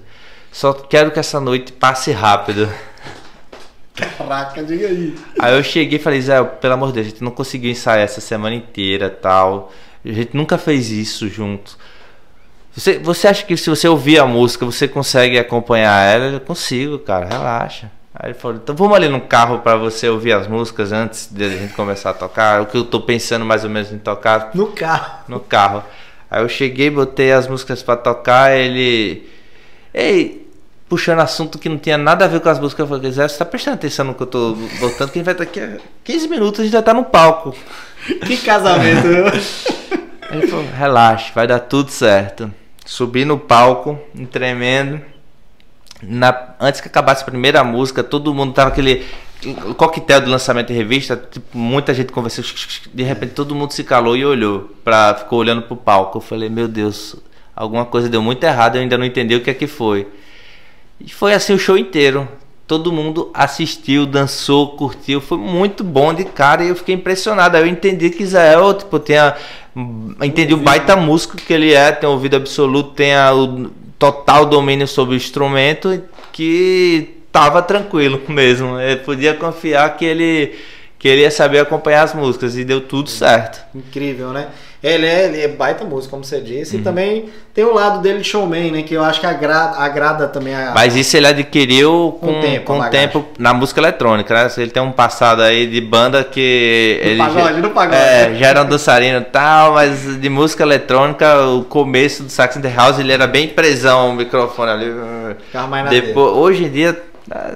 Só 0.50 0.72
quero 0.72 1.11
que 1.11 1.18
essa 1.18 1.38
noite 1.40 1.72
passe 1.72 2.12
rápido. 2.12 2.68
Caraca, 3.94 4.62
diga 4.64 4.88
aí. 4.88 5.14
Aí 5.38 5.54
eu 5.57 5.62
cheguei 5.62 5.98
e 5.98 6.02
falei, 6.02 6.20
Zé, 6.20 6.42
pelo 6.42 6.74
amor 6.74 6.88
de 6.88 6.94
Deus, 6.94 7.07
a 7.07 7.11
gente 7.11 7.22
não 7.24 7.30
conseguiu 7.30 7.70
ensaiar 7.70 8.00
essa 8.04 8.20
semana 8.20 8.54
inteira 8.54 9.09
tal. 9.09 9.72
A 10.04 10.12
gente 10.12 10.37
nunca 10.37 10.59
fez 10.59 10.90
isso 10.90 11.28
junto. 11.28 11.78
Você, 12.74 12.98
você 12.98 13.28
acha 13.28 13.44
que 13.46 13.57
se 13.57 13.70
você 13.70 13.87
ouvir 13.87 14.18
a 14.18 14.26
música, 14.26 14.66
você 14.66 14.88
consegue 14.88 15.38
acompanhar 15.38 16.02
ela? 16.12 16.24
Eu 16.33 16.40
consigo, 16.40 16.98
cara, 16.98 17.26
relaxa. 17.26 17.90
Aí 18.12 18.30
ele 18.30 18.35
falou, 18.38 18.57
então 18.57 18.74
vamos 18.74 18.96
ali 18.96 19.09
no 19.09 19.20
carro 19.20 19.61
pra 19.61 19.76
você 19.76 20.09
ouvir 20.09 20.33
as 20.33 20.46
músicas 20.48 20.92
antes 20.92 21.28
de 21.30 21.44
a 21.44 21.48
gente 21.48 21.74
começar 21.74 22.11
a 22.11 22.14
tocar. 22.14 22.62
O 22.62 22.66
que 22.66 22.76
eu 22.76 22.85
tô 22.85 23.00
pensando 23.00 23.44
mais 23.44 23.62
ou 23.64 23.70
menos 23.70 23.92
em 23.92 23.98
tocar 23.98 24.50
No 24.54 24.68
carro. 24.72 25.24
no 25.28 25.38
carro. 25.40 25.85
Aí 26.30 26.42
eu 26.42 26.48
cheguei, 26.48 26.90
botei 26.90 27.33
as 27.33 27.46
músicas 27.46 27.80
pra 27.83 27.96
tocar, 27.96 28.57
ele. 28.57 29.28
Ei, 29.92 30.43
puxando 30.94 31.18
assunto 31.18 31.59
que 31.59 31.68
não 31.68 31.76
tinha 31.76 31.98
nada 31.98 32.24
a 32.24 32.28
ver 32.28 32.38
com 32.38 32.48
as 32.48 32.61
músicas. 32.61 32.88
Eu 32.88 32.96
falei, 32.96 33.11
Zé, 33.11 33.26
você 33.26 33.37
tá 33.37 33.44
prestando 33.44 33.74
atenção 33.74 34.04
no 34.04 34.14
que 34.14 34.22
eu 34.22 34.28
tô 34.28 34.54
botando? 34.78 35.11
Que 35.11 35.18
a 35.18 35.22
gente 35.22 35.24
vai 35.24 35.35
estar 35.35 35.42
aqui 35.42 35.59
a 35.59 35.78
15 36.04 36.28
minutos, 36.28 36.61
a 36.61 36.62
gente 36.62 36.72
já 36.72 36.83
tá 36.83 36.94
no 36.94 37.04
palco. 37.04 37.54
Que 38.26 38.37
casamento, 38.37 39.07
ele 40.30 40.46
falou, 40.46 40.66
relaxa, 40.76 41.33
vai 41.35 41.46
dar 41.46 41.59
tudo 41.59 41.90
certo. 41.90 42.52
Subi 42.85 43.24
no 43.24 43.38
palco, 43.38 43.98
tremendo. 44.30 45.00
Na, 46.02 46.54
antes 46.61 46.83
que 46.83 46.88
acabasse 46.88 47.22
a 47.22 47.24
primeira 47.24 47.64
música, 47.64 48.04
todo 48.04 48.35
mundo 48.35 48.52
tava 48.52 48.68
aquele 48.68 49.07
coquetel 49.78 50.20
do 50.20 50.30
lançamento 50.30 50.66
de 50.66 50.74
revista, 50.74 51.16
tipo, 51.16 51.57
muita 51.57 51.94
gente 51.94 52.12
conversou, 52.12 52.44
de 52.92 53.02
repente 53.02 53.33
todo 53.33 53.54
mundo 53.54 53.72
se 53.72 53.83
calou 53.83 54.14
e 54.14 54.24
olhou, 54.24 54.70
pra, 54.85 55.14
ficou 55.14 55.38
olhando 55.38 55.62
pro 55.62 55.76
palco. 55.76 56.18
Eu 56.18 56.22
falei, 56.22 56.50
meu 56.50 56.68
Deus, 56.68 57.16
alguma 57.57 57.87
coisa 57.87 58.07
deu 58.07 58.20
muito 58.20 58.44
errado, 58.44 58.76
eu 58.76 58.83
ainda 58.83 58.98
não 58.98 59.07
entendi 59.07 59.35
o 59.35 59.40
que 59.40 59.48
é 59.48 59.54
que 59.54 59.66
foi. 59.66 60.07
E 61.00 61.09
foi 61.11 61.35
assim 61.35 61.54
o 61.54 61.59
show 61.59 61.76
inteiro. 61.76 62.28
Todo 62.66 62.92
mundo 62.92 63.30
assistiu, 63.35 64.07
dançou, 64.07 64.76
curtiu, 64.76 65.20
foi 65.20 65.37
muito 65.37 65.85
bom 65.85 66.14
de 66.14 66.24
cara 66.24 66.64
e 66.64 66.68
eu 66.68 66.76
fiquei 66.76 66.94
impressionado. 66.94 67.57
Aí 67.57 67.62
eu 67.62 67.66
entendi 67.66 68.09
que 68.09 68.22
Israel, 68.22 68.72
tipo, 68.72 68.98
tem 68.98 69.18
a, 69.18 69.37
entendi 70.22 70.54
o 70.54 70.59
baita 70.59 70.96
músico 70.96 71.37
que 71.37 71.52
ele 71.52 71.74
é, 71.74 71.92
tem 71.92 72.09
ouvido 72.09 72.37
absoluto, 72.37 72.92
tem 72.92 73.14
a, 73.14 73.35
o 73.35 73.70
total 73.98 74.46
domínio 74.46 74.88
sobre 74.88 75.14
o 75.14 75.16
instrumento 75.16 76.02
que 76.33 77.18
tava 77.30 77.61
tranquilo 77.61 78.20
mesmo. 78.28 78.80
Eu 78.80 78.98
podia 78.98 79.35
confiar 79.35 79.96
que 79.96 80.04
ele 80.04 80.54
que 80.98 81.09
ele 81.09 81.20
ia 81.20 81.30
saber 81.30 81.59
acompanhar 81.59 82.02
as 82.02 82.14
músicas 82.14 82.57
e 82.57 82.64
deu 82.64 82.80
tudo 82.80 83.11
certo. 83.11 83.62
Incrível, 83.74 84.33
né? 84.33 84.48
Ele 84.85 85.07
é, 85.07 85.25
ele 85.25 85.40
é 85.40 85.49
baita 85.49 85.83
músico, 85.83 86.11
como 86.11 86.23
você 86.23 86.42
disse. 86.42 86.75
Uhum. 86.75 86.83
E 86.83 86.85
também 86.85 87.31
tem 87.55 87.64
o 87.64 87.73
lado 87.73 88.03
dele 88.03 88.18
de 88.18 88.29
showman, 88.29 88.70
né? 88.70 88.83
Que 88.83 88.92
eu 88.92 89.03
acho 89.03 89.18
que 89.18 89.25
agrada, 89.27 89.79
agrada 89.79 90.29
também 90.29 90.55
a. 90.55 90.73
Mas 90.75 90.94
isso 90.94 91.16
ele 91.16 91.27
adquiriu 91.27 92.18
Com 92.20 92.27
com, 92.27 92.38
o 92.38 92.42
tempo, 92.42 92.66
com 92.66 92.90
tempo 92.90 93.25
na 93.38 93.55
música 93.55 93.81
eletrônica, 93.81 94.35
né? 94.35 94.51
Ele 94.59 94.70
tem 94.70 94.83
um 94.83 94.92
passado 94.92 95.40
aí 95.40 95.66
de 95.66 95.81
banda 95.81 96.23
que 96.23 97.01
No 97.03 97.09
ele 97.09 97.18
pagode, 97.18 97.61
no 97.62 97.70
pagode. 97.70 97.97
É, 97.97 98.35
já 98.35 98.47
era 98.49 98.62
um 98.62 98.66
dançarino 98.66 99.20
e 99.20 99.25
tal, 99.25 99.73
mas 99.73 100.20
de 100.20 100.29
música 100.29 100.62
eletrônica, 100.62 101.47
o 101.47 101.64
começo 101.64 102.23
do 102.25 102.29
Sax 102.29 102.57
in 102.57 102.61
the 102.61 102.68
House 102.70 102.99
ele 102.99 103.11
era 103.11 103.27
bem 103.27 103.49
presão 103.49 104.11
o 104.11 104.14
microfone 104.14 104.70
ali. 104.70 104.92
Depois, 105.88 106.37
hoje 106.37 106.64
em 106.64 106.70
dia 106.70 107.03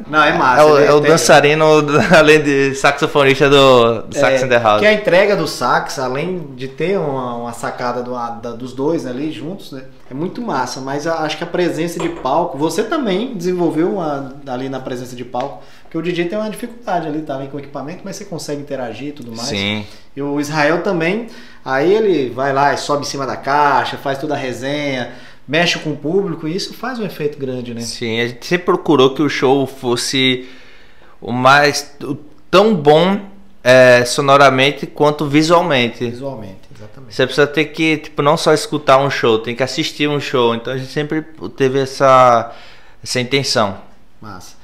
Não, 0.07 0.23
é 0.25 0.33
massa, 0.33 0.63
É 0.63 0.65
o, 0.65 0.79
é 0.79 0.93
o 0.95 1.01
dançarino 1.01 1.65
além 2.17 2.43
de 2.43 2.75
saxofonista 2.75 3.51
do, 3.51 4.03
do 4.03 4.17
Sax 4.17 4.43
in 4.43 4.49
the 4.49 4.59
House. 4.59 4.81
Que 4.81 4.87
a 4.87 4.93
entrega 4.95 5.37
do 5.37 5.47
sax, 5.47 5.99
além 5.99 6.53
de 6.57 6.69
ter 6.69 6.99
uma, 6.99 7.35
uma 7.35 7.53
sacada 7.53 8.03
do- 8.03 8.15
a- 8.17 8.31
da- 8.31 8.53
dos 8.53 8.73
dois 8.73 9.07
ali 9.07 9.31
juntos, 9.31 9.73
né, 9.73 9.83
é 10.11 10.15
muito 10.15 10.41
massa. 10.41 10.81
Mas 10.81 11.05
eu 11.05 11.13
acho 11.13 11.37
que 11.37 11.45
a 11.45 11.47
presença 11.47 11.99
de 11.99 12.09
palco, 12.09 12.57
você 12.57 12.83
também 12.83 13.35
desenvolveu 13.35 13.91
uma, 13.93 14.37
ali 14.47 14.71
na 14.71 14.81
presença 14.81 15.15
de 15.15 15.25
palco, 15.25 15.63
porque 15.83 15.99
o 15.99 16.03
DJ 16.03 16.27
tem 16.27 16.39
uma 16.39 16.49
dificuldade 16.51 17.07
ali, 17.07 17.21
tá? 17.23 17.37
Vem 17.37 17.49
com 17.49 17.59
equipamento, 17.59 18.01
mas 18.05 18.17
você 18.17 18.25
consegue 18.25 18.61
interagir 18.63 19.09
e 19.09 19.13
tudo 19.13 19.31
mais. 19.37 19.49
Sim. 19.49 19.85
E 20.17 20.23
o 20.23 20.41
Israel 20.41 20.83
também, 20.83 21.29
aí 21.65 21.93
ele 21.93 22.31
vai 22.31 22.53
lá 22.53 22.73
e 22.73 22.77
sobe 22.79 23.03
em 23.03 23.09
cima 23.09 23.27
da 23.27 23.37
caixa, 23.37 23.97
faz 23.99 24.19
toda 24.19 24.35
a 24.35 24.37
resenha, 24.37 25.13
mexe 25.49 25.79
com 25.79 25.91
o 25.93 25.97
público, 25.97 26.47
e 26.47 26.55
isso 26.55 26.75
faz 26.75 26.99
um 26.99 27.05
efeito 27.07 27.39
grande, 27.39 27.73
né? 27.75 27.81
Sim, 27.81 28.21
a 28.21 28.29
gente 28.29 28.45
sempre 28.47 28.67
procurou 28.67 29.15
que 29.15 29.23
o 29.23 29.29
show 29.29 29.67
fosse 29.67 30.47
o 31.21 31.33
mais 31.33 31.97
o- 32.03 32.17
tão 32.51 32.75
bom 32.75 33.21
é, 33.65 34.05
sonoramente 34.05 34.87
quanto 34.87 35.27
visualmente. 35.27 36.09
Visualmente, 36.09 36.61
exatamente. 36.75 37.15
Você 37.15 37.27
precisa 37.27 37.47
ter 37.47 37.65
que, 37.67 37.97
tipo, 37.99 38.23
não 38.23 38.37
só 38.37 38.55
escutar 38.55 38.99
um 38.99 39.11
show, 39.11 39.39
tem 39.41 39.55
que 39.57 39.63
assistir 39.63 40.09
um 40.09 40.21
show. 40.21 40.55
Então 40.55 40.73
a 40.73 40.77
gente 40.79 40.93
sempre 40.93 41.23
teve 41.57 41.81
essa, 41.81 42.53
essa 43.03 43.21
intenção. 43.21 43.79
Massa. 44.20 44.57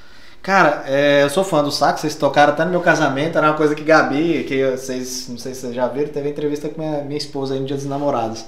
Cara, 0.43 0.85
é, 0.87 1.23
eu 1.23 1.31
sou 1.31 1.43
fã 1.43 1.63
do 1.65 1.73
sax, 1.73 2.03
vocês 2.03 2.15
tocaram 2.15 2.53
até 2.53 2.65
no 2.67 2.71
meu 2.71 2.83
casamento, 2.83 3.39
era 3.39 3.49
uma 3.49 3.57
coisa 3.57 3.75
que 3.75 3.83
Gabi, 3.83 4.45
que 4.47 4.71
vocês, 4.71 5.27
não 5.29 5.39
sei 5.39 5.55
se 5.55 5.63
vocês 5.63 5.75
já 5.75 5.89
viram, 5.89 6.09
teve 6.11 6.29
entrevista 6.29 6.69
com 6.69 6.81
minha, 6.83 7.03
minha 7.03 7.17
esposa 7.17 7.55
aí 7.55 7.61
no 7.61 7.67
Dia 7.67 7.77
dos 7.77 7.87
Namorados. 7.87 8.45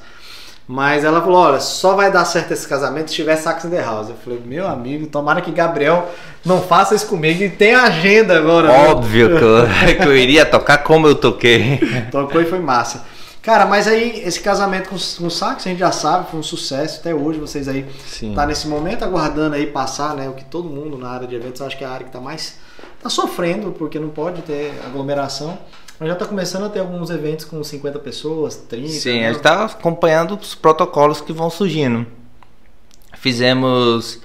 Mas 0.69 1.05
ela 1.05 1.21
falou, 1.21 1.39
olha, 1.39 1.61
só 1.61 1.95
vai 1.95 2.11
dar 2.11 2.25
certo 2.25 2.53
esse 2.53 2.67
casamento 2.67 3.11
se 3.11 3.15
tiver 3.15 3.37
sax 3.37 3.65
in 3.65 3.71
the 3.71 3.81
house. 3.81 4.09
Eu 4.09 4.17
falei, 4.17 4.41
meu 4.45 4.67
amigo, 4.67 5.07
tomara 5.07 5.41
que 5.41 5.53
Gabriel 5.53 6.11
não 6.45 6.61
faça 6.61 6.95
isso 6.95 7.07
comigo 7.07 7.41
e 7.43 7.49
tem 7.49 7.75
agenda 7.75 8.37
agora. 8.37 8.73
Óbvio 8.73 9.39
que 9.39 9.45
eu, 9.45 9.67
que 10.03 10.09
eu 10.09 10.17
iria 10.17 10.45
tocar 10.45 10.79
como 10.79 11.07
eu 11.07 11.15
toquei. 11.15 11.79
Tocou 12.11 12.43
e 12.43 12.47
foi 12.47 12.59
massa. 12.59 13.05
Cara, 13.41 13.65
mas 13.65 13.87
aí 13.87 14.25
esse 14.25 14.41
casamento 14.41 14.89
com, 14.89 14.97
com 14.97 15.27
o 15.29 15.31
sax, 15.31 15.65
a 15.65 15.69
gente 15.69 15.79
já 15.79 15.93
sabe, 15.93 16.29
foi 16.33 16.41
um 16.41 16.43
sucesso 16.43 16.99
até 16.99 17.15
hoje. 17.15 17.39
Vocês 17.39 17.69
aí 17.69 17.87
Sim. 18.05 18.35
tá 18.35 18.45
nesse 18.45 18.67
momento 18.67 19.05
aguardando 19.05 19.55
aí 19.55 19.69
passar, 19.69 20.17
né? 20.17 20.29
O 20.29 20.33
que 20.33 20.45
todo 20.45 20.69
mundo 20.69 20.99
na 20.99 21.11
área 21.11 21.29
de 21.29 21.37
eventos, 21.37 21.63
acho 21.63 21.79
que 21.79 21.85
é 21.85 21.87
a 21.87 21.91
área 21.93 22.05
que 22.05 22.13
tá 22.13 22.21
mais, 22.21 22.59
tá 23.01 23.09
sofrendo 23.09 23.71
porque 23.71 24.01
não 24.01 24.09
pode 24.09 24.43
ter 24.43 24.73
aglomeração. 24.85 25.57
Mas 25.99 26.09
já 26.09 26.15
está 26.15 26.27
começando 26.27 26.65
a 26.65 26.69
ter 26.69 26.81
alguns 26.81 27.11
eventos 27.11 27.45
com 27.45 27.63
50 27.63 27.99
pessoas, 28.01 28.57
30. 28.57 28.89
Sim, 28.89 29.21
né? 29.21 29.25
a 29.25 29.29
gente 29.29 29.39
está 29.39 29.65
acompanhando 29.65 30.35
os 30.35 30.55
protocolos 30.55 31.21
que 31.21 31.33
vão 31.33 31.49
surgindo. 31.49 32.07
Fizemos 33.15 34.21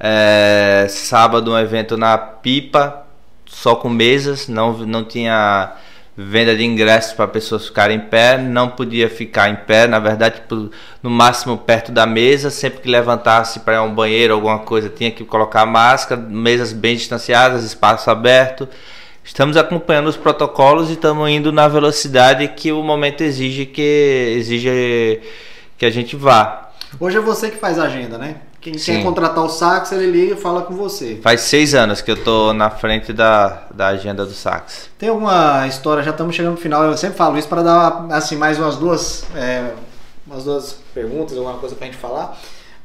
é, 0.00 0.86
sábado 0.88 1.52
um 1.52 1.58
evento 1.58 1.96
na 1.96 2.18
Pipa, 2.18 3.06
só 3.46 3.76
com 3.76 3.88
mesas, 3.88 4.48
não, 4.48 4.76
não 4.78 5.04
tinha 5.04 5.74
venda 6.16 6.54
de 6.54 6.64
ingressos 6.64 7.12
para 7.14 7.26
pessoas 7.26 7.66
ficarem 7.66 7.96
em 7.96 8.00
pé, 8.00 8.36
não 8.36 8.68
podia 8.68 9.08
ficar 9.08 9.48
em 9.48 9.56
pé, 9.56 9.86
na 9.86 9.98
verdade, 9.98 10.42
no 11.02 11.08
máximo 11.10 11.56
perto 11.56 11.90
da 11.90 12.04
mesa, 12.04 12.50
sempre 12.50 12.80
que 12.80 12.88
levantasse 12.88 13.60
para 13.60 13.82
um 13.82 13.94
banheiro, 13.94 14.34
alguma 14.34 14.58
coisa, 14.58 14.88
tinha 14.88 15.10
que 15.10 15.24
colocar 15.24 15.64
máscara, 15.64 16.20
mesas 16.20 16.72
bem 16.72 16.96
distanciadas, 16.96 17.64
espaço 17.64 18.10
aberto. 18.10 18.68
Estamos 19.24 19.56
acompanhando 19.56 20.08
os 20.08 20.16
protocolos 20.16 20.90
e 20.90 20.94
estamos 20.94 21.28
indo 21.30 21.52
na 21.52 21.68
velocidade 21.68 22.48
que 22.48 22.72
o 22.72 22.82
momento 22.82 23.22
exige 23.22 23.66
que 23.66 24.36
exige 24.38 25.20
que 25.78 25.86
a 25.86 25.90
gente 25.90 26.16
vá. 26.16 26.70
Hoje 26.98 27.16
é 27.16 27.20
você 27.20 27.50
que 27.50 27.56
faz 27.56 27.78
a 27.78 27.84
agenda, 27.84 28.18
né? 28.18 28.36
Quem 28.60 28.78
Sim. 28.78 28.96
quer 28.96 29.02
contratar 29.02 29.44
o 29.44 29.48
sax, 29.48 29.90
ele 29.92 30.06
liga 30.06 30.34
e 30.34 30.36
fala 30.36 30.62
com 30.62 30.74
você. 30.74 31.18
Faz 31.22 31.40
seis 31.40 31.74
anos 31.74 32.00
que 32.00 32.10
eu 32.10 32.22
tô 32.22 32.52
na 32.52 32.70
frente 32.70 33.12
da, 33.12 33.64
da 33.72 33.88
agenda 33.88 34.24
do 34.24 34.32
sax. 34.32 34.88
Tem 34.98 35.08
alguma 35.08 35.66
história, 35.66 36.02
já 36.02 36.10
estamos 36.10 36.34
chegando 36.34 36.52
no 36.52 36.60
final, 36.60 36.84
eu 36.84 36.96
sempre 36.96 37.16
falo 37.16 37.36
isso 37.38 37.48
para 37.48 37.62
dar 37.62 38.06
assim 38.10 38.36
mais 38.36 38.58
umas 38.58 38.76
duas, 38.76 39.24
é, 39.34 39.72
umas 40.26 40.44
duas 40.44 40.78
perguntas, 40.94 41.36
alguma 41.36 41.58
coisa 41.58 41.74
pra 41.74 41.86
gente 41.86 41.96
falar. 41.96 42.38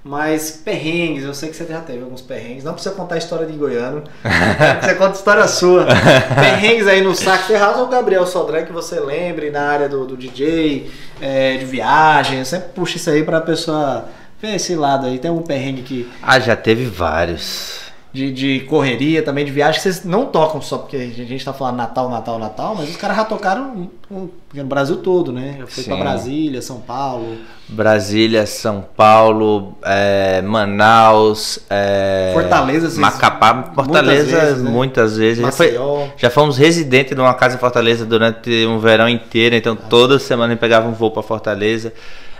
Mas 0.07 0.51
perrengues, 0.51 1.25
eu 1.25 1.33
sei 1.33 1.49
que 1.49 1.55
você 1.57 1.65
já 1.65 1.81
teve 1.81 2.01
alguns 2.01 2.21
perrengues. 2.21 2.63
Não 2.63 2.71
precisa 2.71 2.95
contar 2.95 3.15
a 3.15 3.17
história 3.17 3.45
de 3.45 3.51
Goiano. 3.51 4.03
você 4.81 4.95
conta 4.95 5.11
a 5.11 5.13
história 5.15 5.47
sua. 5.49 5.85
perrengues 6.33 6.87
aí 6.87 7.01
no 7.01 7.13
Sax 7.13 7.45
Ferraz 7.45 7.77
ou 7.77 7.87
Gabriel 7.87 8.25
Sodré 8.25 8.63
que 8.63 8.71
você 8.71 9.01
lembre 9.01 9.49
na 9.51 9.63
área 9.63 9.89
do, 9.89 10.05
do 10.05 10.15
DJ, 10.15 10.89
é, 11.19 11.57
de 11.57 11.65
viagem. 11.65 12.39
Eu 12.39 12.45
sempre 12.45 12.69
puxo 12.69 12.95
isso 12.95 13.09
aí 13.09 13.21
pra 13.21 13.41
pessoa 13.41 14.05
ver 14.41 14.55
esse 14.55 14.77
lado 14.77 15.07
aí. 15.07 15.19
Tem 15.19 15.29
algum 15.29 15.43
perrengue 15.43 15.81
que, 15.81 16.09
Ah, 16.23 16.39
já 16.39 16.55
teve 16.55 16.85
vários. 16.85 17.86
De, 18.17 18.31
de 18.31 18.59
correria, 18.61 19.21
também 19.21 19.45
de 19.45 19.51
viagem, 19.51 19.75
que 19.75 19.83
vocês 19.83 20.03
não 20.03 20.25
tocam 20.25 20.59
só 20.59 20.79
porque 20.79 20.97
a 20.97 20.99
gente 21.23 21.45
tá 21.45 21.53
falando 21.53 21.75
Natal, 21.75 22.09
Natal, 22.09 22.39
Natal, 22.39 22.75
mas 22.75 22.89
os 22.89 22.95
caras 22.95 23.15
já 23.15 23.23
tocaram 23.25 23.89
no, 24.09 24.31
no 24.53 24.63
Brasil 24.65 24.97
todo, 24.97 25.31
né? 25.31 25.59
Foi 25.67 25.83
pra 25.83 25.93
Sim. 25.95 25.99
Brasília, 25.99 26.61
São 26.61 26.79
Paulo. 26.81 27.37
Brasília, 27.69 28.47
São 28.47 28.83
Paulo, 28.95 29.77
é, 29.85 30.41
Manaus, 30.41 31.59
é, 31.69 32.31
Fortaleza, 32.33 32.87
vocês- 32.87 32.97
Macapá, 32.97 33.71
Fortaleza 33.75 34.55
muitas 34.63 35.15
vezes, 35.17 35.37
né? 35.43 35.45
Já, 35.45 35.51
foi- 35.51 35.77
já 36.17 36.29
fomos 36.31 36.57
residentes 36.57 37.13
de 37.15 37.21
uma 37.21 37.33
casa 37.35 37.55
em 37.55 37.59
Fortaleza 37.59 38.03
durante 38.05 38.65
um 38.65 38.79
verão 38.79 39.07
inteiro, 39.07 39.55
então 39.55 39.75
toda 39.75 40.17
semana 40.17 40.47
a 40.47 40.49
gente 40.55 40.59
pegava 40.59 40.87
um 40.87 40.93
voo 40.93 41.11
para 41.11 41.21
Fortaleza. 41.21 41.93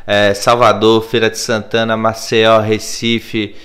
É, 0.07 0.33
Salvador, 0.33 1.03
Feira 1.03 1.29
de 1.29 1.37
Santana, 1.37 1.95
Maceió, 1.97 2.59
Recife. 2.59 3.55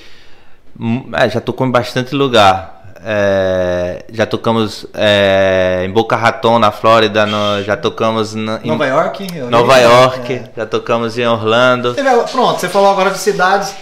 Hum, 0.79 1.11
é, 1.15 1.29
já 1.29 1.41
tocou 1.41 1.67
em 1.67 1.71
bastante 1.71 2.15
lugar. 2.15 2.81
É, 3.05 4.05
já 4.13 4.25
tocamos 4.27 4.87
é, 4.95 5.83
em 5.85 5.91
Boca 5.91 6.15
Raton, 6.15 6.59
na 6.61 6.71
Flórida, 6.71 7.27
no- 7.27 7.61
já 7.65 7.77
tocamos 7.77 8.33
na- 8.35 8.61
em 8.63 8.69
Nova 8.69 8.87
York? 8.87 9.27
Nova 9.51 9.75
lembro. 9.77 9.93
York, 9.93 10.33
É. 10.33 10.45
já 10.57 10.67
tocamos 10.67 11.19
em 11.19 11.27
Orlando. 11.27 11.97
Agora- 11.99 12.29
Pronto, 12.29 12.61
você 12.61 12.69
falou 12.69 12.91
agora 12.93 13.11
de 13.11 13.19
cidades. 13.19 13.75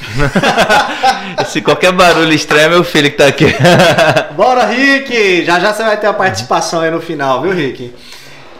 Se 1.46 1.60
qualquer 1.62 1.92
barulho 1.92 2.32
estranho 2.32 2.66
é 2.66 2.68
meu 2.68 2.84
filho 2.84 3.10
que 3.10 3.16
tá 3.16 3.26
aqui. 3.26 3.46
Bora, 4.36 4.64
Rick! 4.66 5.44
Já 5.44 5.58
já 5.60 5.72
você 5.72 5.82
vai 5.82 5.96
ter 5.98 6.06
a 6.06 6.12
participação 6.12 6.80
aí 6.80 6.90
no 6.90 7.00
final, 7.00 7.40
viu, 7.42 7.52
Rick? 7.52 7.94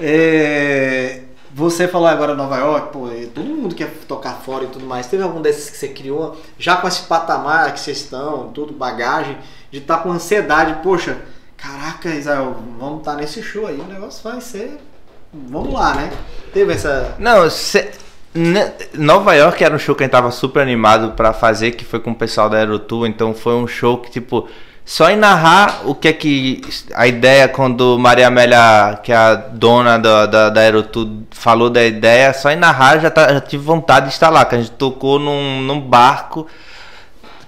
É, 0.00 1.20
Você 1.60 1.86
falou 1.86 2.06
agora 2.08 2.34
Nova 2.34 2.56
York, 2.56 2.90
pô, 2.90 3.06
todo 3.34 3.44
mundo 3.44 3.74
quer 3.74 3.90
tocar 4.08 4.32
fora 4.32 4.64
e 4.64 4.68
tudo 4.68 4.86
mais. 4.86 5.06
Teve 5.06 5.22
algum 5.22 5.42
desses 5.42 5.68
que 5.68 5.76
você 5.76 5.88
criou, 5.88 6.34
já 6.58 6.76
com 6.76 6.88
esse 6.88 7.02
patamar 7.02 7.74
que 7.74 7.80
vocês 7.80 7.98
estão, 7.98 8.48
tudo, 8.48 8.72
bagagem, 8.72 9.36
de 9.70 9.76
estar 9.78 9.98
com 9.98 10.10
ansiedade, 10.10 10.82
poxa, 10.82 11.18
caraca, 11.58 12.08
Israel, 12.14 12.56
vamos 12.78 13.00
estar 13.00 13.14
nesse 13.14 13.42
show 13.42 13.66
aí, 13.66 13.78
o 13.78 13.84
negócio 13.84 14.22
vai 14.28 14.40
ser. 14.40 14.78
Vamos 15.34 15.74
lá, 15.74 15.94
né? 15.94 16.10
Teve 16.54 16.72
essa. 16.72 17.14
Não, 17.18 17.48
cê- 17.50 17.90
ne- 18.34 18.72
Nova 18.94 19.34
York 19.34 19.62
era 19.62 19.74
um 19.74 19.78
show 19.78 19.94
que 19.94 20.02
a 20.02 20.06
gente 20.06 20.12
tava 20.12 20.30
super 20.30 20.60
animado 20.62 21.12
pra 21.12 21.34
fazer, 21.34 21.72
que 21.72 21.84
foi 21.84 22.00
com 22.00 22.12
o 22.12 22.14
pessoal 22.16 22.48
da 22.48 22.56
Aerotour, 22.56 23.06
então 23.06 23.34
foi 23.34 23.52
um 23.54 23.66
show 23.66 23.98
que, 23.98 24.10
tipo, 24.10 24.48
só 24.84 25.08
em 25.10 25.16
narrar 25.16 25.82
o 25.84 25.94
que 25.94 26.08
é 26.08 26.12
que. 26.12 26.60
A 26.94 27.06
ideia, 27.06 27.48
quando 27.48 27.98
Maria 27.98 28.26
Amélia, 28.26 28.98
que 29.02 29.12
é 29.12 29.16
a 29.16 29.34
dona 29.34 29.98
da, 29.98 30.26
da, 30.26 30.48
da 30.50 30.60
Aerotour, 30.60 31.08
falou 31.30 31.70
da 31.70 31.84
ideia, 31.84 32.32
só 32.32 32.50
em 32.50 32.56
narrar 32.56 32.98
já, 32.98 33.10
tá- 33.10 33.32
já 33.32 33.40
tive 33.40 33.62
vontade 33.64 34.06
de 34.06 34.12
estar 34.12 34.30
lá, 34.30 34.44
que 34.44 34.54
a 34.56 34.58
gente 34.58 34.72
tocou 34.72 35.18
num, 35.18 35.60
num 35.62 35.80
barco 35.80 36.46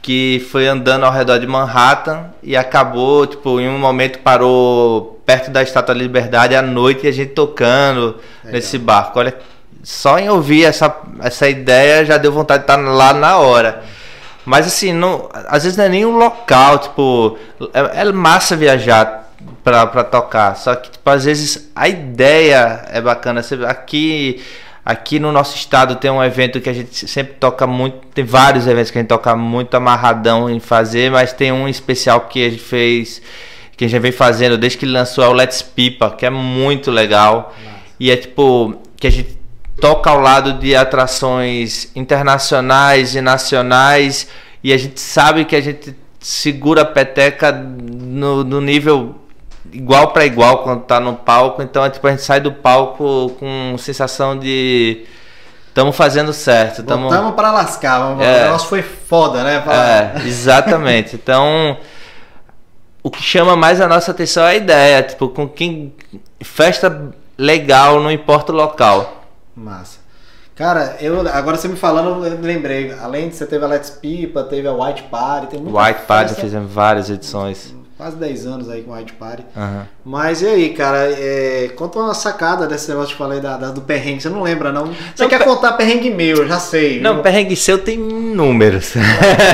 que 0.01 0.45
foi 0.51 0.67
andando 0.67 1.05
ao 1.05 1.13
redor 1.13 1.39
de 1.39 1.47
Manhattan 1.47 2.27
e 2.43 2.57
acabou, 2.57 3.25
tipo, 3.27 3.61
em 3.61 3.69
um 3.69 3.79
momento 3.79 4.19
parou 4.19 5.21
perto 5.25 5.51
da 5.51 5.63
Estátua 5.63 5.95
da 5.95 6.01
Liberdade 6.01 6.57
à 6.57 6.63
noite 6.63 7.07
e 7.07 7.09
a 7.09 7.13
gente 7.13 7.31
tocando 7.33 8.17
nesse 8.45 8.79
barco. 8.79 9.19
Olha, 9.21 9.37
só 9.83 10.19
em 10.19 10.29
ouvir 10.29 10.65
essa, 10.65 10.95
essa 11.21 11.49
ideia 11.49 12.05
já 12.05 12.17
deu 12.19 12.33
vontade 12.33 12.65
de 12.65 12.71
estar 12.73 12.77
lá 12.81 13.13
na 13.15 13.37
hora. 13.39 13.83
Mas 14.45 14.67
assim, 14.67 14.93
não, 14.93 15.29
às 15.33 15.63
vezes 15.63 15.77
não 15.77 15.85
é 15.85 15.89
nem 15.89 16.05
um 16.05 16.17
local, 16.17 16.79
tipo, 16.79 17.39
é, 17.73 18.01
é 18.01 18.13
massa 18.13 18.57
viajar 18.57 19.33
pra, 19.63 19.87
pra 19.87 20.05
tocar. 20.05 20.57
Só 20.57 20.75
que, 20.75 20.91
tipo, 20.91 21.09
às 21.09 21.25
vezes 21.25 21.71
a 21.75 21.89
ideia 21.89 22.85
é 22.91 23.01
bacana. 23.01 23.43
Você, 23.43 23.55
aqui, 23.65 24.43
aqui 24.85 25.19
no 25.19 25.31
nosso 25.31 25.57
estado 25.57 25.97
tem 25.97 26.11
um 26.11 26.23
evento 26.23 26.61
que 26.61 26.69
a 26.69 26.73
gente 26.73 27.07
sempre 27.07 27.35
toca 27.35 27.67
muito. 27.67 27.99
Tem 28.09 28.25
vários 28.25 28.67
eventos 28.67 28.91
que 28.91 28.99
a 28.99 29.01
gente 29.01 29.09
toca 29.09 29.35
muito 29.37 29.75
amarradão 29.77 30.51
em 30.51 30.61
fazer, 30.61 31.11
mas 31.11 31.33
tem 31.33 31.53
um 31.53 31.69
especial 31.69 32.23
que 32.23 32.45
a 32.45 32.51
gente 32.51 32.63
fez, 32.63 33.23
que 33.77 33.85
a 33.85 33.89
gente 33.89 34.01
vem 34.01 34.13
fazendo 34.13 34.59
desde 34.59 34.79
que 34.79 34.87
lançou 34.87 35.25
é 35.25 35.29
o 35.29 35.33
Let's 35.33 35.63
Pipa, 35.63 36.11
que 36.11 36.27
é 36.27 36.31
muito 36.31 36.91
legal. 36.91 37.55
E 37.99 38.11
é 38.11 38.17
tipo, 38.17 38.75
que 38.97 39.07
a 39.07 39.11
gente 39.11 39.42
toca 39.81 40.11
ao 40.11 40.21
lado 40.21 40.55
de 40.55 40.75
atrações 40.77 41.91
internacionais 41.97 43.15
e 43.15 43.21
nacionais 43.21 44.29
e 44.63 44.73
a 44.73 44.77
gente 44.77 45.01
sabe 45.01 45.45
que 45.45 45.57
a 45.57 45.61
gente 45.61 45.97
segura 46.21 46.83
a 46.83 46.85
peteca 46.85 47.51
no, 47.53 48.45
no 48.45 48.61
nível 48.61 49.17
igual 49.73 50.09
para 50.13 50.25
igual 50.25 50.59
quando 50.63 50.83
tá 50.83 51.01
no 51.01 51.15
palco, 51.15 51.63
então 51.63 51.85
é 51.85 51.91
tipo 51.91 52.07
a 52.07 52.11
gente 52.11 52.23
sai 52.23 52.41
do 52.41 52.53
palco 52.53 53.31
com 53.41 53.75
sensação 53.79 54.39
de 54.39 55.05
estamos 55.69 55.97
fazendo 55.97 56.33
certo, 56.33 56.83
estamos 56.83 57.05
Voltamos 57.11 57.35
pra 57.35 57.51
lascar, 57.51 57.99
vamos- 57.99 58.25
É. 58.25 58.41
o 58.41 58.45
negócio 58.45 58.69
foi 58.69 58.83
foda, 58.83 59.43
né? 59.43 59.61
Pra- 59.61 59.75
é, 59.75 60.13
exatamente. 60.27 61.17
Então, 61.17 61.79
o 63.03 63.11
que 63.11 63.23
chama 63.23 63.57
mais 63.57 63.81
a 63.81 63.89
nossa 63.89 64.11
atenção 64.11 64.45
é 64.45 64.51
a 64.51 64.55
ideia, 64.55 65.03
tipo, 65.03 65.29
com 65.31 65.49
quem 65.49 65.95
festa 66.45 67.11
legal, 67.39 67.99
não 68.01 68.13
importa 68.13 68.53
o 68.53 68.55
local. 68.55 69.22
Massa. 69.55 69.99
Cara, 70.55 70.97
eu 71.01 71.21
agora 71.33 71.57
você 71.57 71.67
me 71.69 71.77
falando, 71.77 72.25
eu 72.27 72.39
lembrei. 72.41 72.95
Além 73.01 73.29
de 73.31 73.37
você 73.37 73.47
teve 73.47 73.65
a 73.65 73.69
Let's 73.69 73.91
Pipa, 73.91 74.43
teve 74.45 74.69
a 74.69 74.73
White 74.73 75.05
Party, 75.05 75.47
tem 75.49 75.61
muita 75.61 75.79
White 75.83 76.01
Party 76.07 76.35
fizemos 76.35 76.71
várias 76.71 77.09
edições. 77.09 77.75
Quase 77.97 78.17
10 78.17 78.47
anos 78.47 78.69
aí 78.69 78.83
com 78.83 78.93
White 78.93 79.13
Party. 79.13 79.45
Aham. 79.57 79.87
Mas 80.05 80.43
e 80.43 80.47
aí, 80.47 80.71
cara? 80.71 81.09
é, 81.11 81.71
conta 81.77 82.01
uma 82.01 82.15
sacada 82.15 82.67
desse 82.67 82.89
negócio 82.91 83.09
que 83.17 83.23
eu 83.23 83.27
falei 83.27 83.41
da, 83.41 83.57
da- 83.57 83.71
do 83.71 83.81
perrengue. 83.83 84.21
Você 84.21 84.29
não 84.29 84.43
lembra, 84.43 84.73
não? 84.73 84.87
Você 84.87 85.23
Não, 85.23 85.29
quer 85.29 85.39
pe- 85.39 85.45
contar 85.45 85.73
perrengue 85.75 86.11
meu, 86.11 86.39
eu 86.39 86.49
já 86.49 86.59
sei. 86.59 87.01
Não, 87.01 87.15
viu? 87.15 87.23
perrengue 87.23 87.55
seu 87.55 87.79
tem 87.79 87.97
números. 87.99 88.93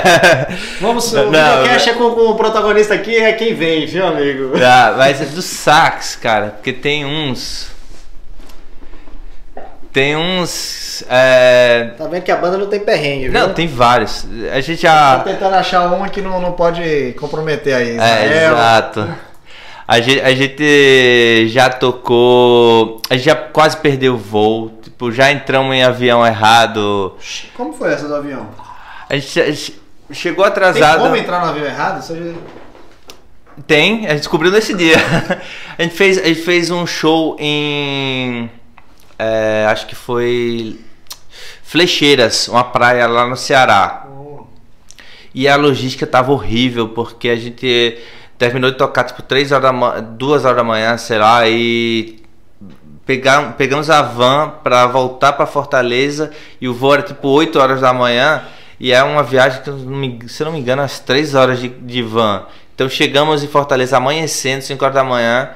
Vamos, 0.81 1.13
o 1.13 1.17
Não, 1.17 1.25
videocast 1.31 1.91
é 1.91 1.95
com, 1.95 2.11
com 2.15 2.21
o 2.31 2.37
protagonista 2.37 2.95
aqui, 2.95 3.17
é 3.17 3.33
quem 3.33 3.55
vem, 3.55 3.87
viu, 3.87 4.07
amigo? 4.07 4.53
Ah, 4.65 4.95
mas 4.97 5.21
é 5.21 5.27
do 5.27 5.43
sax, 5.43 6.17
cara, 6.17 6.49
porque 6.51 6.73
tem 6.73 7.05
uns. 7.05 7.69
Tem 9.93 10.17
uns. 10.17 11.03
é, 11.09 11.93
Tá 11.97 12.07
vendo 12.07 12.23
que 12.23 12.31
a 12.31 12.37
banda 12.37 12.59
não 12.59 12.67
tem 12.67 12.81
perrengue, 12.81 13.29
viu? 13.29 13.33
Não, 13.33 13.53
tem 13.55 13.67
vários. 13.67 14.27
A 14.53 14.61
gente 14.61 14.77
Tô 14.81 14.87
já. 14.87 15.19
tentando 15.21 15.55
achar 15.55 15.83
uma 15.93 16.09
que 16.09 16.21
não, 16.21 16.41
não 16.41 16.53
pode 16.53 17.15
comprometer 17.19 17.75
aí. 17.75 17.99
É, 17.99 18.47
exato. 18.47 19.09
A 19.87 20.01
gente, 20.01 20.21
a 20.21 20.35
gente 20.35 21.49
já 21.49 21.71
tocou. 21.71 23.01
A 23.09 23.15
gente 23.17 23.25
já 23.25 23.35
quase 23.35 23.79
perdeu 23.79 24.15
o 24.15 24.19
voo. 24.19 24.71
Tipo, 24.83 25.11
já 25.11 25.33
entramos 25.33 25.75
em 25.75 25.83
avião 25.83 26.25
errado. 26.27 27.17
Como 27.57 27.73
foi 27.73 27.93
essa 27.95 28.07
do 28.07 28.15
avião? 28.15 28.47
A 29.09 29.15
gente, 29.17 29.41
a 29.41 29.47
gente 29.51 29.81
chegou 30.13 30.45
Tem 30.45 30.53
atrasado. 30.53 31.01
como 31.01 31.17
entrar 31.17 31.41
no 31.41 31.47
avião 31.51 31.65
errado? 31.67 32.01
Isso 32.03 32.15
já- 32.15 32.35
Tem, 33.67 34.07
a 34.07 34.11
gente 34.11 34.19
descobriu 34.19 34.53
nesse 34.53 34.75
dia. 34.75 34.97
a, 35.79 35.83
gente 35.83 35.95
fez, 35.97 36.19
a 36.19 36.25
gente 36.27 36.43
fez 36.43 36.71
um 36.71 36.87
show 36.87 37.35
em. 37.41 38.51
É, 39.19 39.67
acho 39.69 39.87
que 39.87 39.95
foi. 39.95 40.79
Flecheiras, 41.63 42.49
uma 42.49 42.65
praia 42.65 43.07
lá 43.07 43.27
no 43.27 43.37
Ceará. 43.37 44.07
E 45.35 45.47
a 45.47 45.57
logística 45.57 46.07
tava 46.07 46.33
horrível, 46.33 46.89
porque 46.89 47.29
a 47.29 47.37
gente 47.37 47.99
terminou 48.39 48.71
de 48.71 48.79
tocar 48.79 49.05
tipo 49.05 49.23
3 49.23 49.53
horas 49.53 49.65
da 49.65 49.73
manhã, 49.73 50.03
2 50.03 50.45
horas 50.45 50.57
da 50.57 50.65
manhã, 50.65 50.97
sei 50.97 51.19
lá, 51.19 51.47
e 51.47 52.23
pegar, 53.05 53.55
pegamos 53.55 53.91
a 53.91 54.01
van 54.03 54.55
para 54.63 54.87
voltar 54.87 55.33
para 55.33 55.47
Fortaleza 55.47 56.31
e 56.61 56.69
o 56.69 56.75
voo 56.75 56.95
era 56.95 57.03
tipo 57.03 57.29
8 57.29 57.59
horas 57.59 57.81
da 57.81 57.93
manhã 57.93 58.43
e 58.79 58.93
é 58.93 59.03
uma 59.03 59.23
viagem 59.23 59.61
que, 59.63 60.29
se 60.29 60.45
não 60.45 60.53
me 60.53 60.59
engano, 60.61 60.83
às 60.83 61.01
3 61.01 61.35
horas 61.35 61.61
de, 61.61 61.69
de 61.69 62.03
van. 62.03 62.47
Então 62.75 62.89
chegamos 62.89 63.43
em 63.43 63.49
Fortaleza 63.49 63.97
amanhecendo, 63.97 64.63
5 64.63 64.85
horas 64.85 64.95
da 64.95 65.05
manhã. 65.05 65.51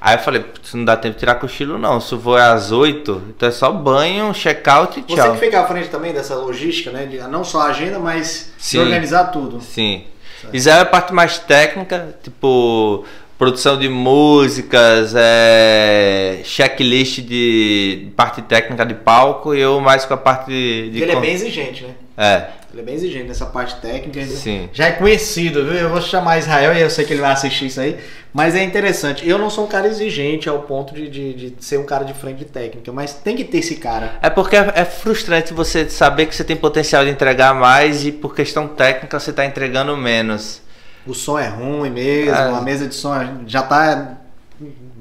Aí 0.00 0.16
eu 0.16 0.18
falei, 0.20 0.44
não 0.74 0.84
dá 0.84 0.96
tempo 0.96 1.14
de 1.14 1.20
tirar 1.20 1.36
cochilo 1.36 1.78
não. 1.78 2.00
Se 2.00 2.14
voo 2.14 2.38
é 2.38 2.42
às 2.42 2.72
8, 2.72 3.22
então 3.30 3.48
é 3.48 3.52
só 3.52 3.72
banho, 3.72 4.32
check-out 4.32 5.00
e 5.00 5.02
tchau. 5.02 5.16
Você 5.16 5.30
que 5.32 5.44
fica 5.46 5.60
à 5.60 5.66
frente 5.66 5.88
também 5.88 6.12
dessa 6.12 6.34
logística, 6.34 6.90
né? 6.90 7.06
De, 7.06 7.18
não 7.28 7.42
só 7.42 7.62
a 7.62 7.66
agenda, 7.66 7.98
mas 7.98 8.52
Sim. 8.58 8.80
organizar 8.80 9.26
tudo. 9.26 9.60
Sim. 9.60 10.04
Isso 10.52 10.68
é 10.68 10.80
a 10.80 10.84
parte 10.84 11.12
mais 11.12 11.38
técnica, 11.38 12.14
tipo 12.22 13.04
produção 13.38 13.78
de 13.78 13.88
músicas, 13.88 15.14
é, 15.14 16.40
checklist 16.42 17.20
de 17.20 18.08
parte 18.16 18.40
técnica 18.42 18.84
de 18.84 18.94
palco 18.94 19.54
e 19.54 19.60
eu 19.60 19.80
mais 19.80 20.04
com 20.04 20.14
a 20.14 20.16
parte 20.16 20.50
de. 20.50 20.90
de 20.90 21.02
ele 21.02 21.12
é 21.12 21.20
bem 21.20 21.32
exigente, 21.32 21.84
né? 21.84 21.94
É. 22.16 22.65
Ele 22.76 22.82
é 22.82 22.84
bem 22.84 22.94
exigente 22.94 23.24
nessa 23.24 23.46
parte 23.46 23.76
técnica. 23.76 24.22
Sim. 24.26 24.68
Já 24.70 24.88
é 24.88 24.92
conhecido, 24.92 25.64
viu? 25.64 25.72
Eu 25.72 25.88
vou 25.88 26.00
chamar 26.02 26.36
Israel 26.36 26.74
e 26.74 26.80
eu 26.82 26.90
sei 26.90 27.06
que 27.06 27.14
ele 27.14 27.22
vai 27.22 27.32
assistir 27.32 27.66
isso 27.66 27.80
aí. 27.80 27.98
Mas 28.34 28.54
é 28.54 28.62
interessante. 28.62 29.26
Eu 29.26 29.38
não 29.38 29.48
sou 29.48 29.64
um 29.64 29.66
cara 29.66 29.88
exigente 29.88 30.46
ao 30.46 30.58
ponto 30.58 30.94
de, 30.94 31.08
de, 31.08 31.32
de 31.32 31.64
ser 31.64 31.78
um 31.78 31.86
cara 31.86 32.04
de 32.04 32.12
frente 32.12 32.40
de 32.40 32.44
técnica, 32.44 32.92
mas 32.92 33.14
tem 33.14 33.34
que 33.34 33.44
ter 33.44 33.58
esse 33.58 33.76
cara. 33.76 34.18
É 34.20 34.28
porque 34.28 34.56
é, 34.56 34.72
é 34.74 34.84
frustrante 34.84 35.54
você 35.54 35.88
saber 35.88 36.26
que 36.26 36.36
você 36.36 36.44
tem 36.44 36.54
potencial 36.54 37.02
de 37.02 37.10
entregar 37.10 37.54
mais 37.54 38.04
e 38.04 38.12
por 38.12 38.34
questão 38.34 38.68
técnica 38.68 39.18
você 39.18 39.30
está 39.30 39.46
entregando 39.46 39.96
menos. 39.96 40.60
O 41.06 41.14
som 41.14 41.38
é 41.38 41.48
ruim 41.48 41.88
mesmo, 41.88 42.34
é. 42.34 42.50
a 42.50 42.60
mesa 42.60 42.86
de 42.86 42.94
som 42.94 43.14
já 43.46 43.60
está 43.60 44.18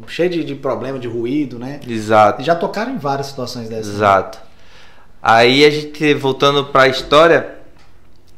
cheia 0.08 0.30
de, 0.30 0.46
de 0.46 0.56
problema, 0.56 0.98
de 0.98 1.10
ruído, 1.10 1.60
né? 1.60 1.82
Exato. 1.86 2.42
Já 2.42 2.56
tocaram 2.56 2.94
em 2.94 2.98
várias 2.98 3.28
situações 3.28 3.68
dessas. 3.68 3.88
Né? 3.88 3.94
Exato. 3.96 4.38
Né? 4.38 4.46
Aí 5.28 5.66
a 5.66 5.72
gente, 5.72 6.14
voltando 6.14 6.66
para 6.66 6.84
a 6.84 6.88
história, 6.88 7.55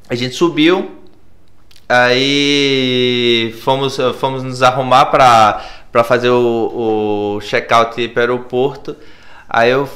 a 0.10 0.16
gente 0.16 0.36
subiu, 0.36 0.91
aí 1.88 3.53
fomos, 3.62 3.97
fomos 4.20 4.43
nos 4.43 4.64
arrumar 4.64 5.08
para 5.08 6.03
fazer 6.03 6.30
o, 6.30 7.36
o 7.38 7.41
check-out 7.41 8.08
para 8.10 8.20
o 8.20 8.22
aeroporto. 8.22 8.95
Aí 9.49 9.70
eu 9.72 9.88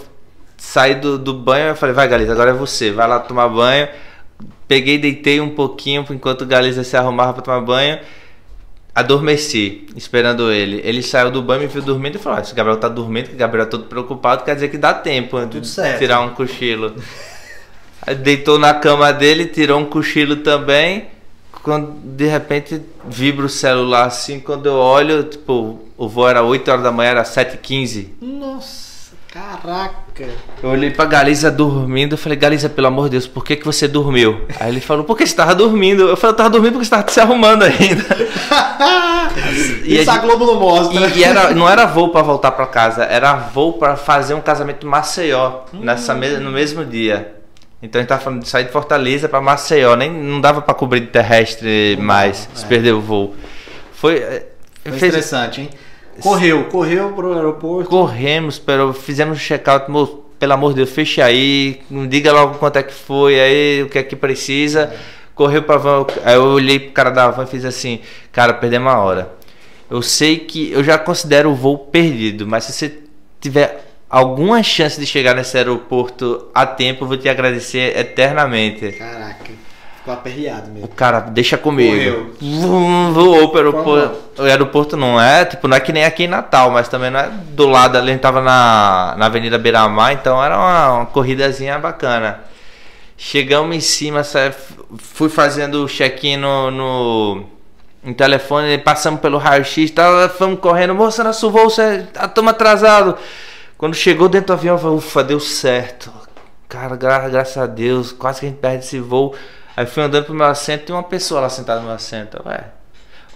saí 0.57 0.95
do, 0.95 1.17
do 1.17 1.33
banho 1.33 1.71
e 1.71 1.75
falei, 1.75 1.95
vai 1.95 2.07
Galiza, 2.07 2.33
agora 2.33 2.51
é 2.51 2.53
você, 2.53 2.91
vai 2.91 3.07
lá 3.07 3.19
tomar 3.19 3.49
banho. 3.49 3.87
Peguei, 4.67 4.97
deitei 4.97 5.41
um 5.41 5.49
pouquinho 5.49 6.05
enquanto 6.09 6.41
o 6.41 6.45
Galiza 6.45 6.83
se 6.83 6.95
arrumava 6.95 7.33
para 7.33 7.41
tomar 7.41 7.61
banho. 7.61 7.99
Adormeci, 8.93 9.87
esperando 9.95 10.51
ele. 10.51 10.81
Ele 10.83 11.01
saiu 11.01 11.31
do 11.31 11.41
banho, 11.41 11.61
me 11.61 11.67
viu 11.67 11.81
dormindo 11.81 12.15
e 12.15 12.19
falou: 12.19 12.39
ah, 12.39 12.43
se 12.43 12.51
o 12.51 12.55
Gabriel 12.55 12.77
tá 12.77 12.89
dormindo, 12.89 13.29
que 13.29 13.35
o 13.35 13.37
Gabriel 13.37 13.65
tá 13.65 13.71
todo 13.71 13.85
preocupado, 13.85 14.43
quer 14.43 14.53
dizer 14.53 14.67
que 14.67 14.77
dá 14.77 14.93
tempo 14.93 15.43
de 15.45 15.61
tirar 15.97 16.19
um 16.21 16.31
cochilo. 16.31 16.93
Deitou 18.23 18.57
na 18.57 18.73
cama 18.73 19.13
dele, 19.13 19.45
tirou 19.45 19.79
um 19.79 19.85
cochilo 19.85 20.37
também. 20.37 21.07
Quando 21.61 21.93
de 22.03 22.25
repente 22.25 22.81
vibra 23.07 23.45
o 23.45 23.49
celular 23.49 24.05
assim, 24.05 24.39
quando 24.39 24.65
eu 24.65 24.73
olho, 24.73 25.23
tipo, 25.23 25.79
o 25.95 26.09
voo 26.09 26.27
era 26.27 26.41
8 26.41 26.71
horas 26.71 26.83
da 26.83 26.91
manhã, 26.91 27.11
era 27.11 27.23
7h15. 27.23 28.07
Nossa, 28.19 29.11
caraca. 29.31 30.27
Eu 30.63 30.69
olhei 30.71 30.89
pra 30.89 31.05
Galiza 31.05 31.51
dormindo, 31.51 32.13
eu 32.13 32.17
falei, 32.17 32.35
Galiza, 32.35 32.67
pelo 32.67 32.87
amor 32.87 33.03
de 33.05 33.11
Deus, 33.11 33.27
por 33.27 33.45
que, 33.45 33.55
que 33.55 33.65
você 33.65 33.87
dormiu? 33.87 34.41
Aí 34.59 34.71
ele 34.71 34.81
falou, 34.81 35.03
porque 35.03 35.25
você 35.27 35.35
tava 35.35 35.53
dormindo. 35.53 36.09
Eu 36.09 36.17
falei, 36.17 36.33
eu 36.33 36.37
tava 36.37 36.49
dormindo 36.49 36.73
porque 36.73 36.85
você 36.85 36.91
tava 36.91 37.07
se 37.11 37.19
arrumando 37.19 37.61
ainda. 37.61 38.05
e 39.85 39.99
Isso 39.99 40.09
a, 40.09 40.17
Globo 40.17 40.47
não 40.47 40.55
mostra. 40.55 41.07
E, 41.09 41.19
e, 41.19 41.23
era, 41.23 41.53
não 41.53 41.69
era 41.69 41.85
voo 41.85 42.09
para 42.09 42.23
voltar 42.23 42.51
para 42.51 42.65
casa, 42.65 43.03
era 43.03 43.35
voo 43.35 43.73
para 43.73 43.95
fazer 43.95 44.33
um 44.33 44.41
casamento 44.41 44.87
Maceió, 44.87 45.61
hum. 45.71 45.81
nessa, 45.81 46.15
no 46.15 46.49
mesmo 46.49 46.83
dia. 46.83 47.40
Então 47.81 47.99
a 47.99 48.01
gente 48.03 48.09
tava 48.09 48.21
falando 48.21 48.41
de 48.43 48.47
sair 48.47 48.65
de 48.65 48.71
Fortaleza 48.71 49.27
para 49.27 49.41
Maceió, 49.41 49.95
nem 49.95 50.11
não 50.11 50.39
dava 50.39 50.61
para 50.61 50.73
cobrir 50.73 50.99
de 50.99 51.07
terrestre 51.07 51.97
mais, 51.99 52.47
é. 52.53 52.57
se 52.57 52.65
perder 52.65 52.93
o 52.93 53.01
voo. 53.01 53.35
Foi, 53.93 54.17
é, 54.17 54.47
Foi 54.83 54.91
fez... 54.93 55.03
interessante, 55.03 55.61
hein? 55.61 55.69
Correu, 56.19 56.65
correu 56.65 57.13
pro 57.13 57.33
aeroporto. 57.33 57.89
Corremos, 57.89 58.59
pero 58.59 58.93
fizemos 58.93 59.37
o 59.37 59.41
check-out, 59.41 59.85
pelo 60.37 60.53
amor 60.53 60.69
de 60.69 60.77
Deus, 60.77 60.91
feche 60.91 61.21
aí, 61.21 61.81
diga 62.09 62.31
logo 62.31 62.55
quanto 62.55 62.77
é 62.77 62.83
que 62.83 62.93
foi, 62.93 63.39
aí 63.39 63.83
o 63.83 63.89
que 63.89 63.97
é 63.97 64.03
que 64.03 64.15
precisa. 64.15 64.83
É. 64.83 64.97
Correu 65.33 65.63
pra 65.63 65.77
van, 65.77 66.05
aí 66.23 66.35
eu 66.35 66.43
olhei 66.43 66.79
pro 66.79 66.91
cara 66.91 67.09
da 67.09 67.31
van 67.31 67.43
e 67.43 67.47
fiz 67.47 67.65
assim, 67.65 68.01
cara, 68.31 68.53
perdemos 68.53 68.91
uma 68.91 68.99
hora. 68.99 69.33
Eu 69.89 70.01
sei 70.01 70.37
que 70.37 70.71
eu 70.71 70.83
já 70.83 70.97
considero 70.97 71.49
o 71.49 71.55
voo 71.55 71.77
perdido, 71.77 72.45
mas 72.45 72.65
se 72.65 72.73
você 72.73 72.99
tiver 73.39 73.90
alguma 74.11 74.61
chance 74.61 74.99
de 74.99 75.05
chegar 75.05 75.33
nesse 75.33 75.57
aeroporto 75.57 76.47
a 76.53 76.65
tempo, 76.65 77.05
eu 77.05 77.07
vou 77.07 77.17
te 77.17 77.29
agradecer 77.29 77.97
eternamente. 77.97 78.91
Caraca, 78.91 79.51
ficou 79.97 80.13
aperreado 80.13 80.69
mesmo. 80.69 80.85
O 80.85 80.89
cara, 80.89 81.21
deixa 81.21 81.57
comigo. 81.57 82.35
Voou 83.13 83.49
para 83.49 83.61
o 83.61 83.65
aeroporto. 83.65 84.19
O 84.37 84.43
aeroporto 84.43 84.97
não 84.97 85.19
é, 85.19 85.45
tipo, 85.45 85.65
não 85.67 85.77
é 85.77 85.79
que 85.79 85.93
nem 85.93 86.03
aqui 86.03 86.25
em 86.25 86.27
Natal, 86.27 86.69
mas 86.71 86.89
também 86.89 87.09
não 87.09 87.21
é 87.21 87.29
do 87.29 87.67
lado 87.67 87.97
ali, 87.97 88.09
a 88.09 88.13
gente 88.13 88.21
tava 88.21 88.41
na, 88.41 89.15
na 89.17 89.27
Avenida 89.27 89.57
Beira-Mar, 89.57 90.11
então 90.11 90.43
era 90.43 90.57
uma, 90.57 90.91
uma 90.93 91.05
corridazinha 91.05 91.79
bacana. 91.79 92.41
Chegamos 93.17 93.75
em 93.75 93.79
cima, 93.79 94.23
fui 94.97 95.29
fazendo 95.29 95.85
o 95.85 95.87
check-in 95.87 96.37
no, 96.37 96.71
no, 96.71 97.45
no, 98.03 98.13
telefone, 98.15 98.79
passamos 98.79 99.21
pelo 99.21 99.37
raio-x, 99.37 99.93
fomos 100.37 100.59
correndo, 100.59 100.95
moça, 100.95 101.23
nosso 101.23 101.51
voo, 101.51 101.67
estamos 101.67 102.51
atrasados. 102.51 103.15
Quando 103.81 103.95
chegou 103.95 104.29
dentro 104.29 104.45
do 104.45 104.53
avião, 104.53 104.75
eu 104.75 104.79
falei, 104.79 104.97
ufa, 104.97 105.23
deu 105.23 105.39
certo. 105.39 106.13
Cara, 106.69 106.95
gra 106.95 107.27
graças 107.27 107.57
a 107.57 107.65
Deus, 107.65 108.11
quase 108.11 108.39
que 108.39 108.45
a 108.45 108.49
gente 108.49 108.59
perde 108.59 108.85
esse 108.85 108.99
voo. 108.99 109.33
Aí 109.75 109.87
fui 109.87 110.03
andando 110.03 110.25
pro 110.25 110.35
meu 110.35 110.45
assento 110.45 110.83
e 110.83 110.85
tem 110.85 110.95
uma 110.95 111.01
pessoa 111.01 111.41
lá 111.41 111.49
sentada 111.49 111.79
no 111.79 111.87
meu 111.87 111.95
assento. 111.95 112.39
Ué, 112.45 112.65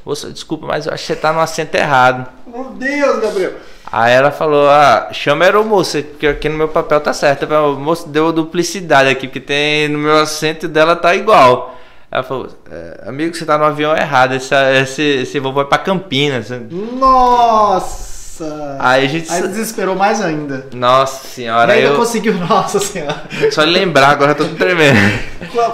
moça, 0.06 0.30
desculpa, 0.30 0.68
mas 0.68 0.86
eu 0.86 0.94
acho 0.94 1.02
que 1.02 1.14
você 1.14 1.20
tá 1.20 1.34
no 1.34 1.40
assento 1.40 1.74
errado. 1.74 2.30
Meu 2.46 2.66
Deus, 2.66 3.20
Gabriel. 3.22 3.54
Aí 3.92 4.14
ela 4.14 4.30
falou, 4.30 4.70
ah, 4.70 5.10
chama 5.12 5.46
a 5.46 5.48
aeromoça, 5.48 6.04
que 6.04 6.28
aqui 6.28 6.48
no 6.48 6.60
meu 6.60 6.70
papel 6.70 7.02
tá 7.02 7.12
certo. 7.12 7.52
O 7.52 7.80
moço 7.80 8.08
deu 8.08 8.32
duplicidade 8.32 9.10
aqui, 9.10 9.28
porque 9.28 9.40
tem 9.40 9.88
no 9.88 9.98
meu 9.98 10.20
assento 10.20 10.68
dela 10.68 10.96
tá 10.96 11.16
igual. 11.16 11.76
Ela 12.12 12.22
falou, 12.22 12.50
é, 12.72 13.04
amigo, 13.08 13.34
você 13.34 13.48
tá 13.48 13.58
no 13.58 13.64
avião 13.64 13.98
errado, 13.98 14.36
esse, 14.36 14.54
esse, 14.80 15.02
esse 15.02 15.40
voo 15.40 15.52
vai 15.52 15.66
pra 15.66 15.80
Campinas. 15.80 16.52
Nossa! 16.70 18.15
Nossa! 18.40 18.78
Aí 18.80 19.06
a 19.06 19.08
gente. 19.08 19.32
Aí 19.32 19.42
desesperou 19.44 19.96
mais 19.96 20.22
ainda. 20.22 20.68
Nossa 20.74 21.28
senhora. 21.28 21.74
E 21.74 21.80
ainda 21.80 21.94
eu... 21.94 21.96
conseguiu, 21.96 22.34
nossa 22.48 22.80
senhora. 22.80 23.24
Só 23.52 23.64
lembrar, 23.64 24.10
agora 24.10 24.32
eu 24.32 24.36
tô 24.36 24.46
tremendo. 24.56 24.98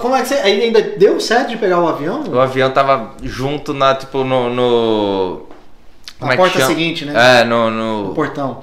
Como 0.01 0.15
é 0.15 0.21
que 0.21 0.27
você. 0.27 0.35
Aí 0.35 0.61
ainda 0.61 0.81
deu 0.81 1.19
certo 1.19 1.49
de 1.49 1.57
pegar 1.57 1.79
o 1.79 1.87
avião? 1.87 2.23
O 2.29 2.39
avião 2.39 2.69
tava 2.71 3.15
junto 3.23 3.73
na, 3.73 3.95
tipo, 3.95 4.23
no. 4.23 4.49
no... 4.49 5.47
Como 6.19 6.27
Na 6.27 6.33
é 6.33 6.37
porta 6.37 6.59
chama? 6.59 6.67
seguinte, 6.67 7.05
né? 7.05 7.41
É, 7.41 7.43
no, 7.43 7.71
no. 7.71 8.07
No 8.09 8.13
portão. 8.13 8.61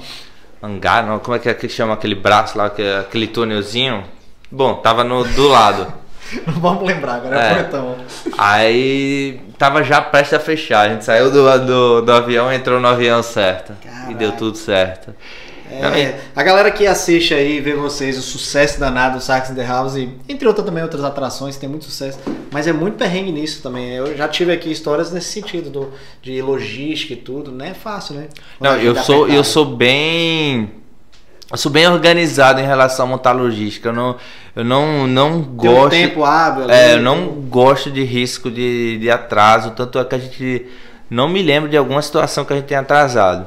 Hangar, 0.63 1.07
não, 1.07 1.19
como 1.19 1.37
é 1.37 1.39
que, 1.39 1.49
é 1.49 1.55
que 1.55 1.69
chama 1.69 1.95
aquele 1.95 2.15
braço 2.15 2.59
lá, 2.59 2.67
aquele 2.67 3.29
túnelzinho? 3.29 4.05
Bom, 4.51 4.75
tava 4.75 5.05
no, 5.05 5.25
do 5.25 5.49
lado. 5.49 5.93
Não 6.47 6.55
vamos 6.55 6.87
lembrar, 6.87 7.17
agora 7.17 7.41
é, 7.41 7.53
é 7.53 7.55
portão. 7.55 7.97
Aí 8.37 9.41
tava 9.57 9.83
já 9.83 10.01
prestes 10.01 10.35
a 10.35 10.41
fechar. 10.41 10.87
A 10.87 10.93
gente 10.93 11.05
saiu 11.05 11.31
do, 11.31 11.59
do, 11.67 12.03
do 12.03 12.13
avião 12.13 12.53
e 12.53 12.57
entrou 12.57 12.81
no 12.81 12.89
avião 12.89 13.23
certo. 13.23 13.73
Caraca. 13.83 14.11
E 14.11 14.15
deu 14.15 14.33
tudo 14.33 14.57
certo. 14.57 15.15
É, 15.71 16.21
a 16.35 16.43
galera 16.43 16.71
que 16.71 16.87
assiste 16.87 17.35
aí 17.35 17.61
vê 17.61 17.75
vocês 17.75 18.17
o 18.17 18.23
sucesso 18.23 18.81
danado 18.81 19.19
do 19.19 19.23
Sax 19.23 19.51
in 19.51 19.55
the 19.55 19.67
House, 19.67 19.97
e, 19.97 20.09
entre 20.27 20.49
outras 20.49 20.65
também 20.65 20.83
outras 20.83 21.05
atrações, 21.05 21.57
tem 21.57 21.69
muito 21.69 21.85
sucesso, 21.85 22.19
mas 22.51 22.67
é 22.67 22.73
muito 22.73 22.97
perrengue 22.97 23.31
nisso 23.31 23.63
também. 23.63 23.91
Eu 23.91 24.17
já 24.17 24.27
tive 24.27 24.51
aqui 24.51 24.73
histórias 24.73 25.13
nesse 25.13 25.31
sentido 25.31 25.69
do, 25.69 25.93
de 26.23 26.41
logística 26.41 27.13
e 27.13 27.17
tudo, 27.17 27.53
não 27.53 27.67
é 27.67 27.75
fácil, 27.75 28.15
né? 28.15 28.29
Quando 28.59 28.73
não, 28.73 28.81
eu 28.81 28.97
sou, 28.97 29.29
eu 29.29 29.45
sou 29.45 29.67
bem 29.67 30.73
eu 31.51 31.57
sou 31.57 31.73
bem 31.73 31.89
organizado 31.89 32.61
em 32.61 32.67
relação 32.67 33.07
a 33.07 33.09
montar 33.09 33.33
logística. 33.33 33.89
Eu 33.89 33.93
não, 33.95 34.17
eu 34.55 34.65
não, 34.65 35.07
não 35.07 35.43
Tem 35.43 35.55
gosto. 35.55 35.87
Um 35.87 35.89
tempo 35.89 36.25
hábil. 36.25 36.71
É, 36.71 36.95
eu 36.95 37.01
não 37.01 37.27
gosto 37.27 37.91
de 37.91 38.05
risco 38.05 38.51
de, 38.51 38.99
de 38.99 39.11
atraso. 39.11 39.71
Tanto 39.71 39.99
é 39.99 40.05
que 40.05 40.15
a 40.15 40.19
gente 40.19 40.67
não 41.09 41.27
me 41.27 41.43
lembro 41.43 41.71
de 41.71 41.77
alguma 41.77 42.03
situação 42.03 42.45
que 42.45 42.53
a 42.53 42.57
gente 42.57 42.67
tenha 42.67 42.81
atrasado. 42.81 43.47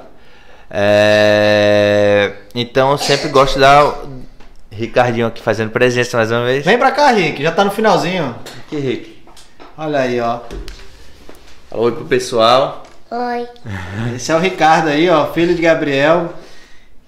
É, 0.70 2.32
então 2.56 2.92
eu 2.92 2.98
sempre 2.98 3.30
gosto 3.30 3.56
de 3.56 3.60
dar. 3.60 3.94
Ricardinho 4.74 5.28
aqui 5.28 5.42
fazendo 5.42 5.70
presença 5.70 6.16
mais 6.18 6.32
uma 6.32 6.46
vez. 6.46 6.66
Vem 6.66 6.80
pra 6.80 6.92
cá, 6.92 7.12
Rick. 7.12 7.44
Já 7.44 7.52
tá 7.52 7.64
no 7.64 7.72
finalzinho. 7.72 8.34
Que 8.70 8.78
Rick. 8.78 9.22
Olha 9.78 10.00
aí, 10.00 10.20
ó. 10.20 10.40
Oi 11.72 11.92
pro 11.92 12.06
pessoal. 12.06 12.84
Oi. 13.12 13.48
Esse 14.16 14.32
é 14.32 14.36
o 14.36 14.40
Ricardo 14.40 14.88
aí, 14.88 15.10
ó, 15.10 15.28
filho 15.34 15.54
de 15.54 15.62
Gabriel 15.62 16.34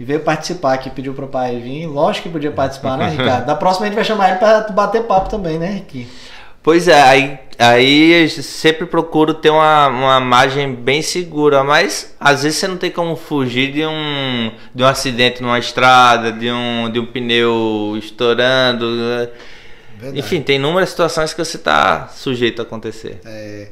e 0.04 0.06
veio 0.06 0.20
participar 0.20 0.74
aqui, 0.74 0.89
pediu 0.89 1.14
pro 1.14 1.30
pai 1.30 1.58
vir. 1.60 1.88
Lógico 1.88 2.28
que 2.28 2.34
podia 2.34 2.51
participar, 2.51 2.97
né, 2.97 3.08
Ricardo? 3.10 3.45
Da 3.45 3.56
próxima 3.56 3.86
a 3.86 3.88
gente 3.88 3.95
vai 3.95 4.04
chamar 4.04 4.32
ele 4.32 4.38
para 4.38 4.68
bater 4.68 5.04
papo 5.04 5.30
também, 5.30 5.58
né, 5.58 5.68
Ricky? 5.68 6.10
Pois 6.62 6.89
é, 6.89 7.01
aí 7.01 7.39
aí 7.58 8.30
sempre 8.30 8.86
procuro 8.86 9.34
ter 9.34 9.49
uma, 9.49 9.88
uma 9.88 10.20
margem 10.20 10.76
bem 10.76 11.01
segura, 11.01 11.64
mas 11.64 12.14
às 12.20 12.43
vezes 12.43 12.60
você 12.60 12.68
não 12.68 12.76
tem 12.76 12.91
como 12.91 13.16
fugir 13.16 13.72
de 13.72 13.86
um, 13.86 14.51
de 14.76 14.84
um 14.84 14.86
acidente 14.86 15.41
numa 15.41 15.58
estrada, 15.58 16.34
de 16.34 16.51
um, 16.51 16.89
de 16.91 16.99
um 16.99 17.06
pneu 17.06 17.95
estourando. 17.97 18.86
Verdade. 19.97 20.20
Enfim, 20.20 20.41
tem 20.41 20.58
inúmeras 20.58 20.89
situações 20.89 21.34
que 21.34 21.43
você 21.43 21.56
está 21.56 22.10
sujeito 22.10 22.62
a 22.62 22.64
acontecer. 22.64 23.22
É. 23.26 23.70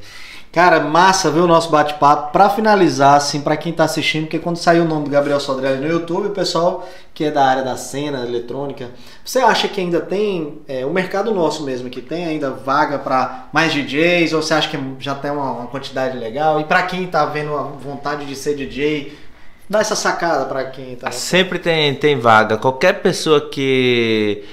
Cara, 0.52 0.80
massa 0.80 1.30
ver 1.30 1.40
o 1.40 1.46
nosso 1.46 1.70
bate-papo. 1.70 2.30
Para 2.30 2.50
finalizar, 2.50 3.16
assim, 3.16 3.40
para 3.40 3.56
quem 3.56 3.72
tá 3.72 3.84
assistindo, 3.84 4.24
porque 4.24 4.38
quando 4.38 4.58
saiu 4.58 4.84
o 4.84 4.86
nome 4.86 5.04
do 5.04 5.10
Gabriel 5.10 5.40
Sodrelli 5.40 5.80
no 5.80 5.90
YouTube, 5.90 6.28
o 6.28 6.32
pessoal 6.32 6.86
que 7.14 7.24
é 7.24 7.30
da 7.30 7.42
área 7.42 7.62
da 7.62 7.74
cena 7.74 8.20
eletrônica, 8.20 8.90
você 9.24 9.38
acha 9.38 9.66
que 9.66 9.80
ainda 9.80 9.98
tem 9.98 10.60
é, 10.68 10.84
o 10.84 10.90
mercado 10.90 11.32
nosso 11.32 11.64
mesmo 11.64 11.88
que 11.88 12.02
tem 12.02 12.26
ainda 12.26 12.50
vaga 12.50 12.98
para 12.98 13.48
mais 13.50 13.72
DJs 13.72 14.34
ou 14.34 14.42
você 14.42 14.52
acha 14.52 14.68
que 14.68 14.78
já 14.98 15.14
tem 15.14 15.30
uma, 15.30 15.52
uma 15.52 15.66
quantidade 15.68 16.18
legal? 16.18 16.60
E 16.60 16.64
para 16.64 16.82
quem 16.82 17.06
tá 17.06 17.24
vendo 17.24 17.56
a 17.56 17.62
vontade 17.62 18.26
de 18.26 18.36
ser 18.36 18.54
DJ, 18.54 19.16
dá 19.70 19.80
essa 19.80 19.96
sacada 19.96 20.44
para 20.44 20.64
quem 20.64 20.96
tá. 20.96 21.10
Sempre 21.10 21.58
tem 21.58 21.94
tem 21.94 22.18
vaga. 22.18 22.58
Qualquer 22.58 23.00
pessoa 23.00 23.48
que 23.48 24.44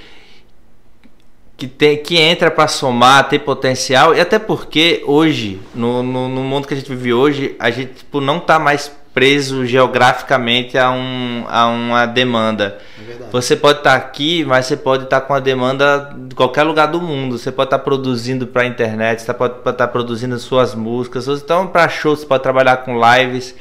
que, 1.59 1.67
tem, 1.67 1.97
que 1.97 2.17
entra 2.17 2.49
para 2.49 2.69
somar, 2.69 3.27
ter 3.27 3.39
potencial, 3.39 4.15
e 4.15 4.21
até 4.21 4.39
porque 4.39 5.03
hoje, 5.05 5.59
no, 5.75 6.01
no, 6.01 6.29
no, 6.29 6.41
mundo 6.41 6.65
que 6.65 6.73
a 6.73 6.77
gente 6.77 6.89
vive 6.89 7.13
hoje, 7.13 7.55
a 7.59 7.69
gente 7.69 7.95
tipo, 7.95 8.21
não 8.21 8.37
está 8.37 8.57
mais 8.57 8.89
preso 9.13 9.65
geograficamente 9.65 10.77
a, 10.77 10.89
um, 10.89 11.43
a 11.49 11.67
uma 11.67 12.05
demanda. 12.05 12.77
É 12.97 13.25
você 13.29 13.57
pode 13.57 13.79
estar 13.79 13.91
tá 13.91 13.97
aqui, 13.97 14.45
mas 14.45 14.67
você 14.67 14.77
pode 14.77 15.03
estar 15.03 15.19
tá 15.19 15.27
com 15.27 15.33
a 15.33 15.39
demanda 15.41 16.15
de 16.29 16.33
qualquer 16.33 16.63
lugar 16.63 16.85
do 16.85 17.01
mundo. 17.01 17.37
Você 17.37 17.51
pode 17.51 17.67
estar 17.67 17.79
tá 17.79 17.83
produzindo 17.83 18.47
para 18.47 18.61
a 18.61 18.65
internet, 18.65 19.21
você 19.21 19.33
pode 19.33 19.57
estar 19.57 19.73
tá 19.73 19.87
produzindo 19.87 20.39
suas 20.39 20.73
músicas, 20.73 21.27
então 21.27 21.67
para 21.67 21.89
shows, 21.89 22.21
você 22.21 22.25
pode 22.25 22.41
trabalhar 22.41 22.77
com 22.77 22.97
lives. 22.97 23.53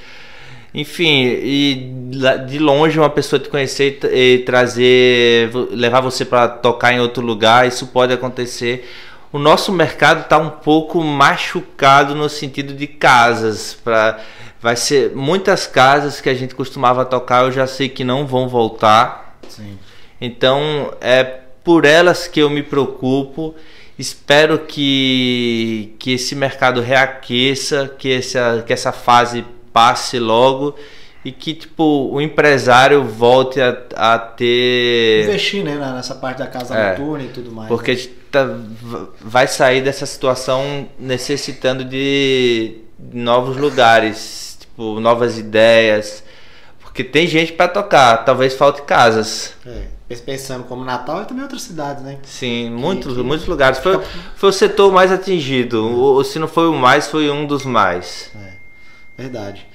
Enfim, 0.75 1.25
e 1.25 1.93
de 2.47 2.59
longe 2.59 2.99
uma 2.99 3.09
pessoa 3.09 3.41
te 3.41 3.49
conhecer 3.49 3.99
e 4.13 4.39
trazer, 4.41 5.51
levar 5.71 6.01
você 6.01 6.25
para 6.25 6.47
tocar 6.47 6.93
em 6.93 7.01
outro 7.01 7.25
lugar, 7.25 7.67
isso 7.67 7.87
pode 7.87 8.13
acontecer. 8.13 8.89
O 9.33 9.39
nosso 9.39 9.73
mercado 9.73 10.23
está 10.23 10.39
um 10.39 10.51
pouco 10.51 11.03
machucado 11.03 12.15
no 12.15 12.29
sentido 12.29 12.75
de 12.75 12.87
casas. 12.87 13.79
Pra, 13.83 14.19
vai 14.61 14.77
ser 14.77 15.15
muitas 15.15 15.67
casas 15.67 16.21
que 16.21 16.29
a 16.29 16.35
gente 16.35 16.55
costumava 16.55 17.05
tocar, 17.05 17.45
eu 17.45 17.53
já 17.53 17.67
sei 17.67 17.89
que 17.89 18.05
não 18.05 18.27
vão 18.27 18.49
voltar. 18.49 19.39
Sim. 19.49 19.79
Então 20.21 20.95
é 21.01 21.25
por 21.65 21.85
elas 21.85 22.27
que 22.27 22.41
eu 22.41 22.51
me 22.51 22.63
preocupo. 22.63 23.55
Espero 23.99 24.61
que, 24.61 25.95
que 25.99 26.13
esse 26.13 26.35
mercado 26.35 26.81
reaqueça, 26.81 27.95
que 27.99 28.13
essa, 28.13 28.63
que 28.67 28.73
essa 28.73 28.93
fase 28.93 29.45
passe 29.79 30.19
logo 30.19 30.75
e 31.25 31.31
que 31.31 31.55
tipo 31.55 32.11
o 32.13 32.21
empresário 32.21 33.05
volte 33.05 33.61
a, 33.61 33.77
a 33.95 34.19
ter 34.19 35.23
investir 35.23 35.63
né 35.63 35.77
nessa 35.95 36.17
parte 36.17 36.39
da 36.39 36.49
casa 36.49 36.75
é, 36.75 36.99
noturna 36.99 37.23
e 37.23 37.29
tudo 37.29 37.53
mais 37.53 37.69
porque 37.69 37.93
né? 37.93 38.01
tá, 38.29 38.57
vai 39.21 39.47
sair 39.47 39.81
dessa 39.81 40.05
situação 40.05 40.89
necessitando 40.99 41.85
de 41.85 42.79
novos 43.13 43.57
lugares 43.57 44.59
tipo 44.59 44.99
novas 44.99 45.39
ideias 45.39 46.25
porque 46.81 47.05
tem 47.05 47.29
gente 47.29 47.53
para 47.53 47.69
tocar 47.69 48.25
talvez 48.25 48.55
falte 48.55 48.83
casas 48.83 49.55
é, 49.65 50.17
pensando 50.17 50.65
como 50.65 50.85
Natal 50.85 51.23
e 51.23 51.27
também 51.27 51.45
outras 51.45 51.63
cidades 51.63 52.03
né 52.03 52.19
sim 52.25 52.69
muitos 52.69 53.17
que... 53.17 53.23
muitos 53.23 53.47
lugares 53.47 53.79
foi, 53.79 54.01
foi 54.35 54.49
o 54.49 54.53
setor 54.53 54.93
mais 54.93 55.13
atingido 55.13 55.87
ou 55.87 56.25
se 56.25 56.41
não 56.41 56.49
foi 56.49 56.67
o 56.67 56.75
mais 56.75 57.07
foi 57.07 57.31
um 57.31 57.47
dos 57.47 57.65
mais 57.65 58.33
é. 58.35 58.59
Verdade. 59.19 59.67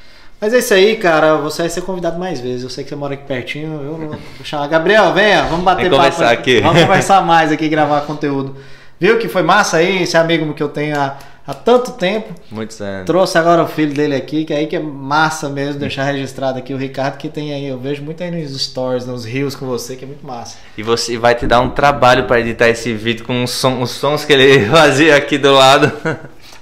Mas 0.43 0.53
é 0.53 0.57
isso 0.57 0.73
aí, 0.73 0.97
cara. 0.97 1.37
Você 1.37 1.61
vai 1.61 1.69
ser 1.69 1.79
convidado 1.83 2.19
mais 2.19 2.41
vezes. 2.41 2.63
Eu 2.63 2.69
sei 2.69 2.83
que 2.83 2.89
você 2.89 2.97
mora 2.97 3.13
aqui 3.13 3.23
pertinho. 3.23 3.81
Eu 3.81 3.95
vou 3.95 4.19
chamar. 4.43 4.67
Gabriel, 4.67 5.13
venha, 5.13 5.43
vamos 5.43 5.63
bater 5.63 5.89
papo. 5.89 5.95
Conversar 5.95 6.31
aqui. 6.33 6.59
Vamos 6.59 6.81
conversar 6.81 7.21
mais 7.25 7.49
aqui, 7.49 7.69
gravar 7.69 8.01
conteúdo. 8.01 8.57
Viu 8.99 9.17
que 9.17 9.29
foi 9.29 9.41
massa 9.41 9.77
aí? 9.77 10.03
Esse 10.03 10.17
amigo 10.17 10.53
que 10.53 10.61
eu 10.61 10.67
tenho 10.67 10.99
há, 10.99 11.15
há 11.47 11.53
tanto 11.53 11.93
tempo. 11.93 12.33
Muito 12.51 12.73
certo. 12.73 13.05
Trouxe 13.05 13.37
agora 13.37 13.63
o 13.63 13.67
filho 13.67 13.93
dele 13.93 14.17
aqui, 14.17 14.43
que 14.43 14.53
aí 14.53 14.67
que 14.67 14.75
é 14.75 14.81
massa 14.81 15.47
mesmo 15.47 15.79
deixar 15.79 16.03
registrado 16.03 16.59
aqui 16.59 16.73
o 16.73 16.77
Ricardo, 16.77 17.15
que 17.15 17.29
tem 17.29 17.53
aí. 17.53 17.65
Eu 17.65 17.79
vejo 17.79 18.03
muito 18.03 18.21
aí 18.21 18.29
nos 18.29 18.61
stories, 18.61 19.05
nos 19.05 19.23
rios 19.23 19.55
com 19.55 19.65
você, 19.65 19.95
que 19.95 20.03
é 20.03 20.07
muito 20.07 20.27
massa. 20.27 20.57
E 20.77 20.83
você 20.83 21.17
vai 21.17 21.35
te 21.35 21.47
dar 21.47 21.61
um 21.61 21.69
trabalho 21.69 22.25
para 22.25 22.41
editar 22.41 22.67
esse 22.67 22.93
vídeo 22.93 23.23
com 23.23 23.45
os, 23.45 23.51
som, 23.51 23.81
os 23.81 23.91
sons 23.91 24.25
que 24.25 24.33
ele 24.33 24.65
fazia 24.67 25.15
aqui 25.15 25.37
do 25.37 25.53
lado. 25.53 25.89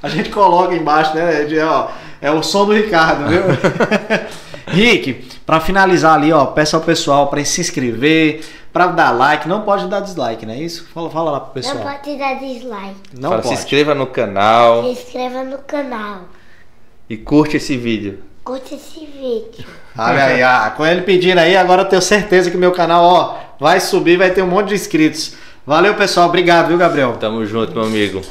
A 0.04 0.08
gente 0.08 0.30
coloca 0.30 0.76
embaixo, 0.76 1.16
né? 1.16 1.46
De, 1.46 1.60
ó, 1.60 1.90
é 2.22 2.32
o 2.32 2.44
som 2.44 2.66
do 2.66 2.74
Ricardo, 2.74 3.28
viu? 3.28 3.42
Rick, 4.68 5.28
para 5.46 5.60
finalizar 5.60 6.16
ali, 6.16 6.32
ó, 6.32 6.46
peça 6.46 6.78
ao 6.78 6.84
pessoal 6.84 7.28
para 7.28 7.44
se 7.44 7.60
inscrever, 7.60 8.42
para 8.72 8.88
dar 8.88 9.12
like, 9.12 9.48
não 9.48 9.62
pode 9.64 9.88
dar 9.88 10.00
dislike, 10.00 10.46
não 10.46 10.54
é 10.54 10.60
isso? 10.60 10.88
Fala, 10.94 11.10
fala 11.10 11.32
lá 11.32 11.40
pro 11.40 11.54
pessoal. 11.54 11.76
Não 11.76 11.84
pode 11.84 12.18
dar 12.18 12.36
dislike. 12.36 12.96
Não 13.14 13.30
fala, 13.30 13.42
pode. 13.42 13.56
Se 13.56 13.62
inscreva 13.62 13.96
no 13.96 14.08
canal. 14.08 14.84
Se 14.84 14.90
inscreva 14.90 15.44
no 15.44 15.58
canal. 15.58 16.22
E 17.10 17.18
curte 17.18 17.58
esse 17.58 17.76
vídeo. 17.76 18.20
Curte 18.44 18.76
esse 18.76 19.06
vídeo. 19.06 19.66
Olha 19.98 20.26
aí, 20.26 20.42
ah, 20.42 20.74
com 20.76 20.86
ele 20.86 21.02
pedindo 21.02 21.40
aí, 21.40 21.58
agora 21.58 21.82
eu 21.82 21.86
tenho 21.86 22.02
certeza 22.02 22.50
que 22.50 22.58
meu 22.58 22.72
canal, 22.72 23.04
ó, 23.04 23.38
vai 23.60 23.80
subir, 23.80 24.18
vai 24.18 24.30
ter 24.30 24.42
um 24.42 24.48
monte 24.48 24.70
de 24.70 24.76
inscritos. 24.76 25.34
Valeu, 25.66 25.94
pessoal. 25.96 26.28
Obrigado, 26.28 26.70
viu, 26.70 26.78
Gabriel? 26.78 27.18
Tamo 27.20 27.46
junto, 27.46 27.74
meu 27.74 27.84
amigo. 27.84 28.22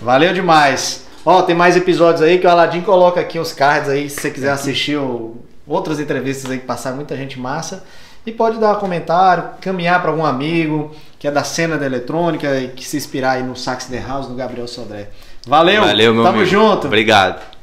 Valeu 0.00 0.32
demais. 0.32 1.05
Ó, 1.28 1.42
tem 1.42 1.56
mais 1.56 1.76
episódios 1.76 2.22
aí 2.22 2.38
que 2.38 2.46
o 2.46 2.50
Aladim 2.50 2.82
coloca 2.82 3.20
aqui 3.20 3.36
os 3.36 3.52
cards 3.52 3.88
aí, 3.90 4.08
se 4.08 4.20
você 4.20 4.30
quiser 4.30 4.52
assistir 4.52 4.96
o, 4.96 5.34
outras 5.66 5.98
entrevistas 5.98 6.48
aí 6.48 6.58
que 6.60 6.64
passaram 6.64 6.94
muita 6.94 7.16
gente 7.16 7.36
massa. 7.36 7.82
E 8.24 8.30
pode 8.30 8.58
dar 8.58 8.76
um 8.76 8.80
comentário, 8.80 9.50
caminhar 9.60 10.00
para 10.00 10.12
algum 10.12 10.24
amigo 10.24 10.94
que 11.18 11.26
é 11.26 11.30
da 11.30 11.42
cena 11.42 11.76
da 11.76 11.84
eletrônica 11.84 12.60
e 12.60 12.68
que 12.68 12.84
se 12.84 12.96
inspirar 12.96 13.32
aí 13.32 13.42
no 13.42 13.56
Sax 13.56 13.86
The 13.86 13.98
House, 14.06 14.28
no 14.28 14.36
Gabriel 14.36 14.68
Sodré. 14.68 15.08
Valeu, 15.44 15.82
Valeu 15.82 16.14
meu 16.14 16.22
tamo 16.22 16.38
amigo. 16.38 16.50
junto. 16.50 16.86
Obrigado. 16.86 17.55